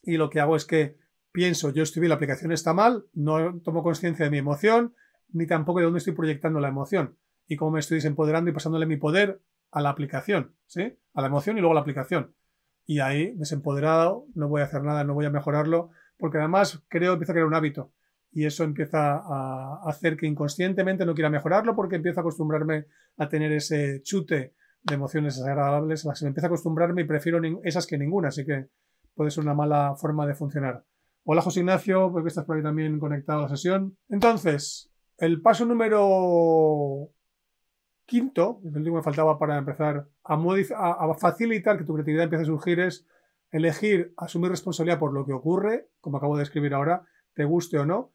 y 0.04 0.18
lo 0.18 0.30
que 0.30 0.40
hago 0.40 0.56
es 0.56 0.66
que 0.66 0.98
pienso, 1.32 1.72
yo 1.72 1.84
estoy 1.84 2.02
bien, 2.02 2.10
la 2.10 2.16
aplicación 2.16 2.52
está 2.52 2.74
mal, 2.74 3.06
no 3.14 3.60
tomo 3.62 3.84
conciencia 3.84 4.26
de 4.26 4.32
mi 4.32 4.38
emoción, 4.38 4.96
ni 5.30 5.48
tampoco 5.48 5.80
de 5.80 5.86
dónde 5.86 6.00
estoy 6.00 6.14
proyectando 6.14 6.60
la 6.60 6.68
emoción 6.68 7.18
y 7.48 7.56
cómo 7.56 7.72
me 7.72 7.80
estoy 7.80 7.96
desempoderando 7.96 8.50
y 8.50 8.54
pasándole 8.54 8.86
mi 8.86 8.98
poder 8.98 9.42
a 9.72 9.82
la 9.82 9.90
aplicación, 9.90 10.56
¿sí? 10.68 10.98
A 11.14 11.22
la 11.22 11.28
emoción 11.28 11.58
y 11.58 11.62
luego 11.62 11.72
a 11.72 11.76
la 11.76 11.82
aplicación. 11.82 12.34
Y 12.86 13.00
ahí, 13.00 13.34
desempoderado, 13.36 14.26
no 14.36 14.50
voy 14.50 14.62
a 14.62 14.66
hacer 14.66 14.84
nada, 14.84 15.04
no 15.04 15.14
voy 15.14 15.26
a 15.26 15.30
mejorarlo, 15.30 15.92
porque 16.18 16.38
además 16.38 16.84
creo 16.88 17.14
empieza 17.14 17.32
a 17.32 17.36
crear 17.36 17.48
un 17.48 17.54
hábito. 17.54 17.92
Y 18.34 18.46
eso 18.46 18.64
empieza 18.64 19.18
a 19.18 19.82
hacer 19.86 20.18
que 20.18 20.28
inconscientemente 20.28 21.06
no 21.06 21.14
quiera 21.14 21.30
mejorarlo 21.30 21.76
porque 21.76 21.98
empiezo 21.98 22.20
a 22.20 22.22
acostumbrarme 22.22 22.86
a 23.18 23.28
tener 23.28 23.52
ese 23.52 24.02
chute 24.04 24.56
de 24.84 24.96
emociones 24.96 25.36
desagradables 25.36 26.06
a 26.06 26.10
las 26.10 26.20
que 26.20 26.26
me 26.26 26.30
empiezo 26.30 26.48
a 26.48 26.50
acostumbrarme 26.50 27.02
y 27.02 27.06
prefiero 27.06 27.42
esas 27.64 27.86
que 27.86 27.98
ninguna, 27.98 28.30
así 28.30 28.46
que 28.46 28.68
puede 29.22 29.30
ser 29.30 29.44
una 29.44 29.54
mala 29.54 29.94
forma 29.98 30.26
de 30.26 30.34
funcionar. 30.34 30.84
Hola 31.26 31.44
José 31.44 31.60
Ignacio, 31.60 32.12
porque 32.12 32.30
estás 32.30 32.44
por 32.44 32.58
ahí 32.58 32.64
también 32.64 32.98
conectado 32.98 33.38
a 33.38 33.42
la 33.44 33.50
sesión. 33.50 33.96
Entonces, 34.10 34.92
el 35.20 35.44
paso 35.44 35.64
número 35.64 37.12
quinto, 38.08 38.62
el 38.64 38.78
último 38.78 38.96
que 38.96 39.02
me 39.02 39.04
faltaba 39.04 39.38
para 39.38 39.60
empezar 39.60 40.08
a, 40.24 41.14
facilitar 41.20 41.78
que 41.78 41.84
tu 41.84 41.94
creatividad 41.94 42.24
empiece 42.24 42.42
a 42.42 42.48
surgir 42.48 42.80
es 42.80 43.06
elegir, 43.52 44.12
asumir 44.18 44.50
responsabilidad 44.50 44.98
por 44.98 45.14
lo 45.14 45.24
que 45.24 45.34
ocurre, 45.34 45.88
como 46.00 46.18
acabo 46.18 46.36
de 46.36 46.42
escribir 46.42 46.74
ahora, 46.74 47.06
te 47.36 47.46
guste 47.46 47.78
o 47.78 47.86
no, 47.86 48.14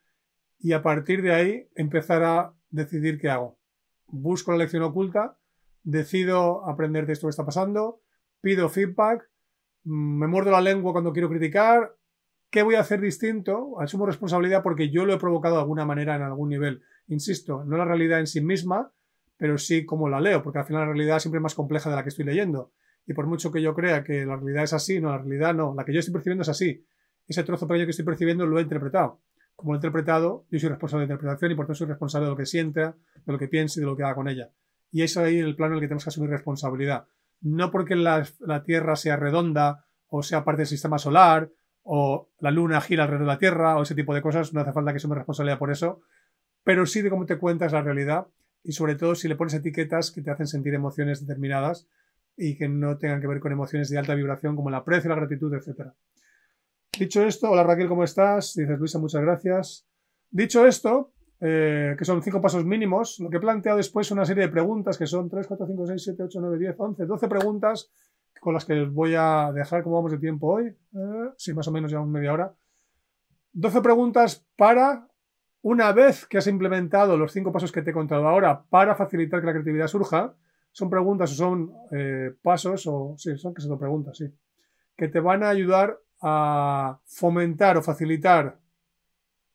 y 0.58 0.72
a 0.72 0.82
partir 0.82 1.22
de 1.22 1.32
ahí 1.32 1.68
empezar 1.76 2.24
a 2.24 2.52
decidir 2.70 3.20
qué 3.20 3.30
hago. 3.30 3.60
Busco 4.08 4.50
la 4.50 4.58
lección 4.58 4.82
oculta, 4.82 5.38
decido 5.84 6.68
aprender 6.68 7.06
de 7.06 7.12
esto 7.12 7.28
que 7.28 7.30
está 7.30 7.46
pasando, 7.46 8.00
pido 8.40 8.68
feedback, 8.68 9.30
me 9.86 10.26
muerdo 10.26 10.50
la 10.50 10.60
lengua 10.60 10.92
cuando 10.92 11.12
quiero 11.12 11.28
criticar, 11.28 11.94
¿qué 12.50 12.62
voy 12.62 12.74
a 12.74 12.80
hacer 12.80 13.00
distinto? 13.00 13.80
Asumo 13.80 14.04
responsabilidad 14.04 14.62
porque 14.62 14.90
yo 14.90 15.06
lo 15.06 15.14
he 15.14 15.18
provocado 15.18 15.54
de 15.54 15.60
alguna 15.62 15.84
manera 15.84 16.16
en 16.16 16.22
algún 16.22 16.48
nivel 16.48 16.82
insisto, 17.06 17.64
no 17.64 17.76
la 17.76 17.84
realidad 17.84 18.18
en 18.18 18.26
sí 18.26 18.40
misma, 18.40 18.92
pero 19.36 19.58
sí 19.58 19.86
como 19.86 20.08
la 20.08 20.20
leo, 20.20 20.42
porque 20.42 20.58
al 20.58 20.64
final 20.64 20.82
la 20.82 20.86
realidad 20.88 21.20
siempre 21.20 21.40
más 21.40 21.54
compleja 21.54 21.88
de 21.88 21.96
la 21.96 22.02
que 22.02 22.08
estoy 22.08 22.24
leyendo. 22.24 22.72
Y 23.06 23.14
por 23.14 23.28
mucho 23.28 23.52
que 23.52 23.62
yo 23.62 23.74
crea 23.74 24.02
que 24.02 24.26
la 24.26 24.34
realidad 24.36 24.64
es 24.64 24.72
así, 24.72 25.00
no, 25.00 25.10
la 25.10 25.18
realidad 25.18 25.54
no, 25.54 25.72
la 25.76 25.84
que 25.84 25.92
yo 25.92 26.00
estoy 26.00 26.12
percibiendo 26.12 26.42
es 26.42 26.48
así. 26.48 26.84
Ese 27.28 27.44
trozo 27.44 27.68
pequeño 27.68 27.86
que 27.86 27.90
estoy 27.90 28.04
percibiendo 28.04 28.44
lo 28.44 28.58
he 28.58 28.62
interpretado. 28.62 29.20
Como 29.54 29.72
lo 29.72 29.76
he 29.76 29.78
interpretado, 29.78 30.46
yo 30.50 30.58
soy 30.58 30.68
responsable 30.68 31.04
de 31.04 31.08
la 31.08 31.14
interpretación 31.14 31.52
y 31.52 31.54
por 31.54 31.66
tanto 31.66 31.78
soy 31.78 31.86
responsable 31.86 32.26
de 32.26 32.30
lo 32.30 32.36
que 32.36 32.46
sienta, 32.46 32.96
de 33.24 33.32
lo 33.32 33.38
que 33.38 33.46
piense 33.46 33.78
y 33.78 33.82
de 33.82 33.86
lo 33.86 33.96
que 33.96 34.02
haga 34.02 34.16
con 34.16 34.28
ella. 34.28 34.50
Y 34.90 35.02
eso 35.02 35.22
ahí 35.22 35.38
el 35.38 35.54
plano 35.54 35.74
en 35.74 35.76
el 35.76 35.80
que 35.82 35.88
tenemos 35.88 36.04
que 36.04 36.10
asumir 36.10 36.30
responsabilidad. 36.30 37.06
No 37.40 37.70
porque 37.70 37.96
la, 37.96 38.26
la 38.40 38.62
Tierra 38.62 38.96
sea 38.96 39.16
redonda 39.16 39.86
o 40.08 40.22
sea 40.22 40.44
parte 40.44 40.62
del 40.62 40.68
sistema 40.68 40.98
solar 40.98 41.50
o 41.82 42.30
la 42.40 42.50
Luna 42.50 42.80
gira 42.80 43.04
alrededor 43.04 43.26
de 43.26 43.32
la 43.32 43.38
Tierra 43.38 43.76
o 43.76 43.82
ese 43.82 43.94
tipo 43.94 44.14
de 44.14 44.22
cosas, 44.22 44.52
no 44.52 44.60
hace 44.60 44.72
falta 44.72 44.92
que 44.92 44.96
asume 44.96 45.14
responsabilidad 45.14 45.58
por 45.58 45.70
eso, 45.70 46.00
pero 46.64 46.84
sí 46.86 47.02
de 47.02 47.10
cómo 47.10 47.26
te 47.26 47.38
cuentas 47.38 47.72
la 47.72 47.82
realidad 47.82 48.26
y 48.64 48.72
sobre 48.72 48.96
todo 48.96 49.14
si 49.14 49.28
le 49.28 49.36
pones 49.36 49.54
etiquetas 49.54 50.10
que 50.10 50.22
te 50.22 50.30
hacen 50.30 50.48
sentir 50.48 50.74
emociones 50.74 51.20
determinadas 51.20 51.86
y 52.36 52.56
que 52.56 52.68
no 52.68 52.98
tengan 52.98 53.20
que 53.20 53.28
ver 53.28 53.40
con 53.40 53.52
emociones 53.52 53.88
de 53.88 53.98
alta 53.98 54.14
vibración 54.14 54.56
como 54.56 54.68
el 54.68 54.74
aprecio, 54.74 55.08
la 55.08 55.16
gratitud, 55.16 55.54
etc. 55.54 55.92
Dicho 56.98 57.22
esto, 57.22 57.50
hola 57.50 57.62
Raquel, 57.62 57.88
¿cómo 57.88 58.02
estás? 58.02 58.54
Dices 58.54 58.78
Luisa, 58.78 58.98
muchas 58.98 59.22
gracias. 59.22 59.86
Dicho 60.30 60.66
esto, 60.66 61.12
eh, 61.40 61.94
que 61.98 62.04
son 62.04 62.22
cinco 62.22 62.40
pasos 62.40 62.64
mínimos, 62.64 63.20
lo 63.20 63.28
que 63.28 63.36
he 63.36 63.40
planteado 63.40 63.76
después 63.76 64.06
es 64.06 64.10
una 64.10 64.24
serie 64.24 64.44
de 64.44 64.48
preguntas 64.48 64.96
que 64.96 65.06
son 65.06 65.28
3, 65.28 65.46
4, 65.46 65.66
5, 65.66 65.86
6, 65.86 66.02
7, 66.02 66.22
8, 66.22 66.40
9, 66.40 66.58
10, 66.58 66.74
11, 66.78 67.06
12 67.06 67.28
preguntas 67.28 67.90
con 68.40 68.54
las 68.54 68.64
que 68.64 68.80
os 68.82 68.92
voy 68.92 69.14
a 69.16 69.50
dejar 69.52 69.82
cómo 69.82 69.96
vamos 69.96 70.12
de 70.12 70.18
tiempo 70.18 70.54
hoy. 70.54 70.66
Eh, 70.66 71.30
sí, 71.36 71.52
más 71.52 71.68
o 71.68 71.72
menos 71.72 71.90
llevamos 71.90 72.10
media 72.10 72.32
hora. 72.32 72.54
12 73.52 73.80
preguntas 73.80 74.46
para 74.56 75.08
una 75.62 75.92
vez 75.92 76.26
que 76.26 76.38
has 76.38 76.46
implementado 76.46 77.16
los 77.16 77.32
cinco 77.32 77.50
pasos 77.50 77.72
que 77.72 77.82
te 77.82 77.90
he 77.90 77.94
contado 77.94 78.28
ahora 78.28 78.62
para 78.70 78.94
facilitar 78.94 79.40
que 79.40 79.46
la 79.46 79.52
creatividad 79.52 79.88
surja, 79.88 80.34
son 80.70 80.90
preguntas 80.90 81.32
o 81.32 81.34
son 81.34 81.72
eh, 81.90 82.34
pasos, 82.40 82.86
o 82.86 83.14
sí, 83.18 83.36
son 83.36 83.52
que 83.52 83.62
son 83.62 83.78
preguntas, 83.78 84.16
sí, 84.16 84.26
que 84.96 85.08
te 85.08 85.20
van 85.20 85.42
a 85.42 85.48
ayudar 85.48 85.98
a 86.20 87.00
fomentar 87.04 87.78
o 87.78 87.82
facilitar 87.82 88.58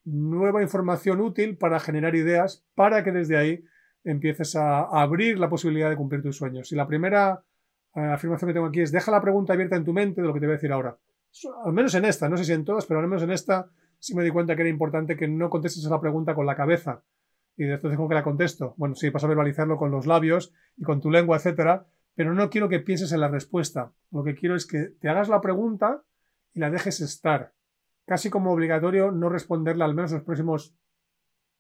nueva 0.03 0.61
información 0.61 1.21
útil 1.21 1.57
para 1.57 1.79
generar 1.79 2.15
ideas 2.15 2.65
para 2.75 3.03
que 3.03 3.11
desde 3.11 3.37
ahí 3.37 3.63
empieces 4.03 4.55
a, 4.55 4.81
abrir 4.83 5.37
la 5.37 5.49
posibilidad 5.49 5.89
de 5.89 5.95
cumplir 5.95 6.21
tus 6.21 6.37
sueños. 6.37 6.71
Y 6.71 6.75
la 6.75 6.87
primera 6.87 7.43
eh, 7.95 7.99
afirmación 8.01 8.49
que 8.49 8.53
tengo 8.53 8.67
aquí 8.67 8.81
es 8.81 8.91
deja 8.91 9.11
la 9.11 9.21
pregunta 9.21 9.53
abierta 9.53 9.75
en 9.75 9.85
tu 9.85 9.93
mente 9.93 10.21
de 10.21 10.27
lo 10.27 10.33
que 10.33 10.39
te 10.39 10.45
voy 10.47 10.53
a 10.53 10.57
decir 10.57 10.71
ahora. 10.71 10.97
Al 11.65 11.73
menos 11.73 11.93
en 11.95 12.05
esta, 12.05 12.27
no 12.27 12.37
sé 12.37 12.45
si 12.45 12.53
en 12.53 12.65
todas, 12.65 12.85
pero 12.85 12.99
al 12.99 13.07
menos 13.07 13.23
en 13.23 13.31
esta 13.31 13.69
sí 13.99 14.15
me 14.15 14.23
di 14.23 14.31
cuenta 14.31 14.55
que 14.55 14.63
era 14.63 14.69
importante 14.69 15.15
que 15.15 15.27
no 15.27 15.49
contestes 15.49 15.85
a 15.85 15.89
la 15.89 16.01
pregunta 16.01 16.33
con 16.33 16.45
la 16.45 16.55
cabeza. 16.55 17.03
Y 17.55 17.65
después 17.65 17.93
tengo 17.93 18.09
que 18.09 18.15
la 18.15 18.23
contesto. 18.23 18.73
Bueno, 18.77 18.95
sí, 18.95 19.09
vas 19.09 19.23
a 19.23 19.27
verbalizarlo 19.27 19.77
con 19.77 19.91
los 19.91 20.07
labios 20.07 20.53
y 20.77 20.83
con 20.83 20.99
tu 20.99 21.11
lengua, 21.11 21.37
etcétera, 21.37 21.85
pero 22.15 22.33
no 22.33 22.49
quiero 22.49 22.69
que 22.69 22.79
pienses 22.79 23.11
en 23.11 23.21
la 23.21 23.27
respuesta. 23.27 23.93
Lo 24.11 24.23
que 24.23 24.35
quiero 24.35 24.55
es 24.55 24.65
que 24.65 24.93
te 24.99 25.09
hagas 25.09 25.29
la 25.29 25.41
pregunta 25.41 26.03
y 26.53 26.59
la 26.59 26.69
dejes 26.69 27.01
estar. 27.01 27.53
Casi 28.11 28.29
como 28.29 28.51
obligatorio 28.51 29.09
no 29.13 29.29
responderla 29.29 29.85
al 29.85 29.95
menos 29.95 30.11
los 30.11 30.23
próximos 30.23 30.75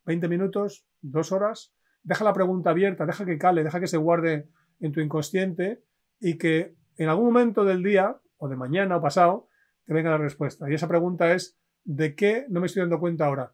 20 0.03 0.27
minutos, 0.27 0.85
dos 0.99 1.31
horas. 1.31 1.73
Deja 2.03 2.25
la 2.25 2.33
pregunta 2.33 2.71
abierta, 2.71 3.05
deja 3.05 3.23
que 3.23 3.37
cale, 3.37 3.63
deja 3.63 3.79
que 3.79 3.87
se 3.87 3.95
guarde 3.95 4.49
en 4.81 4.91
tu 4.91 4.99
inconsciente 4.99 5.81
y 6.19 6.37
que 6.37 6.75
en 6.97 7.07
algún 7.07 7.27
momento 7.27 7.63
del 7.63 7.81
día, 7.81 8.19
o 8.35 8.49
de 8.49 8.57
mañana 8.57 8.97
o 8.97 9.01
pasado, 9.01 9.47
te 9.85 9.93
venga 9.93 10.09
la 10.09 10.17
respuesta. 10.17 10.69
Y 10.69 10.73
esa 10.73 10.89
pregunta 10.89 11.31
es, 11.31 11.57
¿de 11.85 12.15
qué 12.15 12.47
no 12.49 12.59
me 12.59 12.65
estoy 12.65 12.81
dando 12.81 12.99
cuenta 12.99 13.27
ahora? 13.27 13.53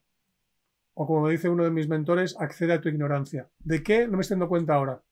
O 0.95 1.05
como 1.05 1.29
dice 1.29 1.49
uno 1.49 1.65
de 1.65 1.69
mis 1.69 1.87
mentores, 1.87 2.35
accede 2.39 2.73
a 2.73 2.81
tu 2.81 2.89
ignorancia. 2.89 3.47
¿De 3.59 3.83
qué 3.83 4.07
no 4.07 4.17
me 4.17 4.21
estoy 4.21 4.37
dando 4.37 4.49
cuenta 4.49 4.73
ahora? 4.73 5.03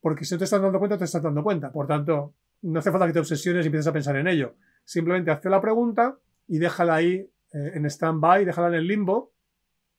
Porque 0.00 0.24
si 0.24 0.34
no 0.34 0.38
te 0.38 0.44
estás 0.44 0.62
dando 0.62 0.78
cuenta, 0.78 0.96
te 0.96 1.04
estás 1.04 1.22
dando 1.22 1.42
cuenta. 1.42 1.70
Por 1.72 1.86
tanto, 1.86 2.32
no 2.62 2.78
hace 2.78 2.90
falta 2.90 3.06
que 3.06 3.12
te 3.12 3.20
obsesiones 3.20 3.66
y 3.66 3.68
empieces 3.68 3.88
a 3.88 3.92
pensar 3.92 4.16
en 4.16 4.28
ello. 4.28 4.54
Simplemente 4.82 5.30
hazte 5.30 5.50
la 5.50 5.60
pregunta 5.60 6.18
y 6.48 6.58
déjala 6.58 6.96
ahí 6.96 7.30
eh, 7.52 7.72
en 7.74 7.84
stand-by, 7.84 8.44
déjala 8.44 8.68
en 8.68 8.74
el 8.74 8.88
limbo, 8.88 9.32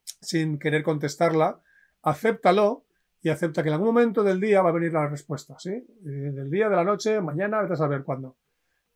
sin 0.03 0.59
querer 0.59 0.83
contestarla. 0.83 1.62
Acéptalo 2.01 2.85
y 3.21 3.29
acepta 3.29 3.63
que 3.63 3.69
en 3.69 3.73
algún 3.73 3.88
momento 3.88 4.23
del 4.23 4.39
día 4.39 4.62
va 4.62 4.69
a 4.69 4.73
venir 4.73 4.91
la 4.91 5.07
respuesta, 5.07 5.55
¿sí? 5.59 5.69
Eh, 5.71 5.85
del 6.05 6.49
día, 6.49 6.69
de 6.69 6.75
la 6.75 6.83
noche, 6.83 7.21
mañana, 7.21 7.62
vete 7.62 7.73
a 7.73 7.77
saber 7.77 8.03
cuándo. 8.03 8.35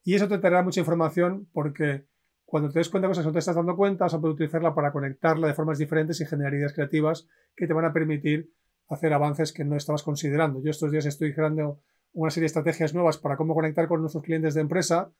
Y 0.03 0.15
eso 0.15 0.27
te 0.27 0.37
traerá 0.39 0.63
mucha 0.63 0.79
información 0.79 1.47
porque 1.53 2.05
cuando 2.45 2.69
te 2.69 2.79
des 2.79 2.89
cuenta 2.89 3.07
de 3.07 3.11
cosas 3.11 3.23
que 3.23 3.27
no 3.27 3.33
te 3.33 3.39
estás 3.39 3.55
dando 3.55 3.75
cuenta, 3.75 4.05
vas 4.05 4.13
a 4.13 4.19
poder 4.19 4.33
utilizarla 4.33 4.75
para 4.75 4.91
conectarla 4.91 5.47
de 5.47 5.53
formas 5.53 5.77
diferentes 5.77 6.19
y 6.21 6.25
generar 6.25 6.53
ideas 6.53 6.73
creativas 6.73 7.27
que 7.55 7.67
te 7.67 7.73
van 7.73 7.85
a 7.85 7.93
permitir 7.93 8.51
hacer 8.89 9.13
avances 9.13 9.53
que 9.53 9.63
no 9.63 9.75
estabas 9.75 10.03
considerando. 10.03 10.61
Yo 10.61 10.71
estos 10.71 10.91
días 10.91 11.05
estoy 11.05 11.33
creando 11.33 11.79
una 12.11 12.29
serie 12.29 12.43
de 12.43 12.47
estrategias 12.47 12.93
nuevas 12.93 13.17
para 13.17 13.37
cómo 13.37 13.55
conectar 13.55 13.87
con 13.87 14.01
nuestros 14.01 14.23
clientes 14.23 14.53
de 14.53 14.61
empresa 14.61 15.11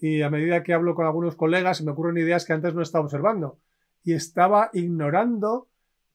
y 0.00 0.22
a 0.22 0.30
medida 0.30 0.62
que 0.62 0.72
hablo 0.72 0.94
con 0.94 1.06
algunos 1.06 1.36
colegas 1.36 1.82
me 1.82 1.92
ocurren 1.92 2.18
ideas 2.18 2.44
que 2.44 2.52
antes 2.52 2.74
no 2.74 2.82
estaba 2.82 3.04
observando 3.04 3.58
y 4.02 4.14
estaba 4.14 4.70
ignorando 4.72 5.68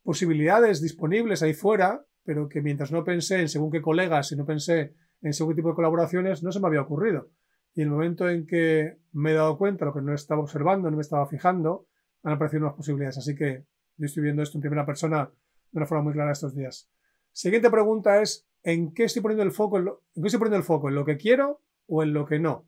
posibilidades 0.04 0.82
disponibles 0.82 1.44
ahí 1.44 1.54
fuera, 1.54 2.06
pero 2.24 2.50
que 2.50 2.62
mientras 2.62 2.92
no 2.92 3.04
pensé 3.04 3.42
en 3.42 3.50
según 3.50 3.72
qué 3.72 3.82
colegas 3.82 4.32
y 4.32 4.36
no 4.36 4.46
pensé 4.46 4.94
en 5.22 5.34
según 5.34 5.54
qué 5.54 5.58
tipo 5.58 5.70
de 5.70 5.76
colaboraciones, 5.76 6.44
no 6.44 6.52
se 6.52 6.60
me 6.60 6.68
había 6.68 6.82
ocurrido. 6.82 7.30
Y 7.74 7.82
el 7.82 7.90
momento 7.90 8.30
en 8.30 8.46
que 8.48 8.98
me 9.12 9.32
he 9.32 9.34
dado 9.34 9.58
cuenta 9.58 9.86
de 9.86 9.90
lo 9.90 9.94
que 9.94 10.02
no 10.02 10.14
estaba 10.14 10.42
observando, 10.42 10.90
no 10.90 10.98
me 10.98 11.02
estaba 11.02 11.28
fijando, 11.28 11.88
han 12.24 12.34
aparecido 12.34 12.62
nuevas 12.62 12.78
posibilidades. 12.78 13.18
Así 13.18 13.36
que 13.36 13.66
yo 13.98 14.06
estoy 14.06 14.24
viendo 14.24 14.42
esto 14.42 14.58
en 14.58 14.62
primera 14.62 14.86
persona 14.86 15.30
de 15.72 15.78
una 15.78 15.86
forma 15.86 16.06
muy 16.06 16.14
clara 16.14 16.32
estos 16.32 16.56
días. 16.56 16.90
Siguiente 17.32 17.70
pregunta 17.70 18.22
es, 18.22 18.48
¿en 18.64 18.94
qué 18.94 19.04
estoy 19.04 19.22
poniendo 19.22 19.44
el 19.44 19.52
foco? 19.52 19.78
¿En, 19.78 19.86
qué 19.86 20.28
estoy 20.28 20.40
poniendo 20.40 20.58
el 20.58 20.64
foco? 20.64 20.90
¿En 20.90 20.96
lo 20.96 21.06
que 21.06 21.18
quiero 21.18 21.62
o 21.88 22.02
en 22.02 22.14
lo 22.14 22.26
que 22.26 22.40
no? 22.40 22.66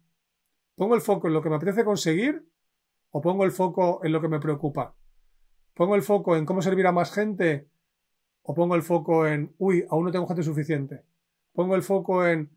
¿Pongo 0.77 0.95
el 0.95 1.01
foco 1.01 1.27
en 1.27 1.33
lo 1.33 1.41
que 1.41 1.49
me 1.49 1.57
apetece 1.57 1.83
conseguir 1.83 2.47
o 3.11 3.19
pongo 3.19 3.43
el 3.43 3.51
foco 3.51 3.99
en 4.05 4.13
lo 4.13 4.21
que 4.21 4.29
me 4.29 4.39
preocupa? 4.39 4.95
¿Pongo 5.73 5.95
el 5.95 6.03
foco 6.03 6.37
en 6.37 6.45
cómo 6.45 6.61
servir 6.61 6.87
a 6.87 6.93
más 6.93 7.11
gente 7.11 7.67
o 8.43 8.53
pongo 8.53 8.75
el 8.75 8.83
foco 8.83 9.27
en, 9.27 9.53
uy, 9.57 9.85
aún 9.89 10.05
no 10.05 10.11
tengo 10.11 10.27
gente 10.27 10.43
suficiente? 10.43 11.03
¿Pongo 11.51 11.75
el 11.75 11.83
foco 11.83 12.25
en 12.25 12.49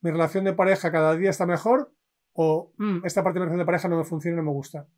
mi 0.00 0.10
relación 0.10 0.42
de 0.42 0.54
pareja 0.54 0.90
cada 0.90 1.14
día 1.14 1.30
está 1.30 1.46
mejor 1.46 1.92
o 2.32 2.72
mm, 2.78 3.04
esta 3.04 3.22
parte 3.22 3.38
de 3.38 3.40
mi 3.40 3.44
relación 3.44 3.60
de 3.60 3.66
pareja 3.66 3.88
no 3.88 3.98
me 3.98 4.04
funciona 4.04 4.34
y 4.34 4.38
no 4.38 4.42
me 4.42 4.52
gusta? 4.52 4.88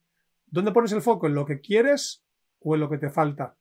¿Dónde 0.47 0.73
pones 0.73 0.93
el 0.93 1.03
foco? 1.03 1.27
¿En 1.27 1.35
lo 1.35 1.45
que 1.45 1.61
quieres 1.61 2.25
o 2.61 2.75
en 2.75 2.81
lo 2.81 2.89
que 2.89 2.97
te 2.97 3.11
falta? 3.11 3.59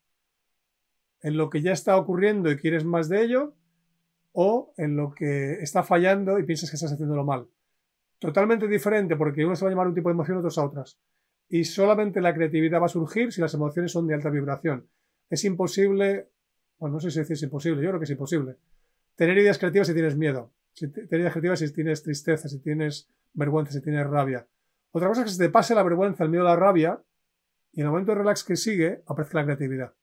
en 1.22 1.38
lo 1.38 1.50
que 1.50 1.62
ya 1.62 1.72
está 1.72 1.98
ocurriendo 1.98 2.52
y 2.52 2.58
quieres 2.58 2.86
más 2.86 3.10
de 3.10 3.24
ello, 3.24 3.56
o 4.32 4.74
en 4.78 4.96
lo 4.96 5.14
que 5.14 5.54
está 5.62 5.84
fallando 5.84 6.38
y 6.40 6.44
piensas 6.44 6.70
que 6.70 6.76
estás 6.76 6.94
haciéndolo 6.94 7.26
mal. 7.26 7.48
Totalmente 8.20 8.68
diferente, 8.68 9.16
porque 9.16 9.46
uno 9.46 9.56
se 9.56 9.64
va 9.64 9.70
a 9.70 9.72
llamar 9.72 9.88
un 9.88 9.94
tipo 9.94 10.10
de 10.10 10.14
emoción, 10.14 10.38
otros 10.38 10.58
a 10.58 10.66
otras. 10.66 11.00
Y 11.50 11.64
solamente 11.64 12.20
la 12.20 12.34
creatividad 12.34 12.82
va 12.82 12.88
a 12.88 12.90
surgir 12.90 13.32
si 13.32 13.42
las 13.42 13.54
emociones 13.54 13.92
son 13.92 14.08
de 14.08 14.16
alta 14.16 14.30
vibración. 14.30 14.88
Es 15.30 15.44
imposible, 15.46 16.30
bueno, 16.80 16.96
no 16.96 17.00
sé 17.00 17.12
si 17.12 17.20
es 17.34 17.44
imposible, 17.44 17.82
yo 17.82 17.90
creo 17.90 18.00
que 18.00 18.06
es 18.06 18.12
imposible. 18.12 18.56
Tener 19.16 19.38
ideas 19.38 19.58
creativas 19.58 19.88
si 19.88 19.94
tienes 19.94 20.18
miedo, 20.18 20.52
si 20.74 20.88
tener 20.90 21.22
ideas 21.22 21.34
creativas 21.34 21.60
si 21.60 21.74
tienes 21.74 22.04
tristeza, 22.04 22.50
si 22.50 22.60
tienes 22.60 23.10
vergüenza, 23.34 23.72
si 23.72 23.82
tienes 23.82 24.08
rabia. 24.08 24.48
Otra 24.92 25.08
cosa 25.08 25.22
es 25.22 25.26
que 25.26 25.34
se 25.34 25.44
te 25.44 25.50
pase 25.50 25.76
la 25.76 25.84
vergüenza, 25.84 26.24
el 26.24 26.30
miedo, 26.30 26.44
la 26.44 26.56
rabia, 26.56 27.02
y 27.72 27.82
en 27.82 27.86
el 27.86 27.92
momento 27.92 28.12
de 28.14 28.20
relax 28.20 28.44
que 28.44 28.56
sigue, 28.56 29.04
aparece 29.06 29.36
la 29.36 29.44
creatividad 29.44 29.94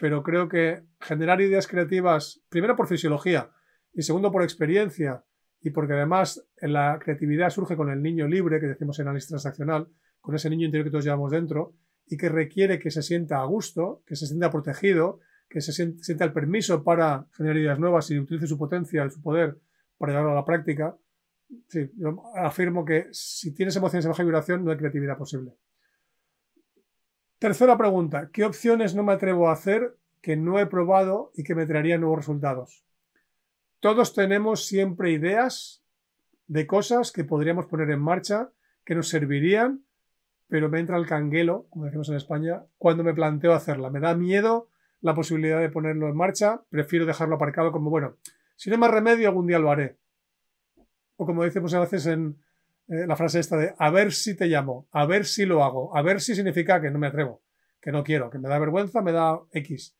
pero 0.00 0.22
creo 0.22 0.48
que 0.48 0.82
generar 0.98 1.42
ideas 1.42 1.68
creativas, 1.68 2.40
primero 2.48 2.74
por 2.74 2.88
fisiología 2.88 3.50
y 3.92 4.02
segundo 4.02 4.32
por 4.32 4.42
experiencia, 4.42 5.24
y 5.60 5.70
porque 5.70 5.92
además 5.92 6.46
la 6.60 6.98
creatividad 7.02 7.50
surge 7.50 7.76
con 7.76 7.90
el 7.90 8.02
niño 8.02 8.26
libre, 8.26 8.60
que 8.60 8.66
decimos 8.66 8.98
en 8.98 9.08
análisis 9.08 9.28
transaccional, 9.28 9.88
con 10.20 10.34
ese 10.34 10.50
niño 10.50 10.66
interior 10.66 10.86
que 10.86 10.90
todos 10.90 11.04
llevamos 11.04 11.30
dentro, 11.30 11.74
y 12.06 12.16
que 12.16 12.28
requiere 12.28 12.78
que 12.78 12.90
se 12.90 13.02
sienta 13.02 13.40
a 13.40 13.44
gusto, 13.44 14.02
que 14.06 14.16
se 14.16 14.26
sienta 14.26 14.50
protegido, 14.50 15.20
que 15.48 15.60
se 15.60 15.72
sienta 15.72 16.24
el 16.24 16.32
permiso 16.32 16.82
para 16.82 17.26
generar 17.32 17.56
ideas 17.56 17.78
nuevas 17.78 18.10
y 18.10 18.18
utilice 18.18 18.46
su 18.46 18.58
potencia 18.58 19.04
y 19.04 19.10
su 19.10 19.20
poder 19.20 19.58
para 19.98 20.12
llevarlo 20.12 20.32
a 20.32 20.36
la 20.36 20.44
práctica. 20.44 20.96
Sí, 21.68 21.90
yo 21.96 22.22
afirmo 22.36 22.84
que 22.84 23.08
si 23.12 23.52
tienes 23.54 23.76
emociones 23.76 24.04
de 24.04 24.10
baja 24.10 24.22
vibración 24.22 24.64
no 24.64 24.70
hay 24.70 24.76
creatividad 24.76 25.18
posible. 25.18 25.52
Tercera 27.38 27.76
pregunta. 27.76 28.30
¿Qué 28.32 28.44
opciones 28.44 28.94
no 28.94 29.02
me 29.02 29.12
atrevo 29.12 29.48
a 29.48 29.52
hacer 29.52 29.96
que 30.20 30.36
no 30.36 30.58
he 30.58 30.66
probado 30.66 31.32
y 31.34 31.42
que 31.42 31.54
me 31.54 31.66
traerían 31.66 32.00
nuevos 32.00 32.18
resultados? 32.18 32.84
Todos 33.80 34.14
tenemos 34.14 34.66
siempre 34.66 35.10
ideas 35.10 35.82
de 36.46 36.66
cosas 36.66 37.12
que 37.12 37.24
podríamos 37.24 37.66
poner 37.66 37.90
en 37.90 38.00
marcha, 38.00 38.50
que 38.84 38.94
nos 38.94 39.08
servirían, 39.08 39.84
pero 40.48 40.68
me 40.68 40.80
entra 40.80 40.98
el 40.98 41.06
canguelo, 41.06 41.66
como 41.70 41.86
decimos 41.86 42.08
en 42.10 42.16
España, 42.16 42.64
cuando 42.76 43.04
me 43.04 43.14
planteo 43.14 43.54
hacerla. 43.54 43.88
Me 43.88 44.00
da 44.00 44.14
miedo 44.14 44.68
la 45.00 45.14
posibilidad 45.14 45.60
de 45.60 45.70
ponerlo 45.70 46.08
en 46.08 46.16
marcha, 46.16 46.62
prefiero 46.68 47.06
dejarlo 47.06 47.36
aparcado 47.36 47.72
como, 47.72 47.88
bueno, 47.88 48.16
si 48.56 48.68
no 48.68 48.74
hay 48.74 48.80
más 48.80 48.90
remedio, 48.90 49.28
algún 49.28 49.46
día 49.46 49.58
lo 49.58 49.70
haré. 49.70 49.96
O 51.16 51.24
como 51.24 51.44
decimos 51.44 51.72
a 51.72 51.80
veces 51.80 52.06
en, 52.06 52.36
eh, 52.88 53.06
la 53.06 53.14
frase 53.14 53.38
esta 53.38 53.56
de 53.56 53.74
a 53.78 53.90
ver 53.90 54.12
si 54.12 54.36
te 54.36 54.46
llamo, 54.46 54.88
a 54.90 55.06
ver 55.06 55.24
si 55.24 55.46
lo 55.46 55.62
hago, 55.62 55.96
a 55.96 56.02
ver 56.02 56.20
si 56.20 56.34
significa 56.34 56.80
que 56.80 56.90
no 56.90 56.98
me 56.98 57.06
atrevo, 57.06 57.42
que 57.80 57.92
no 57.92 58.02
quiero, 58.02 58.28
que 58.28 58.38
me 58.38 58.48
da 58.48 58.58
vergüenza, 58.58 59.00
me 59.00 59.12
da 59.12 59.40
X. 59.52 59.96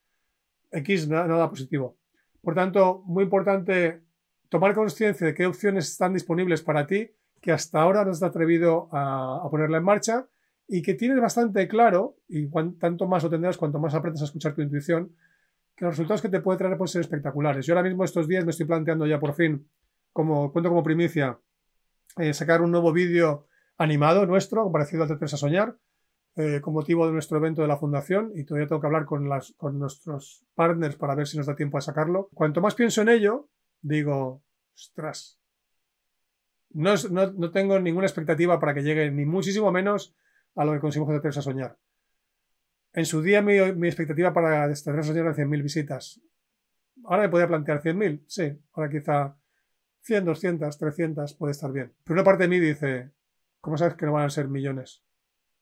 X 0.72 1.08
no, 1.08 1.26
da 1.26 1.48
positivo. 1.48 1.99
Por 2.42 2.54
tanto, 2.54 3.02
muy 3.06 3.24
importante 3.24 4.02
tomar 4.48 4.74
conciencia 4.74 5.26
de 5.26 5.34
qué 5.34 5.46
opciones 5.46 5.88
están 5.88 6.14
disponibles 6.14 6.62
para 6.62 6.86
ti 6.86 7.10
que 7.40 7.52
hasta 7.52 7.80
ahora 7.80 8.04
no 8.04 8.10
has 8.10 8.22
atrevido 8.22 8.88
a, 8.92 9.46
ponerla 9.50 9.78
en 9.78 9.84
marcha 9.84 10.26
y 10.68 10.82
que 10.82 10.94
tienes 10.94 11.20
bastante 11.20 11.66
claro, 11.66 12.16
y 12.28 12.48
tanto 12.78 13.08
más 13.08 13.24
lo 13.24 13.30
tendrás 13.30 13.56
cuanto 13.56 13.78
más 13.80 13.94
aprendas 13.94 14.22
a 14.22 14.26
escuchar 14.26 14.54
tu 14.54 14.62
intuición, 14.62 15.16
que 15.74 15.84
los 15.84 15.94
resultados 15.94 16.22
que 16.22 16.28
te 16.28 16.40
puede 16.40 16.58
traer 16.58 16.76
pueden 16.76 16.92
ser 16.92 17.00
espectaculares. 17.00 17.66
Yo 17.66 17.74
ahora 17.74 17.88
mismo 17.88 18.04
estos 18.04 18.28
días 18.28 18.44
me 18.44 18.50
estoy 18.50 18.66
planteando 18.66 19.06
ya 19.06 19.18
por 19.18 19.34
fin, 19.34 19.68
como 20.12 20.52
cuento 20.52 20.68
como 20.68 20.84
primicia, 20.84 21.38
eh, 22.18 22.34
sacar 22.34 22.62
un 22.62 22.70
nuevo 22.70 22.92
vídeo 22.92 23.46
animado 23.78 24.26
nuestro, 24.26 24.70
parecido 24.70 25.02
al 25.02 25.08
de 25.08 25.16
Tres 25.16 25.34
a 25.34 25.38
Soñar, 25.38 25.76
eh, 26.36 26.60
con 26.60 26.74
motivo 26.74 27.06
de 27.06 27.12
nuestro 27.12 27.38
evento 27.38 27.62
de 27.62 27.68
la 27.68 27.76
fundación 27.76 28.32
y 28.34 28.44
todavía 28.44 28.68
tengo 28.68 28.80
que 28.80 28.86
hablar 28.86 29.04
con, 29.04 29.28
nuestros 29.78 30.44
partners 30.54 30.96
para 30.96 31.14
ver 31.14 31.26
si 31.26 31.36
nos 31.36 31.46
da 31.46 31.56
tiempo 31.56 31.76
a 31.76 31.80
sacarlo. 31.80 32.28
Cuanto 32.34 32.60
más 32.60 32.74
pienso 32.74 33.02
en 33.02 33.08
ello, 33.08 33.48
digo, 33.80 34.42
ostras, 34.74 35.40
no, 36.70 36.94
no, 37.10 37.50
tengo 37.50 37.80
ninguna 37.80 38.06
expectativa 38.06 38.60
para 38.60 38.74
que 38.74 38.82
llegue 38.82 39.10
ni 39.10 39.24
muchísimo 39.24 39.72
menos 39.72 40.14
a 40.54 40.64
lo 40.64 40.72
que 40.72 40.80
conseguimos 40.80 41.20
de 41.20 41.28
a 41.28 41.32
Soñar. 41.32 41.76
En 42.92 43.06
su 43.06 43.22
día 43.22 43.42
mi, 43.42 43.60
mi 43.72 43.88
expectativa 43.88 44.32
para 44.32 44.68
Tres 44.68 44.86
a 44.86 45.02
Soñar 45.02 45.26
era 45.26 45.34
100.000 45.34 45.62
visitas. 45.62 46.20
Ahora 47.04 47.22
me 47.22 47.28
podía 47.28 47.48
plantear 47.48 47.82
100.000, 47.82 48.24
sí, 48.28 48.56
ahora 48.72 48.90
quizá 48.90 49.36
100, 50.02 50.24
200, 50.24 50.78
300 50.78 51.34
puede 51.34 51.52
estar 51.52 51.72
bien. 51.72 51.92
Pero 52.04 52.14
una 52.14 52.24
parte 52.24 52.44
de 52.44 52.48
mí 52.48 52.60
dice, 52.60 53.10
¿cómo 53.60 53.76
sabes 53.76 53.94
que 53.94 54.06
no 54.06 54.12
van 54.12 54.26
a 54.26 54.30
ser 54.30 54.48
millones? 54.48 55.02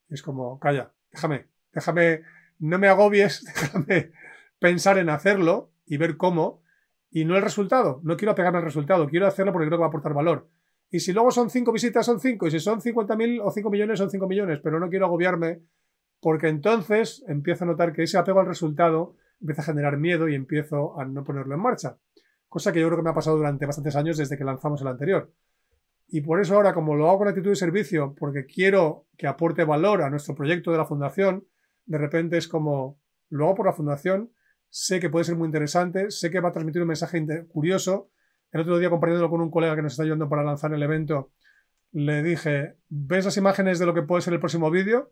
Es 0.08 0.22
como, 0.22 0.58
calla, 0.58 0.92
déjame, 1.12 1.46
déjame, 1.72 2.22
no 2.58 2.78
me 2.78 2.88
agobies, 2.88 3.44
déjame 3.54 4.12
pensar 4.58 4.98
en 4.98 5.10
hacerlo 5.10 5.70
y 5.86 5.96
ver 5.96 6.16
cómo, 6.16 6.62
y 7.10 7.24
no 7.24 7.36
el 7.36 7.42
resultado. 7.42 8.00
No 8.02 8.16
quiero 8.16 8.34
pegarme 8.34 8.58
al 8.58 8.64
resultado, 8.64 9.08
quiero 9.08 9.26
hacerlo 9.26 9.52
porque 9.52 9.66
creo 9.66 9.78
que 9.78 9.82
va 9.82 9.86
a 9.86 9.88
aportar 9.88 10.14
valor. 10.14 10.48
Y 10.90 11.00
si 11.00 11.12
luego 11.12 11.30
son 11.30 11.50
5 11.50 11.70
visitas, 11.72 12.06
son 12.06 12.20
5, 12.20 12.46
y 12.46 12.50
si 12.50 12.60
son 12.60 12.80
50.000 12.80 13.40
o 13.42 13.50
5 13.50 13.70
millones, 13.70 13.98
son 13.98 14.10
5 14.10 14.26
millones, 14.26 14.60
pero 14.62 14.80
no 14.80 14.88
quiero 14.88 15.06
agobiarme 15.06 15.60
Porque 16.20 16.48
entonces 16.48 17.24
empiezo 17.28 17.64
a 17.64 17.68
notar 17.68 17.92
que 17.92 18.02
ese 18.02 18.18
apego 18.18 18.40
al 18.40 18.46
resultado 18.46 19.14
empieza 19.40 19.62
a 19.62 19.66
generar 19.66 19.98
miedo 19.98 20.28
y 20.28 20.34
empiezo 20.34 20.98
a 20.98 21.04
no 21.04 21.24
ponerlo 21.24 21.54
en 21.54 21.60
marcha. 21.60 21.98
Cosa 22.48 22.72
que 22.72 22.80
yo 22.80 22.86
creo 22.86 22.98
que 22.98 23.04
me 23.04 23.10
ha 23.10 23.14
pasado 23.14 23.36
durante 23.36 23.66
bastantes 23.66 23.94
años 23.94 24.16
desde 24.16 24.36
que 24.36 24.44
lanzamos 24.44 24.80
el 24.80 24.88
anterior. 24.88 25.30
Y 26.10 26.22
por 26.22 26.40
eso 26.40 26.54
ahora, 26.54 26.72
como 26.72 26.96
lo 26.96 27.08
hago 27.08 27.18
con 27.18 27.28
actitud 27.28 27.50
de 27.50 27.56
servicio, 27.56 28.14
porque 28.18 28.46
quiero 28.46 29.06
que 29.18 29.26
aporte 29.26 29.64
valor 29.64 30.02
a 30.02 30.08
nuestro 30.08 30.34
proyecto 30.34 30.72
de 30.72 30.78
la 30.78 30.86
fundación, 30.86 31.46
de 31.84 31.98
repente 31.98 32.38
es 32.38 32.48
como, 32.48 32.98
lo 33.28 33.44
hago 33.44 33.56
por 33.56 33.66
la 33.66 33.74
fundación, 33.74 34.32
sé 34.70 35.00
que 35.00 35.10
puede 35.10 35.26
ser 35.26 35.36
muy 35.36 35.46
interesante, 35.46 36.10
sé 36.10 36.30
que 36.30 36.40
va 36.40 36.48
a 36.48 36.52
transmitir 36.52 36.80
un 36.80 36.88
mensaje 36.88 37.46
curioso. 37.48 38.10
El 38.52 38.62
otro 38.62 38.78
día, 38.78 38.88
compartiéndolo 38.88 39.28
con 39.28 39.42
un 39.42 39.50
colega 39.50 39.76
que 39.76 39.82
nos 39.82 39.92
está 39.92 40.02
ayudando 40.02 40.30
para 40.30 40.42
lanzar 40.42 40.72
el 40.72 40.82
evento, 40.82 41.30
le 41.92 42.22
dije, 42.22 42.76
¿ves 42.88 43.26
las 43.26 43.36
imágenes 43.36 43.78
de 43.78 43.84
lo 43.84 43.92
que 43.92 44.02
puede 44.02 44.22
ser 44.22 44.32
el 44.32 44.40
próximo 44.40 44.70
vídeo? 44.70 45.10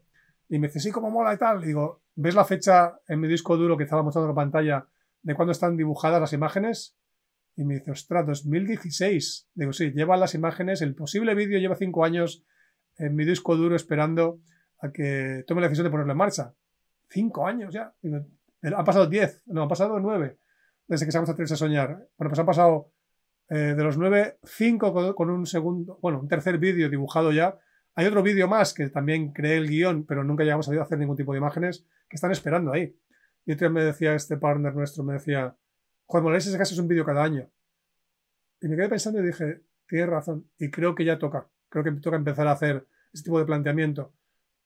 Y 0.49 0.59
me 0.59 0.69
dice, 0.69 0.81
sí, 0.81 0.93
como 0.93 1.11
mola 1.11 1.35
y 1.35 1.39
tal. 1.39 1.61
Digo, 1.61 2.03
¿ves 2.15 2.35
la 2.35 2.45
fecha 2.45 3.01
en 3.07 3.21
mi 3.21 3.29
disco 3.29 3.57
duro 3.59 3.77
que 3.77 3.85
estaba 3.85 4.03
mostrando 4.03 4.31
en 4.31 4.37
la 4.37 4.43
pantalla 4.43 4.87
de 5.23 5.35
cuándo 5.35 5.53
están 5.53 5.77
dibujadas 5.77 6.21
las 6.21 6.33
imágenes? 6.33 6.97
Y 7.57 7.65
me 7.65 7.75
dice, 7.75 7.91
ostras, 7.91 8.27
2016. 8.27 9.49
Digo, 9.55 9.73
sí, 9.73 9.91
lleva 9.93 10.17
las 10.17 10.35
imágenes, 10.35 10.83
el 10.83 10.95
posible 10.95 11.35
vídeo 11.35 11.59
lleva 11.59 11.75
cinco 11.75 12.05
años 12.05 12.45
en 12.99 13.15
mi 13.15 13.25
disco 13.25 13.57
duro 13.57 13.75
esperando 13.77 14.41
a 14.81 14.93
que 14.93 15.45
tome 15.47 15.61
la 15.61 15.69
decisión 15.69 15.87
de 15.87 15.91
ponerlo 15.91 16.13
en 16.13 16.19
marcha. 16.19 16.55
Cinco 17.09 17.47
años 17.47 17.73
ya. 17.73 17.95
ha 18.77 18.85
pasado 18.85 19.07
diez, 19.07 19.43
no, 19.47 19.63
han 19.63 19.69
pasado 19.69 19.99
nueve 20.01 20.39
desde 20.89 21.07
que 21.07 21.13
se 21.13 21.19
a 21.19 21.23
atreverse 21.23 21.55
a 21.55 21.57
soñar. 21.57 21.89
Bueno, 22.17 22.31
pues 22.31 22.39
han 22.39 22.47
pasado 22.47 22.93
eh, 23.49 23.75
de 23.77 23.85
los 23.85 23.99
nueve, 23.99 24.39
cinco 24.45 25.15
con, 25.15 25.31
un 25.31 25.47
segundo, 25.47 25.99
bueno, 26.01 26.21
un 26.21 26.29
tercer 26.29 26.59
vídeo 26.59 26.89
dibujado 26.89 27.33
ya. 27.33 27.59
Hay 27.95 28.07
otro 28.07 28.23
vídeo 28.23 28.47
más 28.47 28.75
que 28.75 28.89
también 28.91 29.33
creé 29.33 29.57
el 29.57 29.69
guion, 29.69 30.05
pero 30.05 30.23
nunca 30.23 30.45
llegamos 30.45 30.69
a 30.69 30.83
hacer 30.83 30.99
ningún 30.99 31.17
tipo 31.17 31.33
de 31.33 31.39
imágenes 31.39 31.87
que 32.09 32.17
están 32.17 32.31
esperando 32.31 32.73
ahí. 32.73 32.97
Y 33.47 33.53
otro 33.53 33.71
me 33.71 33.83
decía 33.83 34.15
este 34.15 34.37
partner 34.37 34.75
nuestro, 34.75 35.05
me 35.05 35.15
decía, 35.15 35.57
Juan 36.07 36.35
ese 36.35 36.57
caso 36.57 36.75
es 36.75 36.81
un 36.81 36.89
vídeo 36.89 37.05
cada 37.05 37.25
año. 37.25 37.51
Y 38.61 38.69
me 38.69 38.77
quedé 38.77 38.89
pensando 38.89 39.21
y 39.21 39.27
dije, 39.27 39.63
tienes 39.87 40.09
razón. 40.09 40.49
Y 40.59 40.71
creo 40.71 40.95
que 40.95 41.05
ya 41.05 41.19
toca. 41.19 41.49
Creo 41.69 41.85
que 41.85 41.93
toca 41.93 42.17
empezar 42.17 42.47
a 42.47 42.53
hacer 42.53 42.87
este 43.13 43.27
tipo 43.27 43.39
de 43.39 43.45
planteamiento. 43.45 44.15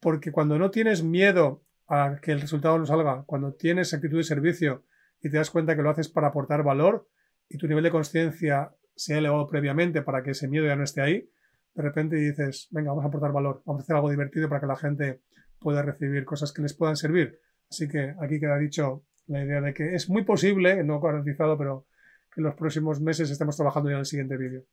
Porque 0.01 0.32
cuando 0.32 0.59
no 0.59 0.70
tienes 0.70 1.03
miedo 1.03 1.64
a 1.88 2.18
que 2.22 2.32
el 2.32 2.41
resultado 2.41 2.78
no 2.78 2.86
salga, 2.86 3.24
cuando 3.24 3.55
tienes 3.55 3.93
actitud 3.93 4.18
de 4.18 4.24
servicio 4.24 4.84
y 5.20 5.30
te 5.30 5.36
das 5.36 5.51
cuenta 5.51 5.74
que 5.74 5.82
lo 5.82 5.91
haces 5.91 6.09
para 6.09 6.28
aportar 6.28 6.62
valor 6.62 7.09
y 7.49 7.59
tu 7.59 7.66
nivel 7.66 7.84
de 7.84 7.91
conciencia 7.91 8.72
se 8.95 9.14
ha 9.14 9.18
elevado 9.18 9.47
previamente 9.49 10.03
para 10.03 10.22
que 10.22 10.30
ese 10.30 10.47
miedo 10.47 10.66
ya 10.66 10.76
no 10.76 10.84
esté 10.84 11.01
ahí, 11.03 11.30
de 11.74 11.82
repente 11.82 12.16
dices, 12.16 12.68
venga, 12.70 12.91
vamos 12.91 13.05
a 13.05 13.09
aportar 13.09 13.32
valor, 13.32 13.62
vamos 13.64 13.80
a 13.80 13.84
hacer 13.84 13.97
algo 13.97 14.11
divertido 14.11 14.49
para 14.49 14.61
que 14.61 14.66
la 14.66 14.76
gente 14.76 15.22
pueda 15.59 15.82
recibir 15.82 16.24
cosas 16.24 16.53
que 16.53 16.62
les 16.62 16.74
puedan 16.74 16.97
servir. 16.97 17.41
Así 17.70 17.88
que 17.88 18.14
aquí 18.20 18.41
queda 18.41 18.59
dicho 18.59 19.05
la 19.31 19.45
idea 19.45 19.61
de 19.61 19.72
que 19.72 19.95
es 19.95 20.11
muy 20.11 20.24
posible, 20.24 20.83
no 20.83 21.01
garantizado, 21.01 21.57
pero 21.57 21.87
que 22.35 22.41
en 22.41 22.47
los 22.47 22.55
próximos 22.57 23.01
meses 23.01 23.31
estemos 23.31 23.57
trabajando 23.57 23.89
ya 23.89 23.95
en 23.95 24.01
el 24.01 24.07
siguiente 24.07 24.37
vídeo. 24.37 24.64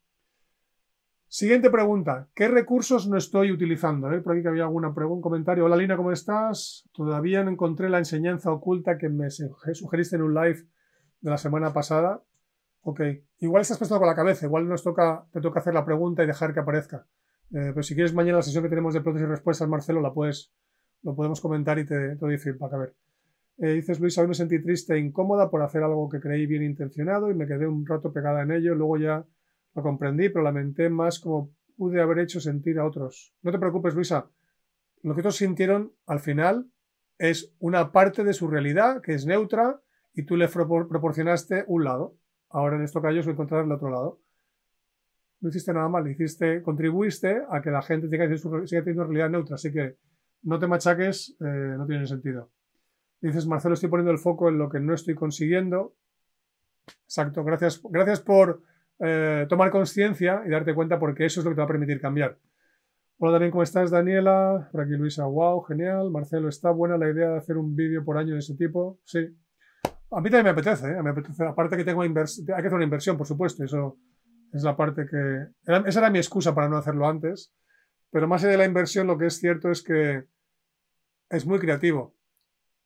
Siguiente 1.28 1.70
pregunta. 1.70 2.28
¿Qué 2.34 2.48
recursos 2.48 3.06
no 3.06 3.16
estoy 3.16 3.52
utilizando? 3.52 4.08
Por 4.22 4.32
aquí 4.32 4.42
que 4.42 4.48
había 4.48 4.64
alguna 4.64 4.92
pregunta, 4.94 5.22
comentario. 5.22 5.64
Hola 5.64 5.76
Lina, 5.76 5.96
¿cómo 5.96 6.10
estás? 6.10 6.88
Todavía 6.92 7.44
no 7.44 7.50
encontré 7.50 7.88
la 7.88 7.98
enseñanza 7.98 8.50
oculta 8.50 8.98
que 8.98 9.08
me 9.08 9.30
sugeriste 9.30 10.16
en 10.16 10.22
un 10.22 10.34
live 10.34 10.64
de 11.20 11.30
la 11.30 11.38
semana 11.38 11.72
pasada. 11.72 12.22
Ok. 12.82 13.00
Igual 13.38 13.62
estás 13.62 13.78
puesto 13.78 13.96
con 13.98 14.08
la 14.08 14.16
cabeza. 14.16 14.46
Igual 14.46 14.68
nos 14.68 14.82
toca, 14.82 15.24
te 15.32 15.40
toca 15.40 15.60
hacer 15.60 15.74
la 15.74 15.84
pregunta 15.84 16.24
y 16.24 16.26
dejar 16.26 16.52
que 16.52 16.60
aparezca. 16.60 17.06
Eh, 17.50 17.70
pero 17.74 17.82
si 17.82 17.94
quieres 17.94 18.12
mañana 18.12 18.38
la 18.38 18.42
sesión 18.42 18.64
que 18.64 18.70
tenemos 18.70 18.94
de 18.94 19.02
preguntas 19.02 19.28
y 19.28 19.30
respuestas, 19.30 19.68
Marcelo, 19.68 20.00
la 20.00 20.12
puedes, 20.12 20.50
lo 21.02 21.14
podemos 21.14 21.40
comentar 21.40 21.78
y 21.78 21.86
te, 21.86 21.94
te 21.94 22.16
doy 22.16 22.38
feedback. 22.38 22.72
A 22.72 22.78
ver. 22.78 22.94
Eh, 23.60 23.72
dices, 23.72 23.98
Luis, 23.98 24.16
hoy 24.18 24.28
me 24.28 24.34
sentí 24.34 24.62
triste 24.62 24.94
e 24.94 24.98
incómoda 24.98 25.50
por 25.50 25.62
hacer 25.62 25.82
algo 25.82 26.08
que 26.08 26.20
creí 26.20 26.46
bien 26.46 26.62
intencionado 26.62 27.28
y 27.28 27.34
me 27.34 27.46
quedé 27.46 27.66
un 27.66 27.84
rato 27.84 28.12
pegada 28.12 28.42
en 28.42 28.52
ello. 28.52 28.74
Luego 28.76 28.98
ya 28.98 29.26
lo 29.74 29.82
comprendí, 29.82 30.28
pero 30.28 30.44
lamenté 30.44 30.88
más 30.88 31.18
como 31.18 31.52
pude 31.76 32.00
haber 32.00 32.20
hecho 32.20 32.40
sentir 32.40 32.78
a 32.78 32.86
otros. 32.86 33.34
No 33.42 33.50
te 33.50 33.58
preocupes, 33.58 33.94
Luisa. 33.94 34.30
Lo 35.02 35.14
que 35.14 35.20
otros 35.20 35.36
sintieron 35.36 35.92
al 36.06 36.20
final 36.20 36.70
es 37.18 37.52
una 37.58 37.90
parte 37.90 38.22
de 38.22 38.32
su 38.32 38.46
realidad 38.46 39.00
que 39.02 39.14
es 39.14 39.26
neutra 39.26 39.80
y 40.14 40.24
tú 40.24 40.36
le 40.36 40.48
proporcionaste 40.48 41.64
un 41.66 41.84
lado. 41.84 42.16
Ahora 42.50 42.76
en 42.76 42.82
esto 42.82 43.02
que 43.02 43.08
ellos 43.08 43.26
voy 43.26 43.32
a 43.32 43.34
encontrar 43.34 43.64
el 43.64 43.72
otro 43.72 43.90
lado. 43.90 44.20
No 45.40 45.48
hiciste 45.50 45.72
nada 45.72 45.88
mal, 45.88 46.08
hiciste, 46.08 46.62
contribuiste 46.62 47.42
a 47.50 47.60
que 47.60 47.70
la 47.70 47.82
gente 47.82 48.08
siga 48.08 48.82
teniendo 48.82 49.04
realidad 49.04 49.30
neutra. 49.30 49.56
Así 49.56 49.72
que 49.72 49.96
no 50.42 50.58
te 50.58 50.66
machaques, 50.68 51.36
eh, 51.40 51.74
no 51.76 51.86
tiene 51.86 52.06
sentido. 52.06 52.50
Dices, 53.20 53.46
Marcelo, 53.46 53.74
estoy 53.74 53.88
poniendo 53.88 54.12
el 54.12 54.18
foco 54.18 54.48
en 54.48 54.58
lo 54.58 54.68
que 54.68 54.78
no 54.78 54.94
estoy 54.94 55.14
consiguiendo. 55.14 55.94
Exacto, 57.04 57.42
gracias, 57.42 57.80
gracias 57.82 58.20
por 58.20 58.62
eh, 59.00 59.46
tomar 59.48 59.70
conciencia 59.70 60.42
y 60.46 60.50
darte 60.50 60.74
cuenta 60.74 60.98
porque 60.98 61.26
eso 61.26 61.40
es 61.40 61.44
lo 61.44 61.50
que 61.50 61.56
te 61.56 61.60
va 61.60 61.64
a 61.64 61.68
permitir 61.68 62.00
cambiar. 62.00 62.38
Hola 63.18 63.32
Daniel, 63.32 63.50
¿cómo 63.50 63.64
estás? 63.64 63.90
Daniela, 63.90 64.68
por 64.70 64.82
aquí 64.82 64.92
Luisa, 64.92 65.24
wow, 65.24 65.60
genial. 65.62 66.10
Marcelo, 66.12 66.48
¿está 66.48 66.70
buena 66.70 66.96
la 66.96 67.10
idea 67.10 67.30
de 67.30 67.38
hacer 67.38 67.56
un 67.56 67.74
vídeo 67.74 68.04
por 68.04 68.16
año 68.16 68.34
de 68.34 68.38
ese 68.38 68.54
tipo? 68.54 69.00
Sí. 69.04 69.26
A 70.10 70.20
mí 70.20 70.30
también 70.30 70.44
me 70.44 70.50
apetece, 70.50 70.88
¿eh? 70.88 71.02
me 71.02 71.10
apetece. 71.10 71.44
Aparte 71.44 71.76
que 71.76 71.84
tengo 71.84 72.02
hay 72.02 72.14
que 72.14 72.20
hacer 72.20 72.74
una 72.74 72.84
inversión, 72.84 73.16
por 73.16 73.26
supuesto, 73.26 73.64
eso 73.64 73.98
es 74.52 74.62
la 74.62 74.76
parte 74.76 75.06
que... 75.06 75.48
esa 75.86 75.98
era 75.98 76.10
mi 76.10 76.18
excusa 76.18 76.54
para 76.54 76.68
no 76.68 76.76
hacerlo 76.76 77.08
antes, 77.08 77.52
pero 78.10 78.28
más 78.28 78.42
allá 78.42 78.52
de 78.52 78.58
la 78.58 78.64
inversión 78.64 79.08
lo 79.08 79.18
que 79.18 79.26
es 79.26 79.38
cierto 79.38 79.70
es 79.70 79.82
que 79.82 80.24
es 81.28 81.44
muy 81.44 81.58
creativo 81.58 82.17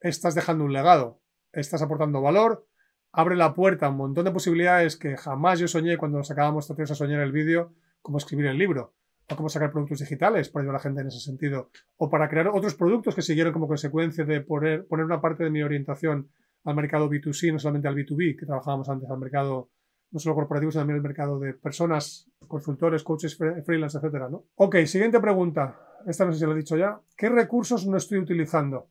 estás 0.03 0.35
dejando 0.35 0.65
un 0.65 0.73
legado, 0.73 1.21
estás 1.53 1.83
aportando 1.83 2.21
valor, 2.21 2.67
abre 3.13 3.37
la 3.37 3.55
puerta 3.55 3.87
a 3.87 3.91
un 3.91 3.97
montón 3.97 4.25
de 4.25 4.31
posibilidades 4.31 4.97
que 4.97 5.17
jamás 5.17 5.59
yo 5.59 5.69
soñé 5.69 5.97
cuando 5.97 6.19
nos 6.19 6.31
acabamos 6.31 6.67
de 6.69 6.83
a 6.83 6.87
soñar 6.87 7.21
el 7.21 7.33
vídeo, 7.33 7.75
como 8.01 8.19
escribir 8.19 8.47
el 8.47 8.59
libro, 8.59 8.95
o 9.29 9.37
cómo 9.37 9.49
sacar 9.49 9.71
productos 9.71 10.01
digitales 10.01 10.49
para 10.49 10.63
ayudar 10.63 10.77
a 10.77 10.79
la 10.79 10.83
gente 10.83 11.01
en 11.03 11.09
ese 11.09 11.21
sentido, 11.21 11.71
o 11.97 12.11
para 12.11 12.29
crear 12.29 12.49
otros 12.49 12.75
productos 12.75 13.15
que 13.15 13.23
siguieron 13.23 13.53
como 13.53 13.69
consecuencia 13.69 14.25
de 14.25 14.41
poner, 14.41 14.87
poner 14.87 15.07
una 15.07 15.21
parte 15.21 15.45
de 15.45 15.51
mi 15.51 15.63
orientación 15.63 16.31
al 16.65 16.75
mercado 16.75 17.09
B2C, 17.09 17.53
no 17.53 17.59
solamente 17.59 17.89
al 17.89 17.95
B2B, 17.95 18.39
que 18.39 18.47
trabajábamos 18.47 18.89
antes, 18.89 19.09
al 19.11 19.19
mercado 19.19 19.71
no 20.11 20.19
solo 20.19 20.35
corporativo, 20.35 20.71
sino 20.71 20.83
también 20.83 20.99
al 20.99 21.03
mercado 21.03 21.39
de 21.39 21.55
personas, 21.55 22.31
consultores, 22.47 23.03
coaches, 23.03 23.37
freelance, 23.37 23.97
etcétera, 23.97 24.29
¿no? 24.29 24.45
Ok, 24.57 24.77
siguiente 24.85 25.19
pregunta. 25.21 25.81
Esta 26.07 26.27
no 26.27 26.33
sé 26.33 26.41
si 26.41 26.45
lo 26.45 26.53
he 26.53 26.57
dicho 26.57 26.77
ya. 26.77 27.01
¿Qué 27.17 27.31
recursos 27.31 27.87
no 27.87 27.97
estoy 27.97 28.19
utilizando? 28.19 28.89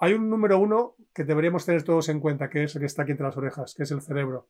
Hay 0.00 0.14
un 0.14 0.30
número 0.30 0.58
uno 0.60 0.94
que 1.12 1.24
deberíamos 1.24 1.66
tener 1.66 1.82
todos 1.82 2.08
en 2.08 2.20
cuenta, 2.20 2.48
que 2.48 2.64
es 2.64 2.74
el 2.76 2.80
que 2.80 2.86
está 2.86 3.02
aquí 3.02 3.12
entre 3.12 3.26
las 3.26 3.36
orejas, 3.36 3.74
que 3.74 3.82
es 3.82 3.90
el 3.90 4.00
cerebro. 4.00 4.46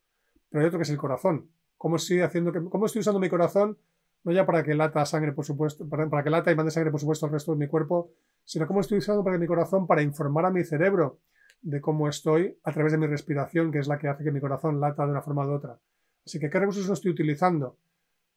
Pero 0.51 0.63
hay 0.63 0.69
otro 0.69 0.79
que 0.79 0.83
es 0.83 0.91
el 0.91 0.99
corazón. 0.99 1.49
¿Cómo 1.79 1.97
estoy, 1.97 2.21
haciendo 2.21 2.53
que, 2.53 2.63
cómo 2.65 2.87
estoy 2.87 3.01
usando 3.01 3.19
mi 3.19 3.31
corazón? 3.31 3.79
No 4.25 4.33
ya 4.33 4.45
para 4.45 4.63
que 4.63 4.75
lata 4.75 5.05
sangre, 5.07 5.33
por 5.33 5.47
supuesto, 5.47 5.89
para, 5.89 6.09
para 6.11 6.23
que 6.23 6.31
lata 6.31 6.53
y 6.53 6.55
mande 6.57 6.71
sangre, 6.71 6.91
por 6.91 7.01
supuesto, 7.01 7.25
al 7.25 7.33
resto 7.33 7.53
de 7.53 7.59
mi 7.59 7.69
cuerpo, 7.69 8.11
sino 8.45 8.67
cómo 8.67 8.81
estoy 8.81 8.99
usando 8.99 9.25
para 9.25 9.39
mi 9.39 9.47
corazón 9.47 9.87
para 9.87 10.03
informar 10.03 10.45
a 10.45 10.51
mi 10.51 10.65
cerebro 10.65 11.21
de 11.63 11.81
cómo 11.81 12.09
estoy 12.09 12.59
a 12.65 12.73
través 12.73 12.93
de 12.93 12.99
mi 12.99 13.07
respiración, 13.07 13.73
que 13.73 13.79
es 13.79 13.89
la 13.89 13.99
que 13.99 14.09
hace 14.09 14.25
que 14.25 14.33
mi 14.33 14.41
corazón 14.41 14.81
lata 14.81 15.05
de 15.05 15.13
una 15.13 15.23
forma 15.23 15.47
u 15.47 15.53
otra. 15.53 15.79
Así 16.27 16.39
que, 16.39 16.51
¿qué 16.51 16.59
recursos 16.59 16.89
estoy 16.91 17.13
utilizando? 17.13 17.77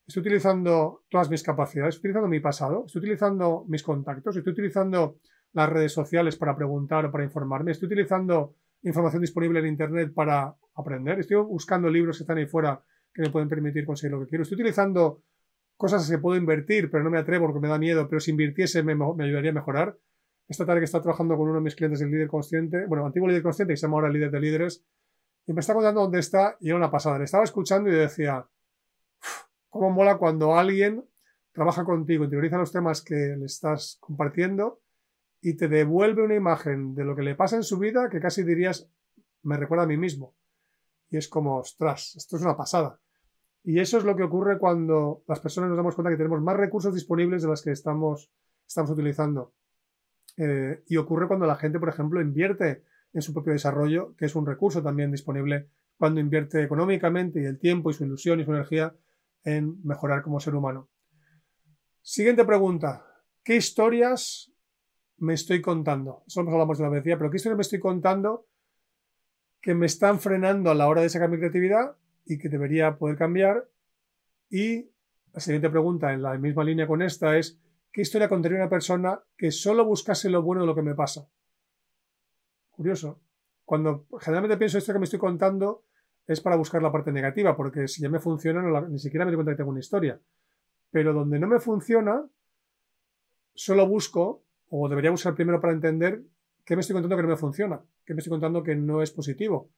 Estoy 0.07 0.21
utilizando 0.21 1.03
todas 1.09 1.29
mis 1.29 1.43
capacidades, 1.43 1.95
estoy 1.95 2.09
utilizando 2.09 2.29
mi 2.29 2.39
pasado, 2.39 2.85
estoy 2.85 2.99
utilizando 2.99 3.65
mis 3.67 3.83
contactos, 3.83 4.37
estoy 4.37 4.53
utilizando 4.53 5.17
las 5.53 5.69
redes 5.69 5.93
sociales 5.93 6.35
para 6.35 6.55
preguntar 6.55 7.05
o 7.05 7.11
para 7.11 7.23
informarme. 7.23 7.71
Estoy 7.71 7.87
utilizando 7.87 8.55
información 8.83 9.21
disponible 9.21 9.59
en 9.59 9.67
Internet 9.67 10.13
para 10.13 10.55
aprender. 10.75 11.19
Estoy 11.19 11.37
buscando 11.37 11.89
libros 11.89 12.17
que 12.17 12.23
están 12.23 12.37
ahí 12.37 12.45
fuera 12.45 12.83
que 13.13 13.21
me 13.21 13.29
pueden 13.29 13.49
permitir 13.49 13.85
conseguir 13.85 14.13
lo 14.13 14.21
que 14.21 14.27
quiero. 14.27 14.43
Estoy 14.43 14.55
utilizando 14.55 15.23
cosas 15.75 16.09
que 16.09 16.17
puedo 16.17 16.37
invertir, 16.37 16.89
pero 16.89 17.03
no 17.03 17.09
me 17.09 17.17
atrevo 17.17 17.47
porque 17.47 17.59
me 17.59 17.67
da 17.67 17.77
miedo, 17.77 18.07
pero 18.07 18.19
si 18.19 18.31
invirtiese 18.31 18.83
me, 18.83 18.93
ayudaría 18.93 19.51
a 19.51 19.53
mejorar. 19.53 19.97
Esta 20.47 20.65
tarde 20.65 20.81
que 20.81 20.85
está 20.85 21.01
trabajando 21.01 21.35
con 21.37 21.47
uno 21.47 21.55
de 21.55 21.63
mis 21.63 21.75
clientes, 21.75 22.01
el 22.01 22.11
líder 22.11 22.27
consciente, 22.27 22.85
bueno, 22.85 23.05
antiguo 23.05 23.27
líder 23.27 23.41
consciente, 23.41 23.73
que 23.73 23.77
se 23.77 23.87
llama 23.87 23.97
ahora 23.97 24.09
líder 24.09 24.31
de 24.31 24.39
líderes, 24.39 24.85
y 25.47 25.53
me 25.53 25.61
está 25.61 25.73
contando 25.73 26.01
dónde 26.01 26.19
está 26.19 26.57
y 26.59 26.67
era 26.67 26.77
una 26.77 26.91
pasada. 26.91 27.17
Le 27.17 27.23
estaba 27.23 27.43
escuchando 27.43 27.89
y 27.89 27.93
decía, 27.93 28.45
cómo 29.69 29.89
mola 29.89 30.17
cuando 30.17 30.55
alguien 30.55 31.05
trabaja 31.53 31.83
contigo, 31.83 32.25
interioriza 32.25 32.57
los 32.57 32.71
temas 32.71 33.01
que 33.01 33.15
le 33.15 33.45
estás 33.45 33.97
compartiendo 34.01 34.80
y 35.41 35.55
te 35.55 35.67
devuelve 35.67 36.23
una 36.23 36.35
imagen 36.35 36.93
de 36.93 37.03
lo 37.03 37.15
que 37.15 37.23
le 37.23 37.35
pasa 37.35 37.55
en 37.55 37.63
su 37.63 37.79
vida 37.79 38.09
que 38.09 38.19
casi 38.19 38.43
dirías, 38.43 38.89
me 39.43 39.57
recuerda 39.57 39.83
a 39.85 39.87
mí 39.87 39.97
mismo. 39.97 40.35
Y 41.09 41.17
es 41.17 41.27
como, 41.27 41.57
ostras, 41.57 42.15
esto 42.15 42.37
es 42.37 42.43
una 42.43 42.55
pasada. 42.55 42.99
Y 43.63 43.79
eso 43.79 43.97
es 43.97 44.03
lo 44.03 44.15
que 44.15 44.23
ocurre 44.23 44.59
cuando 44.59 45.23
las 45.27 45.39
personas 45.39 45.69
nos 45.69 45.77
damos 45.77 45.95
cuenta 45.95 46.11
que 46.11 46.17
tenemos 46.17 46.41
más 46.41 46.55
recursos 46.55 46.93
disponibles 46.93 47.41
de 47.41 47.47
los 47.47 47.61
que 47.61 47.71
estamos, 47.71 48.31
estamos 48.67 48.91
utilizando. 48.91 49.53
Eh, 50.37 50.83
y 50.87 50.97
ocurre 50.97 51.27
cuando 51.27 51.45
la 51.45 51.55
gente, 51.55 51.79
por 51.79 51.89
ejemplo, 51.89 52.21
invierte 52.21 52.83
en 53.13 53.21
su 53.21 53.33
propio 53.33 53.53
desarrollo, 53.53 54.15
que 54.15 54.25
es 54.25 54.35
un 54.35 54.45
recurso 54.45 54.81
también 54.81 55.11
disponible 55.11 55.69
cuando 55.97 56.19
invierte 56.19 56.63
económicamente 56.63 57.41
y 57.41 57.45
el 57.45 57.59
tiempo 57.59 57.91
y 57.91 57.93
su 57.93 58.05
ilusión 58.05 58.39
y 58.39 58.45
su 58.45 58.51
energía 58.51 58.95
en 59.43 59.77
mejorar 59.83 60.21
como 60.23 60.39
ser 60.39 60.55
humano. 60.55 60.89
Siguiente 62.01 62.45
pregunta. 62.45 63.05
¿Qué 63.43 63.55
historias 63.55 64.50
me 65.21 65.35
estoy 65.35 65.61
contando? 65.61 66.23
Eso 66.25 66.41
lo 66.41 66.51
hablamos 66.51 66.79
de 66.79 66.83
la 66.83 66.89
vez, 66.89 67.03
pero 67.03 67.29
¿qué 67.29 67.37
historia 67.37 67.55
me 67.55 67.61
estoy 67.61 67.79
contando 67.79 68.47
que 69.61 69.75
me 69.75 69.85
están 69.85 70.19
frenando 70.19 70.71
a 70.71 70.75
la 70.75 70.87
hora 70.87 71.01
de 71.01 71.09
sacar 71.09 71.29
mi 71.29 71.37
creatividad 71.37 71.95
y 72.25 72.39
que 72.39 72.49
debería 72.49 72.97
poder 72.97 73.17
cambiar? 73.17 73.69
Y 74.49 74.89
la 75.31 75.39
siguiente 75.39 75.69
pregunta, 75.69 76.11
en 76.11 76.23
la 76.23 76.37
misma 76.39 76.63
línea 76.63 76.87
con 76.87 77.03
esta, 77.03 77.37
es 77.37 77.59
¿qué 77.93 78.01
historia 78.01 78.27
contaría 78.27 78.57
una 78.57 78.69
persona 78.69 79.21
que 79.37 79.51
solo 79.51 79.85
buscase 79.85 80.27
lo 80.27 80.41
bueno 80.41 80.61
de 80.61 80.67
lo 80.67 80.75
que 80.75 80.81
me 80.81 80.95
pasa? 80.95 81.29
Curioso. 82.71 83.21
Cuando 83.63 84.07
generalmente 84.19 84.57
pienso 84.57 84.79
esto 84.79 84.91
que 84.91 84.99
me 84.99 85.05
estoy 85.05 85.19
contando 85.19 85.83
es 86.25 86.41
para 86.41 86.55
buscar 86.55 86.81
la 86.81 86.91
parte 86.91 87.11
negativa, 87.11 87.55
porque 87.55 87.87
si 87.87 88.01
ya 88.01 88.09
me 88.09 88.19
funciona, 88.19 88.63
ni 88.89 88.97
siquiera 88.97 89.23
me 89.23 89.31
doy 89.31 89.37
cuenta 89.37 89.51
que 89.51 89.57
tengo 89.57 89.69
una 89.69 89.79
historia. 89.81 90.19
Pero 90.89 91.13
donde 91.13 91.37
no 91.39 91.47
me 91.47 91.59
funciona, 91.59 92.25
solo 93.53 93.87
busco, 93.87 94.43
o 94.73 94.87
debería 94.87 95.11
buscar 95.11 95.35
primero 95.35 95.59
para 95.59 95.73
entender 95.73 96.23
qué 96.63 96.75
me 96.75 96.79
estoy 96.79 96.93
contando 96.93 97.17
que 97.17 97.23
no 97.23 97.27
me 97.27 97.35
funciona, 97.37 97.81
qué 98.05 98.13
me 98.13 98.19
estoy 98.19 98.31
contando 98.31 98.63
que 98.63 98.73
no 98.73 99.01
es 99.01 99.11
positivo. 99.11 99.69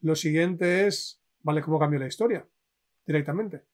Lo 0.00 0.16
siguiente 0.16 0.86
es, 0.86 1.20
¿vale? 1.42 1.60
¿Cómo 1.60 1.78
cambio 1.78 2.00
la 2.00 2.06
historia? 2.06 2.46
Directamente. 3.06 3.64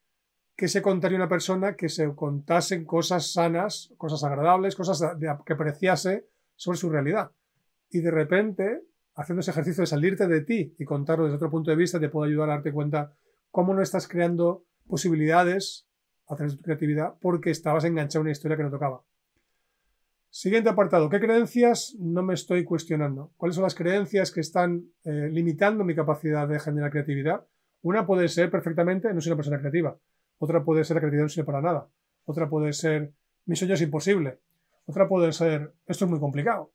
¿Qué 0.57 0.67
se 0.67 0.83
contaría 0.83 1.17
una 1.17 1.29
persona 1.29 1.77
que 1.77 1.89
se 1.89 2.13
contasen 2.17 2.85
cosas 2.85 3.33
sanas, 3.33 3.95
cosas 3.97 4.25
agradables, 4.25 4.75
cosas 4.75 5.17
que 5.47 5.53
apreciase 5.53 6.27
sobre 6.57 6.77
su 6.77 6.91
realidad? 6.91 7.31
Y 7.89 8.01
de 8.01 8.11
repente, 8.11 8.83
haciendo 9.15 9.43
ese 9.43 9.53
ejercicio 9.53 9.83
de 9.83 9.87
salirte 9.87 10.27
de 10.27 10.41
ti 10.41 10.75
y 10.77 10.85
contarlo 10.85 11.25
desde 11.25 11.37
otro 11.37 11.51
punto 11.51 11.71
de 11.71 11.77
vista, 11.77 12.01
te 12.01 12.09
puede 12.09 12.31
ayudar 12.31 12.51
a 12.51 12.55
darte 12.55 12.73
cuenta 12.73 13.13
cómo 13.53 13.75
no 13.75 13.83
estás 13.83 14.09
creando 14.09 14.65
posibilidades 14.89 15.87
a 16.27 16.35
través 16.35 16.55
de 16.55 16.59
tu 16.59 16.65
creatividad 16.65 17.15
porque 17.21 17.51
estabas 17.51 17.85
enganchado 17.85 18.23
en 18.23 18.27
una 18.27 18.33
historia 18.33 18.57
que 18.57 18.65
no 18.65 18.71
tocaba. 18.71 19.05
Siguiente 20.35 20.71
apartado. 20.71 21.11
¿Qué 21.11 21.21
creencias 21.21 21.95
no 22.01 22.23
me 22.23 22.33
estoy 22.33 22.65
cuestionando? 22.65 23.35
¿Cuáles 23.37 23.55
son 23.55 23.65
las 23.65 23.75
creencias 23.75 24.33
que 24.33 24.41
están 24.41 24.87
eh, 25.05 25.29
limitando 25.31 25.85
mi 25.85 25.95
capacidad 25.95 26.49
de 26.49 26.59
generar 26.59 26.91
creatividad? 26.91 27.45
Una 27.83 28.07
puede 28.07 28.29
ser 28.29 28.51
perfectamente 28.51 29.13
no 29.13 29.21
soy 29.21 29.33
una 29.33 29.37
persona 29.37 29.59
creativa. 29.59 29.95
Otra 30.39 30.65
puede 30.65 30.85
ser 30.85 30.95
la 30.95 31.01
creatividad 31.03 31.25
no 31.25 31.29
sirve 31.29 31.45
para 31.45 31.61
nada. 31.61 31.87
Otra 32.25 32.49
puede 32.49 32.73
ser 32.73 33.13
mi 33.45 33.57
sueño 33.57 33.75
es 33.75 33.83
imposible. 33.83 34.39
Otra 34.87 35.07
puede 35.07 35.33
ser 35.33 35.75
esto 35.87 36.07
es 36.07 36.11
muy 36.11 36.19
complicado. 36.19 36.73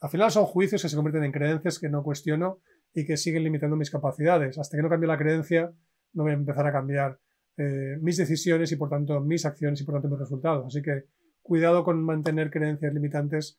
Al 0.00 0.08
final 0.08 0.30
son 0.30 0.46
juicios 0.46 0.80
que 0.80 0.88
se 0.88 0.96
convierten 0.96 1.24
en 1.24 1.32
creencias 1.32 1.78
que 1.78 1.90
no 1.90 2.02
cuestiono 2.02 2.60
y 2.94 3.04
que 3.04 3.18
siguen 3.18 3.44
limitando 3.44 3.76
mis 3.76 3.90
capacidades. 3.90 4.56
Hasta 4.56 4.74
que 4.74 4.82
no 4.82 4.88
cambie 4.88 5.06
la 5.06 5.18
creencia, 5.18 5.70
no 6.14 6.22
voy 6.22 6.32
a 6.32 6.36
empezar 6.36 6.66
a 6.66 6.72
cambiar 6.72 7.18
eh, 7.58 7.98
mis 8.00 8.16
decisiones 8.16 8.72
y 8.72 8.76
por 8.76 8.88
tanto 8.88 9.20
mis 9.20 9.44
acciones 9.44 9.82
y 9.82 9.84
por 9.84 9.96
tanto 9.96 10.08
mis 10.08 10.18
resultados. 10.18 10.64
Así 10.64 10.80
que 10.80 11.04
cuidado 11.46 11.84
con 11.84 12.02
mantener 12.02 12.50
creencias 12.50 12.92
limitantes 12.92 13.58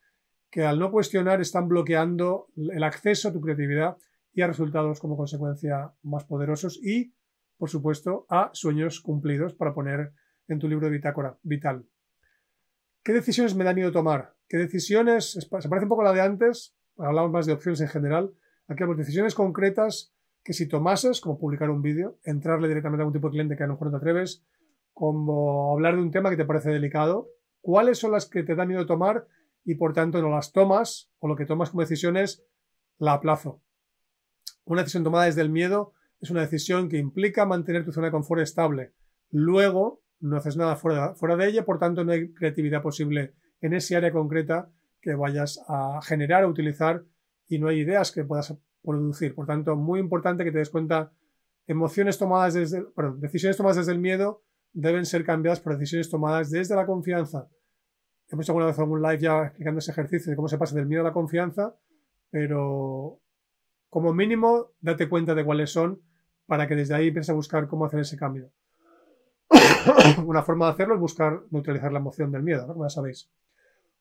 que 0.51 0.65
al 0.65 0.77
no 0.77 0.91
cuestionar 0.91 1.39
están 1.41 1.67
bloqueando 1.69 2.47
el 2.55 2.83
acceso 2.83 3.29
a 3.29 3.33
tu 3.33 3.41
creatividad 3.41 3.97
y 4.33 4.41
a 4.41 4.47
resultados 4.47 4.99
como 4.99 5.17
consecuencia 5.17 5.93
más 6.03 6.25
poderosos 6.25 6.79
y, 6.83 7.13
por 7.57 7.69
supuesto, 7.69 8.25
a 8.29 8.49
sueños 8.53 8.99
cumplidos 9.01 9.53
para 9.53 9.73
poner 9.73 10.11
en 10.47 10.59
tu 10.59 10.67
libro 10.67 10.87
de 10.87 10.93
bitácora 10.93 11.37
vital. 11.43 11.85
¿Qué 13.03 13.13
decisiones 13.13 13.55
me 13.55 13.63
da 13.63 13.73
miedo 13.73 13.91
tomar? 13.91 14.35
¿Qué 14.49 14.57
decisiones? 14.57 15.31
Se 15.31 15.47
parece 15.47 15.85
un 15.85 15.89
poco 15.89 16.01
a 16.01 16.05
la 16.05 16.13
de 16.13 16.21
antes, 16.21 16.75
hablamos 16.97 17.31
más 17.31 17.45
de 17.45 17.53
opciones 17.53 17.79
en 17.81 17.87
general. 17.87 18.33
Aquí 18.67 18.83
hablamos 18.83 18.97
decisiones 18.97 19.33
concretas 19.33 20.13
que 20.43 20.53
si 20.53 20.67
tomases, 20.67 21.21
como 21.21 21.39
publicar 21.39 21.69
un 21.69 21.81
vídeo, 21.81 22.19
entrarle 22.23 22.67
directamente 22.67 23.01
a 23.01 23.03
algún 23.03 23.13
tipo 23.13 23.27
de 23.27 23.31
cliente 23.31 23.55
que 23.55 23.63
a 23.63 23.67
lo 23.67 23.73
mejor 23.73 23.87
no 23.87 23.91
te 23.91 23.97
atreves, 23.97 24.45
como 24.93 25.73
hablar 25.73 25.95
de 25.95 26.01
un 26.01 26.11
tema 26.11 26.29
que 26.29 26.37
te 26.37 26.45
parece 26.45 26.69
delicado, 26.69 27.29
cuáles 27.67 27.97
son 27.97 28.13
las 28.13 28.27
que 28.29 28.43
te 28.43 28.55
da 28.55 28.65
miedo 28.65 28.85
tomar 28.85 29.27
y 29.65 29.75
por 29.75 29.91
tanto 29.91 30.21
no 30.21 30.29
las 30.29 30.53
tomas 30.53 31.11
o 31.19 31.27
lo 31.27 31.35
que 31.35 31.45
tomas 31.45 31.69
como 31.69 31.81
decisiones 31.81 32.45
la 32.97 33.11
aplazo. 33.11 33.61
Una 34.63 34.83
decisión 34.83 35.03
tomada 35.03 35.25
desde 35.25 35.41
el 35.41 35.49
miedo 35.49 35.91
es 36.21 36.31
una 36.31 36.39
decisión 36.39 36.87
que 36.87 36.97
implica 36.97 37.45
mantener 37.45 37.83
tu 37.83 37.91
zona 37.91 38.07
de 38.07 38.11
confort 38.11 38.41
estable. 38.41 38.93
Luego 39.31 40.01
no 40.21 40.37
haces 40.37 40.55
nada 40.55 40.77
fuera, 40.77 41.13
fuera 41.15 41.35
de 41.35 41.49
ella, 41.49 41.65
por 41.65 41.77
tanto 41.77 42.05
no 42.05 42.13
hay 42.13 42.31
creatividad 42.31 42.81
posible 42.81 43.33
en 43.59 43.73
ese 43.73 43.97
área 43.97 44.13
concreta 44.13 44.71
que 45.01 45.15
vayas 45.15 45.61
a 45.67 45.99
generar 46.01 46.45
o 46.45 46.49
utilizar 46.49 47.03
y 47.49 47.59
no 47.59 47.67
hay 47.67 47.79
ideas 47.81 48.13
que 48.13 48.23
puedas 48.23 48.55
producir. 48.81 49.35
Por 49.35 49.45
tanto, 49.45 49.75
muy 49.75 49.99
importante 49.99 50.45
que 50.45 50.53
te 50.53 50.59
des 50.59 50.69
cuenta, 50.69 51.11
emociones 51.65 52.17
tomadas 52.17 52.53
desde, 52.53 52.83
perdón, 52.95 53.19
decisiones 53.19 53.57
tomadas 53.57 53.75
desde 53.75 53.91
el 53.91 53.99
miedo 53.99 54.41
deben 54.71 55.05
ser 55.05 55.25
cambiadas 55.25 55.59
por 55.59 55.73
decisiones 55.73 56.09
tomadas 56.09 56.49
desde 56.49 56.73
la 56.73 56.85
confianza. 56.85 57.49
Hemos 58.29 58.45
hecho 58.45 58.51
alguna 58.51 58.65
vez 58.65 58.79
algún 58.79 59.01
live 59.01 59.19
ya 59.19 59.43
explicando 59.45 59.79
ese 59.79 59.91
ejercicio 59.91 60.29
de 60.29 60.35
cómo 60.35 60.47
se 60.47 60.57
pasa 60.57 60.75
del 60.75 60.85
miedo 60.85 61.01
a 61.01 61.05
la 61.05 61.13
confianza, 61.13 61.75
pero 62.29 63.19
como 63.89 64.13
mínimo 64.13 64.71
date 64.81 65.07
cuenta 65.07 65.33
de 65.33 65.45
cuáles 65.45 65.71
son 65.71 66.01
para 66.45 66.67
que 66.67 66.75
desde 66.75 66.93
ahí 66.93 67.07
empieces 67.07 67.29
a 67.29 67.33
buscar 67.33 67.67
cómo 67.67 67.85
hacer 67.85 68.01
ese 68.01 68.17
cambio. 68.17 68.51
Una 70.25 70.43
forma 70.43 70.65
de 70.65 70.71
hacerlo 70.73 70.95
es 70.95 70.99
buscar 70.99 71.43
neutralizar 71.51 71.91
la 71.91 71.99
emoción 71.99 72.31
del 72.31 72.43
miedo, 72.43 72.67
como 72.67 72.85
ya 72.85 72.89
sabéis. 72.89 73.29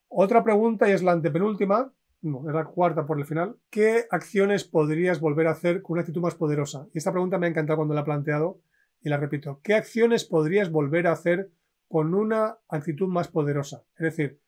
Otra 0.08 0.42
pregunta 0.42 0.88
y 0.88 0.92
es 0.92 1.02
la 1.02 1.12
antepenúltima, 1.12 1.92
no, 2.22 2.48
es 2.48 2.54
la 2.54 2.64
cuarta 2.64 3.06
por 3.06 3.18
el 3.18 3.26
final. 3.26 3.56
¿Qué 3.70 4.06
acciones 4.10 4.64
podrías 4.64 5.20
volver 5.20 5.46
a 5.46 5.52
hacer 5.52 5.82
con 5.82 5.94
una 5.94 6.00
actitud 6.00 6.22
más 6.22 6.34
poderosa? 6.34 6.88
Y 6.92 6.98
esta 6.98 7.12
pregunta 7.12 7.38
me 7.38 7.46
ha 7.46 7.50
encantado 7.50 7.76
cuando 7.76 7.94
la 7.94 8.00
he 8.00 8.04
planteado 8.04 8.60
y 9.02 9.08
la 9.08 9.18
repito. 9.18 9.60
¿Qué 9.62 9.74
acciones 9.74 10.24
podrías 10.24 10.70
volver 10.70 11.06
a 11.06 11.12
hacer 11.12 11.50
con 11.88 12.14
una 12.14 12.58
actitud 12.68 13.08
más 13.08 13.28
poderosa? 13.28 13.84
Es 13.96 14.16
decir, 14.16 14.40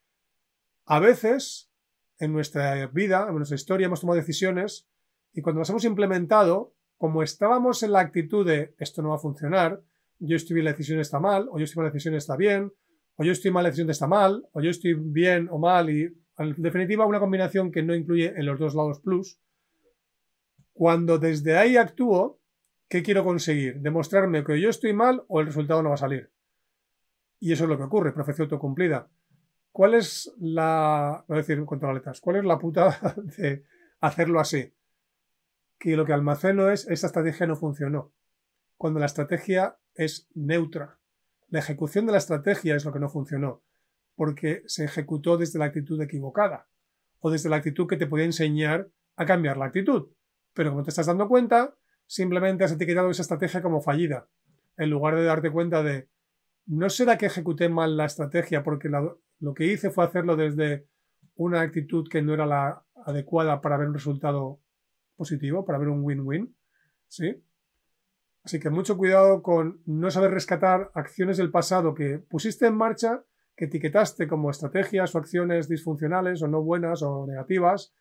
a 0.86 1.01
veces 1.01 1.70
en 2.18 2.32
nuestra 2.32 2.86
vida, 2.89 3.26
en 3.28 3.34
nuestra 3.36 3.55
historia, 3.55 3.86
hemos 3.86 4.01
tomado 4.01 4.18
decisiones 4.18 4.89
y 5.32 5.43
cuando 5.43 5.61
las 5.61 5.70
hemos 5.70 5.84
implementado, 5.84 6.74
como 6.97 7.22
estábamos 7.22 7.82
en 7.82 7.93
la 7.93 8.01
actitud 8.01 8.47
de 8.47 8.74
esto 8.78 9.03
no 9.03 9.11
va 9.11 9.16
a 9.16 9.20
funcionar, 9.20 9.82
yo 10.18 10.36
estoy 10.36 10.55
bien, 10.55 10.64
la 10.64 10.72
decisión 10.72 10.99
está 10.99 11.20
mal, 11.20 11.49
o 11.51 11.59
yo 11.59 11.64
estoy 11.64 11.76
mal, 11.76 11.86
la 11.86 11.93
decisión 11.93 12.14
está 12.14 12.36
bien, 12.36 12.72
o 13.14 13.24
yo 13.24 13.32
estoy 13.32 13.51
mal, 13.51 13.62
la 13.62 13.68
decisión 13.70 13.91
está 13.91 14.07
mal, 14.09 14.49
o 14.53 14.61
yo 14.61 14.70
estoy 14.70 14.95
bien 14.95 15.49
o 15.51 15.59
mal, 15.59 15.91
y 15.91 16.12
en 16.39 16.55
definitiva 16.62 17.07
una 17.07 17.20
combinación 17.20 17.70
que 17.70 17.82
no 17.82 17.95
incluye 17.95 18.32
en 18.36 18.47
los 18.47 18.59
dos 18.59 18.74
lados 18.74 19.01
plus. 19.01 19.39
Cuando 20.72 21.18
desde 21.18 21.57
ahí 21.57 21.76
actúo, 21.76 22.41
¿qué 22.89 23.03
quiero 23.03 23.24
conseguir? 23.24 23.80
¿Demostrarme 23.80 24.45
que 24.45 24.61
yo 24.61 24.70
estoy 24.70 24.93
mal 24.93 25.24
o 25.28 25.41
el 25.41 25.47
resultado 25.47 25.82
no 25.82 25.91
va 25.91 25.97
a 25.97 25.99
salir? 25.99 26.30
Y 27.41 27.53
eso 27.53 27.64
es 27.64 27.70
lo 27.70 27.76
que 27.76 27.84
ocurre, 27.84 28.12
profecía 28.12 28.45
autocumplida. 28.45 29.09
¿Cuál 29.70 29.95
es 29.95 30.34
la, 30.39 31.24
voy 31.28 31.36
a 31.36 31.41
decir 31.41 31.64
contra 31.64 31.93
letras, 31.93 32.20
cuál 32.20 32.36
es 32.36 32.45
la 32.45 32.59
puta 32.59 33.14
de 33.39 33.64
hacerlo 34.01 34.41
así? 34.41 34.74
Que 35.78 35.97
lo 35.97 36.05
que 36.05 36.12
almaceno 36.12 36.70
es, 36.70 36.89
esta 36.89 37.07
estrategia 37.07 37.47
no 37.47 37.57
funcionó. 37.57 38.12
Cuando 38.76 38.99
la 38.99 39.07
estrategia 39.07 39.78
es 39.95 40.28
neutra. 40.34 40.99
La 41.49 41.61
ejecución 41.61 42.07
de 42.07 42.12
la 42.12 42.18
estrategia 42.18 42.76
es 42.76 42.84
lo 42.84 42.93
que 42.93 43.01
no 43.01 43.09
funcionó, 43.09 43.62
porque 44.16 44.62
se 44.66 44.84
ejecutó 44.84 45.36
desde 45.36 45.59
la 45.59 45.66
actitud 45.66 46.01
equivocada 46.03 46.68
o 47.20 47.30
desde 47.30 47.49
la 47.49 47.57
actitud 47.57 47.86
que 47.86 47.97
te 47.97 48.07
podía 48.07 48.24
enseñar 48.24 48.91
a 49.16 49.26
cambiar 49.26 49.57
la 49.57 49.66
actitud. 49.66 50.09
Pero 50.55 50.70
como 50.70 50.82
te 50.82 50.91
estás 50.91 51.07
dando 51.07 51.28
cuenta, 51.28 51.74
simplemente 52.07 52.64
has 52.64 52.72
etiquetado 52.72 53.11
esa 53.11 53.22
estrategia 53.22 53.62
como 53.62 53.80
fallida, 53.80 54.28
en 54.76 54.91
lugar 54.91 55.16
de 55.16 55.24
darte 55.24 55.51
cuenta 55.51 55.82
de, 55.82 56.09
no 56.68 56.90
será 56.90 57.16
que 57.16 57.26
ejecuté 57.26 57.68
mal 57.68 57.96
la 57.96 58.04
estrategia 58.04 58.62
porque 58.62 58.88
lo 58.88 59.54
que 59.54 59.66
hice 59.66 59.90
fue 59.90 60.04
hacerlo 60.04 60.36
desde 60.36 60.86
una 61.34 61.62
actitud 61.62 62.08
que 62.08 62.22
no 62.22 62.34
era 62.34 62.46
la 62.46 62.84
adecuada 63.06 63.60
para 63.60 63.78
ver 63.78 63.88
un 63.88 63.94
resultado 63.94 64.60
positivo, 65.16 65.64
para 65.64 65.78
ver 65.78 65.88
un 65.88 66.04
win-win, 66.04 66.54
¿sí? 67.08 67.42
Así 68.44 68.60
que 68.60 68.70
mucho 68.70 68.96
cuidado 68.96 69.42
con 69.42 69.80
no 69.86 70.10
saber 70.10 70.30
rescatar 70.30 70.90
acciones 70.94 71.38
del 71.38 71.50
pasado 71.50 71.94
que 71.94 72.18
pusiste 72.18 72.66
en 72.66 72.76
marcha, 72.76 73.24
que 73.56 73.64
etiquetaste 73.64 74.28
como 74.28 74.50
estrategias 74.50 75.14
o 75.14 75.18
acciones 75.18 75.68
disfuncionales 75.68 76.42
o 76.42 76.48
no 76.48 76.62
buenas 76.62 77.02
o 77.02 77.26
negativas 77.26 77.94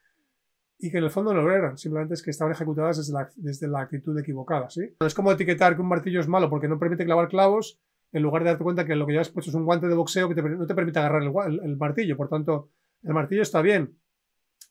y 0.78 0.92
que 0.92 1.00
en 1.00 1.06
el 1.06 1.10
fondo 1.10 1.34
no 1.34 1.42
lo 1.42 1.52
eran, 1.52 1.78
simplemente 1.78 2.14
es 2.14 2.22
que 2.22 2.30
estaban 2.30 2.54
ejecutadas 2.54 2.98
desde 2.98 3.14
la, 3.14 3.30
desde 3.36 3.68
la 3.68 3.82
actitud 3.82 4.18
equivocada. 4.20 4.70
¿sí? 4.70 4.96
Es 5.00 5.16
como 5.16 5.32
etiquetar 5.32 5.76
que 5.76 5.82
un 5.82 5.88
martillo 5.88 6.20
es 6.20 6.28
malo 6.28 6.50
porque 6.50 6.68
no 6.68 6.78
permite 6.78 7.06
clavar 7.06 7.30
clavos 7.30 7.80
en 8.12 8.24
lugar 8.24 8.44
de 8.44 8.50
darte 8.50 8.64
cuenta 8.64 8.86
que 8.86 8.96
lo 8.96 9.06
que 9.06 9.18
has 9.18 9.30
puesto 9.30 9.52
es 9.52 9.56
un 9.56 9.66
guante 9.66 9.88
de 9.88 9.96
boxeo 9.96 10.30
que 10.30 10.42
no 10.42 10.66
te 10.66 10.76
permite 10.76 11.00
agarrar 11.00 11.24
el, 11.24 11.60
el 11.64 11.78
martillo. 11.78 12.16
Por 12.18 12.30
tanto, 12.30 12.72
el 13.04 13.14
martillo 13.14 13.42
está 13.42 13.62
bien, 13.62 13.98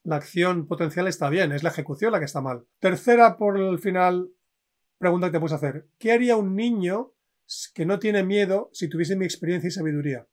la 0.05 0.17
acción 0.17 0.67
potencial 0.67 1.09
está 1.09 1.29
bien, 1.29 1.53
es 1.53 1.63
la 1.63 1.71
ejecución 1.71 2.13
la 2.13 2.19
que 2.19 2.25
está 2.27 2.41
mal. 2.41 2.65
Tercera, 2.79 3.37
por 3.37 3.59
el 3.59 3.79
final, 3.79 4.31
pregunta 4.99 5.27
que 5.27 5.33
te 5.33 5.41
puedes 5.41 5.55
hacer. 5.55 5.89
¿Qué 5.99 6.13
haría 6.13 6.37
un 6.37 6.55
niño 6.55 7.13
que 7.75 7.87
no 7.87 7.99
tiene 7.99 8.23
miedo 8.23 8.71
si 8.73 8.89
tuviese 8.89 9.17
mi 9.17 9.25
experiencia 9.25 9.69
y 9.69 9.73
sabiduría? 9.73 10.27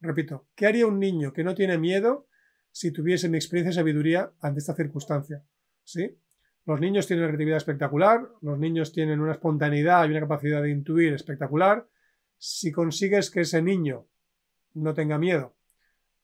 Repito, 0.00 0.48
¿qué 0.54 0.66
haría 0.66 0.86
un 0.86 0.98
niño 0.98 1.32
que 1.32 1.44
no 1.44 1.54
tiene 1.54 1.78
miedo 1.78 2.28
si 2.70 2.92
tuviese 2.92 3.28
mi 3.28 3.36
experiencia 3.36 3.70
y 3.70 3.74
sabiduría 3.74 4.32
ante 4.40 4.60
esta 4.60 4.74
circunstancia? 4.74 5.42
¿Sí? 5.84 6.18
Los 6.66 6.80
niños 6.80 7.06
tienen 7.06 7.24
una 7.24 7.30
creatividad 7.30 7.58
espectacular, 7.58 8.28
los 8.42 8.58
niños 8.58 8.92
tienen 8.92 9.20
una 9.20 9.32
espontaneidad 9.32 10.04
y 10.06 10.10
una 10.10 10.20
capacidad 10.20 10.62
de 10.62 10.70
intuir 10.70 11.14
espectacular. 11.14 11.86
Si 12.38 12.72
consigues 12.72 13.30
que 13.30 13.42
ese 13.42 13.62
niño 13.62 14.06
no 14.74 14.94
tenga 14.94 15.18
miedo 15.18 15.54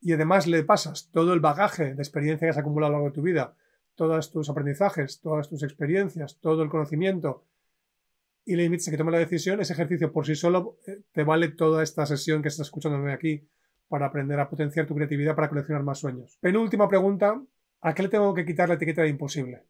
y 0.01 0.13
además 0.13 0.47
le 0.47 0.65
pasas 0.65 1.11
todo 1.13 1.33
el 1.33 1.41
bagaje 1.41 1.95
de 1.95 2.03
experiencia 2.03 2.47
que 2.47 2.51
has 2.51 2.59
acumulado 2.59 2.89
a 2.89 2.91
lo 2.91 2.99
largo 2.99 3.11
de 3.11 3.15
tu 3.15 3.23
vida, 3.23 3.55
todos 3.95 4.31
tus 4.31 4.49
aprendizajes, 4.51 5.21
todas 5.21 5.49
tus 5.49 5.63
experiencias, 5.63 6.39
todo 6.41 6.63
el 6.63 6.69
conocimiento, 6.69 7.45
y 8.45 8.57
le 8.57 8.65
invitas 8.65 8.89
a 8.89 8.91
que 8.91 8.97
tome 8.97 9.13
la 9.13 9.19
decisión, 9.19 9.61
ese 9.61 9.73
ejercicio 9.73 10.13
por 10.13 10.27
sí 10.27 10.35
solo 10.35 10.79
eh, 10.87 11.03
te 11.13 11.23
vale 11.23 11.49
toda 11.49 11.83
esta 11.83 12.07
sesión 12.07 12.43
que 12.43 12.49
estás 12.49 12.67
escuchándome 12.67 13.13
aquí 13.13 13.47
para 13.89 14.07
aprender 14.07 14.41
a 14.41 14.49
potenciar 14.49 14.87
tu 14.87 14.95
creatividad 14.95 15.37
para 15.37 15.49
coleccionar 15.49 15.85
más 15.85 15.99
sueños. 15.99 16.39
Penúltima 16.41 16.89
pregunta, 16.89 17.41
¿a 17.81 17.95
qué 17.95 18.03
le 18.03 18.09
tengo 18.09 18.35
que 18.35 18.45
quitar 18.45 18.69
la 18.69 18.75
etiqueta 18.75 19.03
de 19.03 19.09
imposible? 19.09 19.63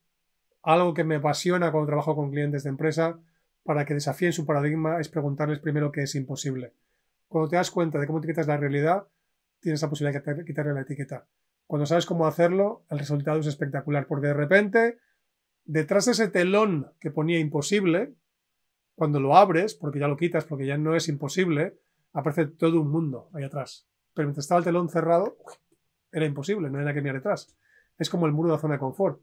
Algo 0.63 0.95
que 0.95 1.05
me 1.05 1.17
apasiona 1.17 1.71
cuando 1.71 1.89
trabajo 1.89 2.15
con 2.15 2.31
clientes 2.31 2.63
de 2.63 2.71
empresa 2.71 3.19
para 3.65 3.85
que 3.85 3.95
desafíen 3.95 4.33
su 4.33 4.45
paradigma 4.45 5.01
es 5.01 5.09
preguntarles 5.09 5.61
primero 5.61 5.93
qué 5.93 6.03
es 6.03 6.15
imposible. 6.15 6.75
Cuando 7.29 7.49
te 7.49 7.57
das 7.57 7.71
cuenta 7.71 7.99
de 7.99 8.07
cómo 8.07 8.19
etiquetas 8.19 8.47
la 8.47 8.57
realidad, 8.57 9.07
tienes 9.61 9.81
la 9.81 9.89
posibilidad 9.89 10.23
de 10.23 10.45
quitarle 10.45 10.75
la 10.75 10.83
etiqueta. 10.83 11.27
Cuando 11.67 11.87
sabes 11.87 12.05
cómo 12.05 12.27
hacerlo, 12.27 12.85
el 12.91 12.99
resultado 12.99 13.39
es 13.41 13.47
espectacular, 13.47 14.07
porque 14.07 14.27
de 14.27 14.35
repente, 14.35 14.99
detrás 15.65 16.07
de 16.07 16.13
ese 16.13 16.29
telón 16.29 16.93
que 17.01 17.11
ponía 17.11 17.39
imposible, 17.39 18.15
cuando 18.95 19.21
lo 19.21 19.37
abres, 19.37 19.75
porque 19.75 19.99
ya 19.99 20.09
lo 20.09 20.17
quitas, 20.17 20.45
porque 20.45 20.67
ya 20.67 20.77
no 20.77 20.95
es 20.95 21.09
imposible, 21.09 21.79
aparece 22.13 22.47
todo 22.47 22.81
un 22.81 22.91
mundo 22.91 23.31
ahí 23.33 23.45
atrás. 23.45 23.89
Pero 24.15 24.29
mientras 24.29 24.45
estaba 24.45 24.59
el 24.59 24.65
telón 24.65 24.91
cerrado, 24.91 25.39
era 26.11 26.27
imposible, 26.27 26.69
no 26.69 26.81
era 26.81 26.93
que 26.93 27.01
mirar 27.01 27.17
detrás. 27.17 27.57
Es 27.99 28.11
como 28.11 28.27
el 28.27 28.33
muro 28.33 28.51
de 28.51 28.57
la 28.57 28.61
zona 28.61 28.75
de 28.75 28.81
confort. 28.81 29.23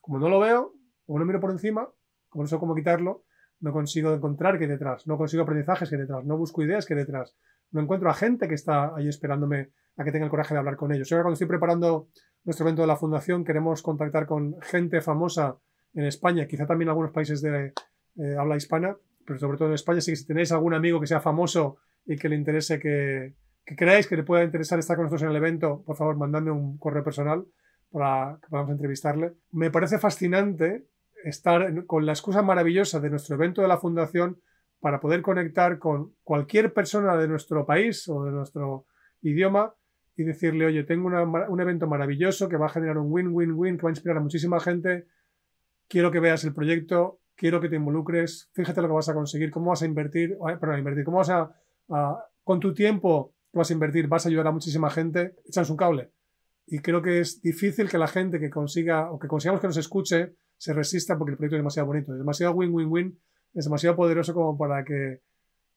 Como 0.00 0.18
no 0.18 0.28
lo 0.28 0.40
veo, 0.40 0.74
como 1.06 1.20
no 1.20 1.24
miro 1.24 1.40
por 1.40 1.50
encima, 1.50 1.88
como 2.28 2.42
no 2.42 2.48
sé 2.48 2.58
cómo 2.58 2.74
quitarlo, 2.74 3.24
no 3.64 3.72
consigo 3.72 4.12
encontrar 4.12 4.58
qué 4.58 4.66
detrás, 4.66 5.06
no 5.06 5.16
consigo 5.16 5.42
aprendizajes 5.42 5.88
que 5.88 5.96
detrás, 5.96 6.22
no 6.26 6.36
busco 6.36 6.62
ideas 6.62 6.84
que 6.84 6.94
detrás, 6.94 7.34
no 7.70 7.80
encuentro 7.80 8.10
a 8.10 8.14
gente 8.14 8.46
que 8.46 8.54
está 8.54 8.94
ahí 8.94 9.08
esperándome 9.08 9.70
a 9.96 10.04
que 10.04 10.12
tenga 10.12 10.26
el 10.26 10.30
coraje 10.30 10.52
de 10.52 10.58
hablar 10.58 10.76
con 10.76 10.92
ellos. 10.92 11.10
Ahora 11.10 11.24
cuando 11.24 11.32
estoy 11.32 11.48
preparando 11.48 12.08
nuestro 12.44 12.66
evento 12.66 12.82
de 12.82 12.88
la 12.88 12.96
fundación 12.96 13.42
queremos 13.42 13.80
contactar 13.80 14.26
con 14.26 14.60
gente 14.60 15.00
famosa 15.00 15.56
en 15.94 16.04
España, 16.04 16.46
quizá 16.46 16.66
también 16.66 16.88
en 16.88 16.90
algunos 16.90 17.10
países 17.10 17.40
de 17.40 17.72
eh, 18.16 18.36
habla 18.38 18.56
hispana, 18.56 18.98
pero 19.26 19.38
sobre 19.38 19.56
todo 19.56 19.68
en 19.68 19.74
España, 19.74 20.02
si 20.02 20.26
tenéis 20.26 20.52
algún 20.52 20.74
amigo 20.74 21.00
que 21.00 21.06
sea 21.06 21.20
famoso 21.20 21.78
y 22.04 22.16
que 22.16 22.28
le 22.28 22.36
interese 22.36 22.78
que, 22.78 23.34
que 23.64 23.76
creáis 23.76 24.06
que 24.06 24.16
le 24.16 24.24
pueda 24.24 24.44
interesar 24.44 24.78
estar 24.78 24.94
con 24.94 25.04
nosotros 25.04 25.22
en 25.22 25.30
el 25.30 25.36
evento, 25.36 25.82
por 25.86 25.96
favor, 25.96 26.18
mandadme 26.18 26.50
un 26.50 26.76
correo 26.76 27.02
personal 27.02 27.46
para 27.90 28.38
que 28.42 28.48
podamos 28.50 28.72
entrevistarle. 28.72 29.32
Me 29.52 29.70
parece 29.70 29.98
fascinante 29.98 30.84
estar 31.24 31.86
con 31.86 32.06
la 32.06 32.12
excusa 32.12 32.42
maravillosa 32.42 33.00
de 33.00 33.10
nuestro 33.10 33.36
evento 33.36 33.62
de 33.62 33.68
la 33.68 33.78
Fundación 33.78 34.40
para 34.80 35.00
poder 35.00 35.22
conectar 35.22 35.78
con 35.78 36.14
cualquier 36.22 36.72
persona 36.72 37.16
de 37.16 37.26
nuestro 37.26 37.64
país 37.64 38.08
o 38.08 38.24
de 38.24 38.32
nuestro 38.32 38.86
idioma 39.22 39.74
y 40.16 40.24
decirle, 40.24 40.66
oye, 40.66 40.84
tengo 40.84 41.08
un 41.08 41.60
evento 41.60 41.86
maravilloso 41.86 42.48
que 42.48 42.56
va 42.56 42.66
a 42.66 42.68
generar 42.68 42.98
un 42.98 43.10
win-win-win, 43.10 43.76
que 43.76 43.82
va 43.82 43.88
a 43.88 43.92
inspirar 43.92 44.18
a 44.18 44.20
muchísima 44.20 44.60
gente, 44.60 45.06
quiero 45.88 46.10
que 46.10 46.20
veas 46.20 46.44
el 46.44 46.54
proyecto, 46.54 47.20
quiero 47.34 47.60
que 47.60 47.68
te 47.68 47.76
involucres, 47.76 48.50
fíjate 48.52 48.80
lo 48.82 48.88
que 48.88 48.94
vas 48.94 49.08
a 49.08 49.14
conseguir, 49.14 49.50
cómo 49.50 49.70
vas 49.70 49.82
a 49.82 49.86
invertir, 49.86 50.36
perdón, 50.60 50.78
invertir, 50.78 51.04
cómo 51.04 51.18
vas 51.18 51.30
a, 51.30 51.50
con 52.44 52.60
tu 52.60 52.74
tiempo 52.74 53.34
vas 53.52 53.70
a 53.70 53.72
invertir, 53.72 54.08
vas 54.08 54.26
a 54.26 54.28
ayudar 54.28 54.48
a 54.48 54.52
muchísima 54.52 54.90
gente, 54.90 55.36
echas 55.46 55.70
un 55.70 55.76
cable. 55.76 56.10
Y 56.66 56.80
creo 56.80 57.02
que 57.02 57.20
es 57.20 57.40
difícil 57.40 57.88
que 57.88 57.98
la 57.98 58.08
gente 58.08 58.40
que 58.40 58.50
consiga 58.50 59.10
o 59.10 59.18
que 59.18 59.28
consigamos 59.28 59.60
que 59.60 59.66
nos 59.66 59.76
escuche 59.76 60.34
se 60.64 60.72
resista 60.72 61.18
porque 61.18 61.32
el 61.32 61.36
proyecto 61.36 61.56
es 61.56 61.60
demasiado 61.60 61.86
bonito, 61.86 62.12
es 62.12 62.18
demasiado 62.18 62.54
win-win-win, 62.54 63.18
es 63.52 63.66
demasiado 63.66 63.96
poderoso 63.96 64.32
como 64.32 64.56
para 64.56 64.82
que 64.82 65.20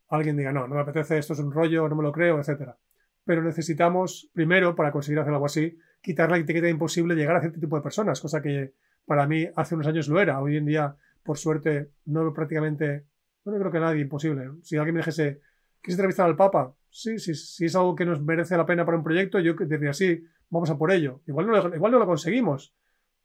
alguien 0.08 0.38
diga, 0.38 0.54
no, 0.54 0.66
no 0.66 0.76
me 0.76 0.80
apetece, 0.80 1.18
esto 1.18 1.34
es 1.34 1.40
un 1.40 1.52
rollo, 1.52 1.90
no 1.90 1.96
me 1.98 2.04
lo 2.04 2.14
creo, 2.14 2.40
etcétera. 2.40 2.78
Pero 3.26 3.44
necesitamos, 3.44 4.30
primero, 4.32 4.78
para 4.78 4.94
conseguir 4.94 5.20
hacer 5.20 5.34
algo 5.34 5.46
así, 5.46 5.78
quitar 6.02 6.32
la 6.32 6.38
etiqueta 6.38 6.70
imposible 6.70 7.16
llegar 7.16 7.36
a 7.36 7.42
cierto 7.42 7.60
tipo 7.60 7.76
de 7.76 7.82
personas, 7.82 8.22
cosa 8.22 8.42
que 8.42 8.76
para 9.06 9.28
mí 9.28 9.50
hace 9.58 9.76
unos 9.76 9.88
años 9.88 10.08
lo 10.08 10.22
era. 10.22 10.40
Hoy 10.40 10.56
en 10.56 10.66
día, 10.66 10.96
por 11.22 11.38
suerte, 11.38 11.90
no 12.06 12.34
prácticamente, 12.34 13.04
no 13.44 13.60
creo 13.60 13.72
que 13.74 13.82
nadie 13.82 14.04
imposible. 14.04 14.52
Si 14.64 14.78
alguien 14.78 14.94
me 14.94 15.02
dijese, 15.02 15.42
¿quieres 15.82 16.00
entrevistar 16.00 16.28
al 16.28 16.38
Papa? 16.38 16.74
Sí, 16.90 17.20
sí, 17.20 17.36
si 17.36 17.66
es 17.66 17.76
algo 17.76 17.94
que 17.94 18.06
nos 18.06 18.22
merece 18.22 18.56
la 18.56 18.66
pena 18.66 18.86
para 18.86 18.98
un 18.98 19.04
proyecto, 19.04 19.38
yo 19.40 19.54
diría, 19.54 19.92
sí, 19.92 20.24
vamos 20.50 20.70
a 20.70 20.78
por 20.78 20.94
ello. 20.94 21.20
Igual 21.28 21.48
no, 21.48 21.76
igual 21.76 21.92
no 21.92 22.00
lo 22.00 22.06
conseguimos, 22.06 22.74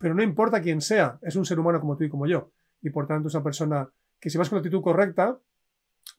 pero 0.02 0.14
no 0.16 0.22
importa 0.24 0.60
quién 0.60 0.80
sea, 0.80 1.20
es 1.22 1.36
un 1.36 1.46
ser 1.46 1.60
humano 1.60 1.78
como 1.78 1.96
tú 1.96 2.02
y 2.02 2.08
como 2.10 2.26
yo. 2.26 2.50
Y 2.82 2.90
por 2.90 3.06
tanto, 3.06 3.28
esa 3.28 3.40
persona 3.40 3.88
que 4.18 4.30
si 4.30 4.36
vas 4.36 4.48
con 4.48 4.56
la 4.56 4.60
actitud 4.60 4.82
correcta, 4.82 5.38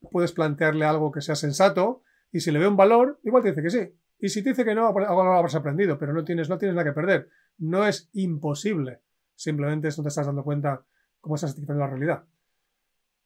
puedes 0.09 0.31
plantearle 0.31 0.85
algo 0.85 1.11
que 1.11 1.19
sea 1.19 1.35
sensato 1.35 2.01
y 2.31 2.39
si 2.39 2.49
le 2.51 2.59
ve 2.59 2.67
un 2.67 2.77
valor, 2.77 3.19
igual 3.23 3.43
te 3.43 3.49
dice 3.49 3.61
que 3.61 3.69
sí. 3.69 3.93
Y 4.19 4.29
si 4.29 4.41
te 4.41 4.51
dice 4.51 4.63
que 4.63 4.73
no, 4.73 4.87
algo 4.87 5.23
lo 5.25 5.33
habrás 5.33 5.55
aprendido, 5.55 5.99
pero 5.99 6.13
no 6.13 6.23
tienes, 6.23 6.49
no 6.49 6.57
tienes 6.57 6.77
nada 6.77 6.85
que 6.85 6.95
perder. 6.95 7.27
No 7.57 7.85
es 7.85 8.09
imposible. 8.13 9.01
Simplemente 9.35 9.89
no 9.97 10.03
te 10.03 10.07
estás 10.07 10.27
dando 10.27 10.45
cuenta 10.45 10.85
cómo 11.19 11.35
estás 11.35 11.51
etiquetando 11.51 11.81
la 11.81 11.89
realidad. 11.89 12.23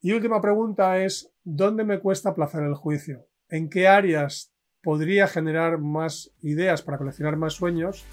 Y 0.02 0.14
última 0.14 0.42
pregunta 0.42 0.98
es, 0.98 1.32
¿dónde 1.44 1.84
me 1.84 2.00
cuesta 2.00 2.30
aplazar 2.30 2.64
el 2.64 2.74
juicio? 2.74 3.28
¿En 3.48 3.70
qué 3.70 3.88
áreas 3.88 4.52
podría 4.82 5.28
generar 5.28 5.78
más 5.78 6.32
ideas 6.42 6.82
para 6.82 6.98
coleccionar 6.98 7.38
más 7.38 7.54
sueños 7.54 8.08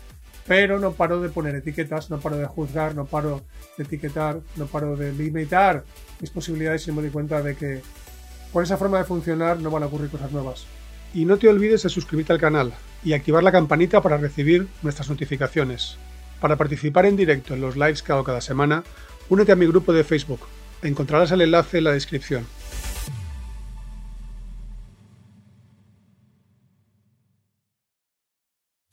pero 0.47 0.78
no 0.78 0.92
paro 0.92 1.20
de 1.20 1.28
poner 1.28 1.55
etiquetas, 1.55 2.11
no 2.11 2.20
paro 2.20 2.36
de 2.36 2.47
juzgar, 2.47 2.95
no 2.95 3.07
paro 3.07 3.42
de 3.76 3.84
etiquetar, 3.84 4.40
no 4.57 4.66
paro 4.66 4.97
de 4.97 5.12
limitar 5.12 5.84
mis 6.20 6.30
posibilidades 6.30 6.86
y 6.86 6.92
me 6.92 7.03
doy 7.03 7.11
cuenta 7.11 7.42
de 7.42 7.57
que 7.57 7.80
con 8.53 8.62
esa 8.62 8.76
forma 8.76 8.99
de 8.99 9.05
funcionar 9.05 9.59
no 9.59 9.70
van 9.70 9.82
a 9.82 9.86
ocurrir 9.86 10.11
cosas 10.11 10.30
nuevas. 10.32 10.66
Y 11.12 11.24
no 11.24 11.38
te 11.38 11.49
olvides 11.49 11.82
de 11.82 11.88
suscribirte 11.88 12.32
al 12.32 12.40
canal 12.40 12.72
y 13.05 13.12
activar 13.12 13.42
la 13.42 13.53
campanita 13.53 14.03
para 14.03 14.16
recibir 14.16 14.66
nuestras 14.82 15.09
notificaciones. 15.09 15.97
Para 16.40 16.57
participar 16.57 17.07
en 17.07 17.16
directo 17.16 17.55
en 17.55 17.61
los 17.61 17.76
lives 17.76 18.03
que 18.03 18.12
hago 18.12 18.24
cada 18.24 18.40
semana, 18.40 18.84
únete 19.28 19.53
a 19.53 19.57
mi 19.57 19.66
grupo 19.66 19.92
de 19.92 20.05
Facebook. 20.05 20.40
Encontrarás 20.82 21.30
el 21.32 21.40
enlace 21.40 21.78
en 21.78 21.84
la 21.84 21.92
descripción. 21.92 22.47